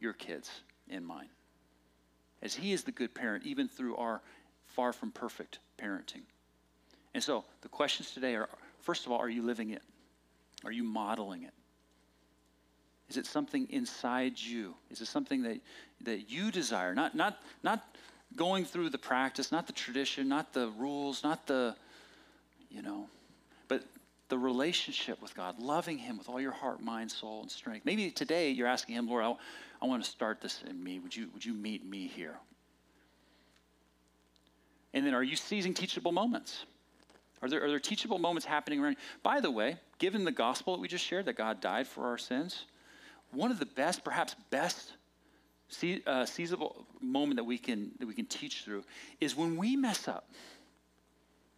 your 0.00 0.12
kids 0.12 0.50
and 0.90 1.06
mine. 1.06 1.28
As 2.42 2.54
he 2.54 2.72
is 2.72 2.82
the 2.82 2.90
good 2.90 3.14
parent, 3.14 3.44
even 3.46 3.68
through 3.68 3.94
our 3.96 4.22
far 4.66 4.92
from 4.92 5.12
perfect 5.12 5.60
parenting. 5.78 6.22
And 7.14 7.22
so 7.22 7.44
the 7.60 7.68
questions 7.68 8.10
today 8.10 8.34
are 8.34 8.48
first 8.80 9.06
of 9.06 9.12
all, 9.12 9.18
are 9.18 9.28
you 9.28 9.42
living 9.42 9.70
it? 9.70 9.82
Are 10.64 10.72
you 10.72 10.82
modeling 10.82 11.44
it? 11.44 11.54
Is 13.08 13.16
it 13.16 13.26
something 13.26 13.68
inside 13.70 14.38
you? 14.38 14.74
Is 14.90 15.00
it 15.00 15.06
something 15.06 15.42
that, 15.42 15.60
that 16.02 16.30
you 16.30 16.50
desire? 16.50 16.94
Not, 16.94 17.14
not, 17.14 17.38
not 17.62 17.84
going 18.36 18.64
through 18.64 18.90
the 18.90 18.98
practice, 18.98 19.50
not 19.50 19.66
the 19.66 19.72
tradition, 19.72 20.28
not 20.28 20.52
the 20.52 20.68
rules, 20.78 21.22
not 21.22 21.46
the, 21.46 21.74
you 22.70 22.82
know, 22.82 23.08
but 23.68 23.82
the 24.28 24.38
relationship 24.38 25.20
with 25.20 25.34
God, 25.34 25.58
loving 25.58 25.98
Him 25.98 26.16
with 26.16 26.28
all 26.28 26.40
your 26.40 26.52
heart, 26.52 26.80
mind, 26.80 27.10
soul, 27.10 27.42
and 27.42 27.50
strength. 27.50 27.84
Maybe 27.84 28.10
today 28.10 28.50
you're 28.50 28.68
asking 28.68 28.94
Him, 28.94 29.08
Lord, 29.08 29.24
I, 29.24 29.34
I 29.82 29.86
want 29.86 30.04
to 30.04 30.10
start 30.10 30.40
this 30.40 30.62
in 30.68 30.82
me. 30.82 30.98
Would 31.00 31.14
you, 31.14 31.28
would 31.34 31.44
you 31.44 31.54
meet 31.54 31.84
me 31.84 32.06
here? 32.06 32.36
And 34.94 35.06
then 35.06 35.14
are 35.14 35.22
you 35.22 35.36
seizing 35.36 35.74
teachable 35.74 36.12
moments? 36.12 36.64
Are 37.42 37.48
there, 37.48 37.64
are 37.64 37.68
there 37.68 37.78
teachable 37.78 38.18
moments 38.18 38.44
happening 38.44 38.80
around 38.80 38.92
you? 38.92 38.98
By 39.22 39.40
the 39.40 39.50
way, 39.50 39.76
given 39.98 40.24
the 40.24 40.32
gospel 40.32 40.74
that 40.74 40.80
we 40.80 40.88
just 40.88 41.04
shared, 41.04 41.26
that 41.26 41.36
God 41.36 41.60
died 41.60 41.86
for 41.86 42.06
our 42.06 42.18
sins, 42.18 42.66
one 43.32 43.50
of 43.50 43.58
the 43.58 43.66
best, 43.66 44.04
perhaps 44.04 44.34
best, 44.50 44.92
uh, 46.06 46.24
seizable 46.26 46.84
moment 47.00 47.36
that 47.36 47.44
we 47.44 47.58
can 47.58 47.92
that 47.98 48.06
we 48.06 48.14
can 48.14 48.26
teach 48.26 48.64
through 48.64 48.84
is 49.20 49.36
when 49.36 49.56
we 49.56 49.76
mess 49.76 50.08
up. 50.08 50.28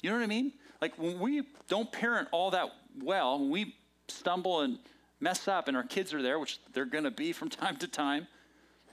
You 0.03 0.11
know 0.11 0.17
what 0.17 0.23
I 0.23 0.27
mean? 0.27 0.53
Like 0.81 0.99
when 0.99 1.19
we 1.19 1.43
don't 1.69 1.91
parent 1.91 2.29
all 2.33 2.51
that 2.51 2.69
well, 3.03 3.39
when 3.39 3.51
we 3.51 3.75
stumble 4.09 4.61
and 4.61 4.79
mess 5.21 5.49
up, 5.49 5.69
and 5.69 5.77
our 5.77 5.85
kids 5.85 6.13
are 6.13 6.23
there, 6.23 6.39
which 6.39 6.59
they're 6.73 6.85
going 6.85 7.05
to 7.05 7.11
be 7.11 7.33
from 7.33 7.49
time 7.51 7.77
to 7.77 7.89
time. 7.89 8.27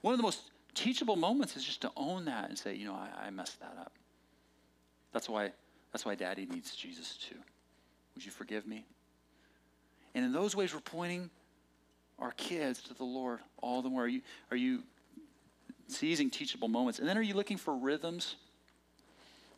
One 0.01 0.13
of 0.13 0.17
the 0.17 0.23
most 0.23 0.51
teachable 0.75 1.15
moments 1.15 1.57
is 1.57 1.63
just 1.63 1.81
to 1.81 1.91
own 1.97 2.25
that 2.25 2.49
and 2.49 2.57
say, 2.57 2.75
you 2.75 2.85
know, 2.85 2.93
I, 2.93 3.27
I 3.27 3.29
messed 3.31 3.59
that 3.59 3.75
up. 3.79 3.91
That's 5.11 5.27
why 5.27 5.51
that's 5.91 6.05
why 6.05 6.15
daddy 6.15 6.45
needs 6.45 6.75
Jesus 6.75 7.17
too. 7.17 7.35
Would 8.15 8.25
you 8.25 8.31
forgive 8.31 8.67
me? 8.67 8.85
And 10.13 10.25
in 10.25 10.33
those 10.33 10.55
ways, 10.55 10.73
we're 10.73 10.81
pointing 10.81 11.29
our 12.19 12.31
kids 12.31 12.81
to 12.83 12.93
the 12.93 13.03
Lord 13.03 13.39
all 13.61 13.81
the 13.81 13.89
more. 13.89 14.03
Are 14.03 14.07
you, 14.07 14.21
are 14.51 14.57
you 14.57 14.83
seizing 15.89 16.29
teachable 16.29 16.67
moments? 16.67 16.99
And 16.99 17.07
then 17.07 17.17
are 17.17 17.21
you 17.21 17.33
looking 17.33 17.57
for 17.57 17.75
rhythms? 17.75 18.35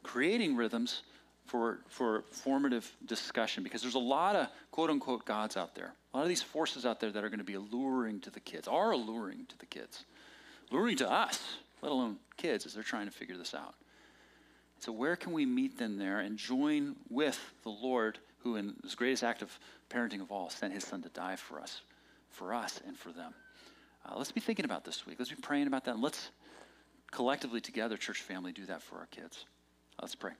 Creating 0.03 0.55
rhythms 0.55 1.03
for, 1.45 1.79
for 1.87 2.23
formative 2.29 2.89
discussion 3.05 3.63
because 3.63 3.81
there's 3.81 3.95
a 3.95 3.99
lot 3.99 4.35
of 4.35 4.47
quote 4.71 4.89
unquote 4.89 5.25
gods 5.25 5.57
out 5.57 5.75
there. 5.75 5.93
A 6.13 6.17
lot 6.17 6.23
of 6.23 6.29
these 6.29 6.41
forces 6.41 6.85
out 6.85 6.99
there 6.99 7.11
that 7.11 7.23
are 7.23 7.29
going 7.29 7.39
to 7.39 7.45
be 7.45 7.53
alluring 7.55 8.19
to 8.21 8.29
the 8.29 8.39
kids, 8.39 8.67
are 8.67 8.91
alluring 8.91 9.45
to 9.47 9.57
the 9.59 9.65
kids, 9.65 10.05
alluring 10.71 10.97
to 10.97 11.09
us, 11.09 11.41
let 11.81 11.91
alone 11.91 12.17
kids 12.37 12.65
as 12.65 12.73
they're 12.73 12.83
trying 12.83 13.05
to 13.05 13.11
figure 13.11 13.37
this 13.37 13.53
out. 13.53 13.75
So, 14.79 14.91
where 14.91 15.15
can 15.15 15.31
we 15.31 15.45
meet 15.45 15.77
them 15.77 15.97
there 15.97 16.19
and 16.21 16.37
join 16.37 16.95
with 17.09 17.39
the 17.63 17.69
Lord, 17.69 18.17
who, 18.39 18.55
in 18.55 18.75
his 18.81 18.95
greatest 18.95 19.23
act 19.23 19.41
of 19.41 19.59
parenting 19.91 20.21
of 20.21 20.31
all, 20.31 20.49
sent 20.49 20.73
his 20.73 20.83
son 20.83 21.03
to 21.03 21.09
die 21.09 21.35
for 21.35 21.59
us, 21.61 21.81
for 22.29 22.53
us 22.53 22.81
and 22.87 22.97
for 22.97 23.11
them? 23.11 23.33
Uh, 24.05 24.15
let's 24.17 24.31
be 24.31 24.41
thinking 24.41 24.65
about 24.65 24.83
this 24.83 25.05
week. 25.05 25.17
Let's 25.19 25.31
be 25.31 25.37
praying 25.41 25.67
about 25.67 25.85
that. 25.85 25.99
Let's 25.99 26.31
collectively 27.11 27.61
together, 27.61 27.97
church 27.97 28.21
family, 28.21 28.51
do 28.51 28.65
that 28.65 28.81
for 28.81 28.97
our 28.97 29.07
kids. 29.07 29.45
Let's 30.01 30.15
pray. 30.15 30.31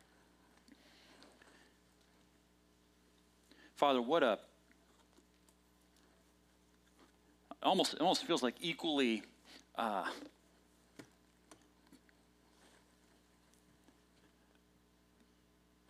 Father, 3.76 4.01
what 4.01 4.24
a 4.24 4.39
almost 7.64 7.95
almost 7.99 8.26
feels 8.26 8.41
like 8.41 8.55
equally 8.62 9.24
uh, 9.76 10.05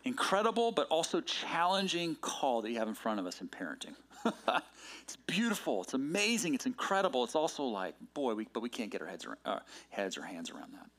incredible 0.04 0.72
but 0.72 0.88
also 0.88 1.22
challenging 1.22 2.16
call 2.22 2.62
that 2.62 2.72
you 2.72 2.80
have 2.80 2.88
in 2.88 2.93
front 2.93 3.20
of 3.20 3.26
us 3.26 3.41
in 3.41 3.47
parenting. 3.47 3.95
it's 5.04 5.16
beautiful, 5.28 5.82
it's 5.84 5.93
amazing, 5.93 6.54
it's 6.54 6.66
incredible. 6.66 7.24
It's 7.24 7.36
also 7.36 7.64
like, 7.64 7.95
boy, 8.14 8.36
we, 8.36 8.47
but 8.54 8.62
we 8.62 8.70
can't 8.70 8.91
get 8.91 9.02
our 9.02 9.08
heads, 9.08 9.26
around, 9.26 9.38
uh, 9.45 9.60
heads 9.89 10.18
or 10.18 10.22
hands 10.24 10.52
around 10.52 10.74
that. 10.74 10.89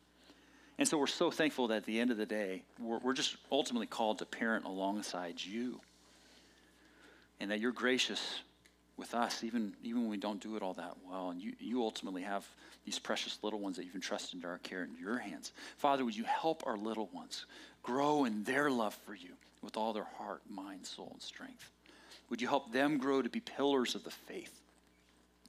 And 0.79 0.89
so 0.89 0.99
we're 0.99 1.07
so 1.07 1.31
thankful 1.31 1.69
that 1.69 1.77
at 1.77 1.85
the 1.85 2.01
end 2.01 2.11
of 2.11 2.17
the 2.17 2.27
day, 2.27 2.63
we're, 2.81 2.99
we're 2.99 3.13
just 3.13 3.37
ultimately 3.51 3.87
called 3.87 4.19
to 4.19 4.27
parent 4.27 4.65
alongside 4.65 5.43
you. 5.43 5.81
And 7.39 7.51
that 7.51 7.61
you're 7.61 7.73
gracious 7.73 8.41
with 8.97 9.15
us, 9.15 9.43
even, 9.43 9.75
even 9.83 10.03
when 10.03 10.11
we 10.11 10.17
don't 10.17 10.41
do 10.41 10.57
it 10.57 10.63
all 10.63 10.75
that 10.75 10.97
well. 11.09 11.31
And 11.31 11.41
you, 11.41 11.53
you 11.59 11.83
ultimately 11.83 12.23
have 12.23 12.47
these 12.85 12.99
precious 12.99 13.39
little 13.43 13.59
ones 13.59 13.77
that 13.77 13.85
you've 13.85 13.95
entrusted 13.95 14.35
into 14.35 14.49
our 14.49 14.59
care 14.59 14.85
in 14.85 14.91
your 15.01 15.19
hands. 15.19 15.53
Father, 15.79 16.05
would 16.05 16.17
you 16.17 16.25
help 16.25 16.63
our 16.67 16.77
little 16.77 17.09
ones 17.13 17.47
grow 17.83 18.25
in 18.25 18.45
their 18.45 18.71
love 18.71 18.95
for 19.07 19.15
you 19.15 19.31
with 19.63 19.77
all 19.77 19.93
their 19.93 20.09
heart, 20.19 20.43
mind, 20.49 20.87
soul, 20.87 21.11
and 21.13 21.23
strength? 21.23 21.71
Would 22.31 22.41
you 22.41 22.49
help 22.49 22.73
them 22.73 22.99
grow 22.99 23.23
to 23.23 23.29
be 23.29 23.41
pillars 23.41 23.95
of 23.95 24.05
the 24.05 24.11
faith? 24.11 24.61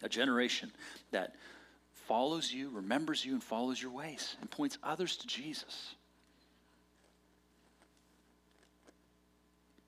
A 0.01 0.09
generation 0.09 0.71
that 1.11 1.35
follows 1.93 2.51
you, 2.51 2.69
remembers 2.69 3.23
you, 3.23 3.33
and 3.33 3.43
follows 3.43 3.81
your 3.81 3.91
ways, 3.91 4.35
and 4.41 4.49
points 4.49 4.77
others 4.83 5.15
to 5.17 5.27
Jesus. 5.27 5.95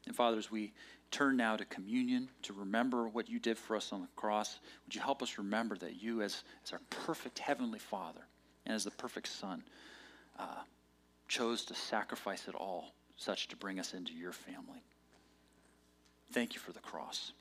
And 0.08 0.16
Father, 0.16 0.38
as 0.38 0.50
we 0.50 0.74
turn 1.12 1.38
now 1.38 1.56
to 1.56 1.66
communion, 1.66 2.30
to 2.44 2.54
remember 2.54 3.08
what 3.08 3.30
you 3.30 3.40
did 3.40 3.58
for 3.58 3.76
us 3.76 3.92
on 3.92 4.02
the 4.02 4.08
cross, 4.16 4.60
would 4.86 4.96
you 4.96 5.02
help 5.02 5.22
us 5.22 5.38
remember 5.38 5.76
that 5.78 6.02
you, 6.02 6.22
as, 6.22 6.44
as 6.64 6.72
our 6.72 6.82
perfect 6.90 7.40
heavenly 7.40 7.80
Father 7.80 8.22
and 8.66 8.76
as 8.76 8.84
the 8.84 8.92
perfect 8.92 9.28
Son, 9.28 9.64
uh, 10.40 10.64
chose 11.28 11.66
to 11.66 11.74
sacrifice 11.74 12.48
it 12.48 12.56
all, 12.56 12.94
such 13.18 13.48
to 13.50 13.56
bring 13.56 13.80
us 13.80 13.94
into 13.94 14.14
your 14.14 14.32
family. 14.32 14.84
Thank 16.32 16.54
you 16.54 16.60
for 16.60 16.72
the 16.72 16.80
cross. 16.80 17.34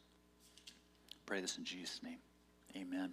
Pray 1.26 1.40
this 1.40 1.58
in 1.58 1.64
Jesus' 1.64 2.02
name. 2.02 2.18
Amen. 2.76 3.12